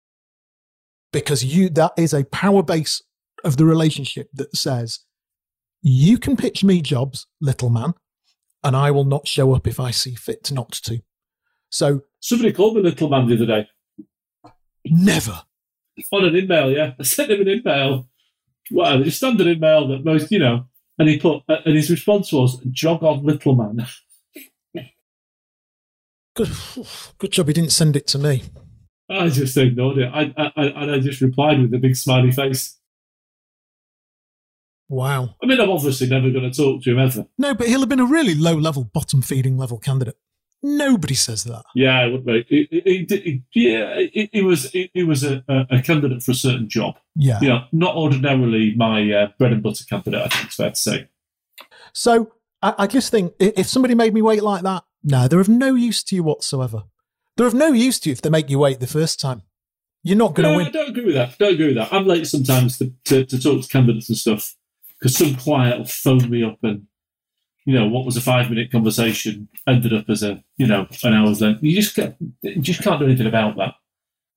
Because 1.12 1.44
you 1.44 1.70
that 1.70 1.92
is 1.96 2.12
a 2.12 2.24
power 2.24 2.62
base 2.62 3.03
of 3.44 3.57
the 3.57 3.64
relationship 3.64 4.28
that 4.34 4.55
says, 4.57 5.01
you 5.80 6.18
can 6.18 6.36
pitch 6.36 6.64
me 6.64 6.82
jobs, 6.82 7.26
little 7.40 7.70
man, 7.70 7.94
and 8.64 8.76
I 8.76 8.90
will 8.90 9.05
not 9.05 9.28
show 9.28 9.55
up 9.55 9.66
if 9.66 9.78
I 9.78 9.90
see 9.92 10.14
fit 10.14 10.51
not 10.53 10.72
to. 10.72 11.01
So 11.70 12.03
Somebody 12.20 12.53
called 12.53 12.76
me 12.76 12.82
Little 12.82 13.09
Man 13.09 13.28
the 13.28 13.36
other 13.36 13.46
day 13.46 13.68
never. 14.90 15.42
on 16.12 16.24
an 16.24 16.36
email, 16.36 16.70
yeah. 16.70 16.92
I 17.01 17.03
sent 17.03 17.30
him 17.30 17.40
an 17.40 17.49
email. 17.49 18.09
Well, 18.70 19.03
just 19.03 19.18
standard 19.18 19.46
email 19.46 19.88
that 19.88 20.05
most, 20.05 20.30
you 20.30 20.38
know, 20.38 20.66
and 20.99 21.09
he 21.09 21.18
put, 21.18 21.42
uh, 21.49 21.57
and 21.64 21.76
his 21.76 21.90
response 21.90 22.32
was, 22.32 22.61
jog 22.70 23.03
on, 23.03 23.24
Little 23.24 23.55
Man. 23.55 23.86
Good, 26.34 26.51
good 27.18 27.32
job 27.32 27.49
he 27.49 27.53
didn't 27.53 27.72
send 27.72 27.96
it 27.96 28.07
to 28.09 28.18
me. 28.18 28.44
I 29.11 29.28
just 29.28 29.57
ignored 29.57 29.99
it. 29.99 30.09
I, 30.12 30.32
I, 30.36 30.53
I, 30.57 30.64
and 30.66 30.90
I 30.92 31.01
just 31.01 31.20
replied 31.20 31.61
with 31.61 31.74
a 31.74 31.78
big 31.78 31.96
smiley 31.96 32.30
face. 32.30 32.78
Wow. 34.88 35.34
I 35.42 35.46
mean, 35.46 35.61
I'm 35.61 35.70
obviously 35.70 36.09
never 36.09 36.30
going 36.30 36.49
to 36.49 36.57
talk 36.57 36.84
to 36.84 36.92
him 36.92 36.99
ever. 37.01 37.26
No, 37.38 37.55
but 37.55 37.66
he'll 37.66 37.80
have 37.80 37.88
been 37.88 37.99
a 37.99 38.07
really 38.07 38.36
low 38.36 38.55
level, 38.55 38.84
bottom 38.84 39.20
feeding 39.20 39.59
level 39.59 39.78
candidate. 39.78 40.16
Nobody 40.62 41.14
says 41.14 41.44
that. 41.44 41.62
Yeah, 41.74 42.04
it, 42.04 42.12
would 42.12 42.26
be. 42.26 42.44
He, 42.48 42.68
he, 42.70 42.80
he, 42.80 43.02
did- 43.04 43.42
yeah, 43.54 44.00
he 44.32 44.42
was 44.42 44.70
he 44.72 45.02
was 45.04 45.22
a, 45.22 45.44
a, 45.48 45.80
candidate 45.82 46.22
for 46.22 46.32
a 46.32 46.34
certain 46.34 46.68
job. 46.68 46.96
Yeah. 47.14 47.38
You 47.40 47.48
know, 47.48 47.64
not 47.70 47.94
ordinarily 47.94 48.74
my 48.74 49.11
uh, 49.12 49.28
bread 49.38 49.52
and 49.52 49.62
butter 49.62 49.84
candidate. 49.84 50.20
I 50.20 50.28
think 50.28 50.46
it's 50.46 50.56
fair 50.56 50.70
to 50.70 50.76
say. 50.76 51.09
So 51.92 52.32
I, 52.61 52.74
I 52.78 52.86
just 52.88 53.11
think 53.11 53.34
if 53.38 53.68
somebody 53.68 53.94
made 53.94 54.14
me 54.14 54.22
wait 54.22 54.42
like 54.42 54.62
that, 54.62 54.82
no, 55.04 55.28
they're 55.28 55.40
of 55.40 55.48
no 55.48 55.74
use 55.74 56.02
to 56.04 56.16
you 56.16 56.24
whatsoever. 56.24 56.82
They're 57.36 57.46
of 57.46 57.54
no 57.54 57.68
use 57.68 58.00
to 58.00 58.09
you 58.09 58.12
if 58.14 58.22
they 58.22 58.30
make 58.30 58.50
you 58.50 58.59
wait 58.59 58.80
the 58.80 58.88
first 58.88 59.20
time. 59.20 59.42
You're 60.02 60.16
not 60.16 60.34
going 60.34 60.44
to 60.44 60.52
No, 60.52 60.54
I 60.54 60.62
win. 60.64 60.72
don't 60.72 60.88
agree 60.90 61.04
with 61.04 61.14
that. 61.14 61.38
Don't 61.38 61.54
agree 61.54 61.66
with 61.68 61.76
that. 61.76 61.92
I'm 61.92 62.06
late 62.06 62.26
sometimes 62.26 62.78
to, 62.78 62.92
to, 63.04 63.24
to 63.24 63.40
talk 63.40 63.62
to 63.62 63.68
candidates 63.68 64.09
and 64.09 64.18
stuff 64.18 64.56
because 64.98 65.16
some 65.16 65.36
client 65.36 65.78
will 65.78 65.86
phone 65.86 66.28
me 66.28 66.42
up 66.42 66.59
and, 66.64 66.88
you 67.68 67.78
know, 67.78 67.86
what 67.86 68.06
was 68.06 68.16
a 68.16 68.22
five 68.22 68.48
minute 68.48 68.72
conversation 68.72 69.46
ended 69.66 69.92
up 69.92 70.08
as 70.08 70.22
a, 70.22 70.42
you 70.56 70.66
know, 70.66 70.86
an 71.02 71.12
hour's 71.12 71.42
length. 71.42 71.62
You 71.62 71.76
just 71.76 71.94
can't, 71.94 72.16
you 72.40 72.62
just 72.62 72.82
can't 72.82 72.98
do 72.98 73.04
anything 73.04 73.26
about 73.26 73.58
that. 73.58 73.74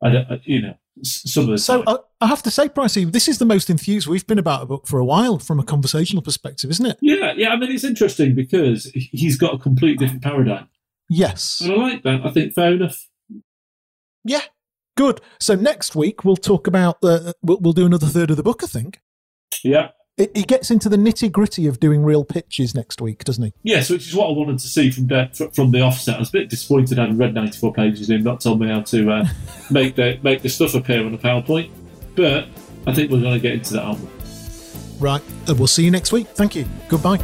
I 0.04 0.10
don't, 0.10 0.46
you 0.46 0.62
know, 0.62 0.74
some 1.02 1.46
of 1.46 1.52
the 1.52 1.58
So. 1.58 1.82
I, 1.88 1.96
I 2.20 2.28
have 2.28 2.44
to 2.44 2.52
say, 2.52 2.68
Pricey, 2.68 3.10
this 3.10 3.30
is 3.30 3.38
the 3.38 3.46
most 3.46 3.70
enthused 3.70 4.06
we've 4.06 4.28
been 4.28 4.38
about 4.38 4.64
a 4.64 4.66
book 4.66 4.86
for 4.86 5.00
a 5.00 5.06
while 5.06 5.40
from 5.40 5.62
a 5.62 5.64
conversational 5.64 6.22
perspective, 6.22 6.70
isn't 6.72 6.86
it? 6.86 6.98
yeah, 7.02 7.32
yeah. 7.38 7.52
I 7.52 7.56
mean, 7.56 7.72
it's 7.72 7.86
interesting 7.86 8.36
because 8.36 8.92
he's 8.94 9.38
got 9.38 9.56
a 9.56 9.58
completely 9.58 10.06
different 10.06 10.24
paradigm. 10.24 10.68
Yes. 11.08 11.62
And 11.62 11.72
I 11.72 11.76
like 11.76 12.04
that. 12.04 12.26
I 12.26 12.32
think 12.32 12.54
fair 12.54 12.74
enough. 12.74 13.08
Yeah. 14.26 14.42
Good. 14.98 15.22
So 15.40 15.56
next 15.56 15.96
week 15.96 16.26
we'll 16.26 16.36
talk 16.36 16.68
about 16.68 17.00
the. 17.00 17.34
We'll, 17.42 17.60
we'll 17.62 17.72
do 17.72 17.86
another 17.86 18.08
third 18.08 18.30
of 18.30 18.36
the 18.36 18.44
book. 18.44 18.62
I 18.62 18.68
think 18.68 19.00
Yeah. 19.64 19.92
It, 20.18 20.36
he 20.36 20.44
gets 20.44 20.72
into 20.72 20.90
the 20.90 20.98
nitty 20.98 21.32
gritty 21.32 21.68
of 21.68 21.80
doing 21.80 22.04
real 22.04 22.24
pitches 22.24 22.76
next 22.76 23.02
week, 23.02 23.24
doesn't 23.24 23.44
he? 23.44 23.54
Yes, 23.64 23.90
which 23.90 24.08
is 24.08 24.16
what 24.16 24.28
I 24.30 24.32
wanted 24.32 24.60
to 24.60 24.68
see 24.68 24.92
from 24.92 25.08
the, 25.08 25.52
from 25.54 25.72
the 25.72 25.82
offset. 25.82 26.16
I 26.16 26.20
was 26.20 26.30
a 26.30 26.34
bit 26.34 26.50
disappointed 26.50 27.00
I 27.00 27.04
hadn't 27.04 27.18
read 27.18 27.34
94 27.34 27.74
pages 27.74 28.10
and 28.10 28.20
him 28.20 28.24
not 28.24 28.42
told 28.42 28.60
me 28.60 28.68
how 28.68 28.82
to 28.82 29.12
uh, 29.12 29.26
make 29.72 29.96
the 29.96 30.20
make 30.24 30.42
the 30.42 30.50
stuff 30.50 30.76
appear 30.76 31.06
on 31.06 31.12
the 31.12 31.18
PowerPoint. 31.18 31.72
But 32.16 32.48
I 32.88 32.94
think 32.94 33.12
we're 33.12 33.22
going 33.22 33.34
to 33.34 33.40
get 33.40 33.54
into 33.54 33.74
that, 33.74 33.84
aren't 33.84 34.02
we? 34.02 34.08
Right. 35.00 35.22
Uh, 35.48 35.56
we'll 35.56 35.68
see 35.68 35.84
you 35.84 35.92
next 35.92 36.12
week. 36.12 36.28
Thank 36.28 36.56
you. 36.56 36.66
Goodbye. 36.88 37.18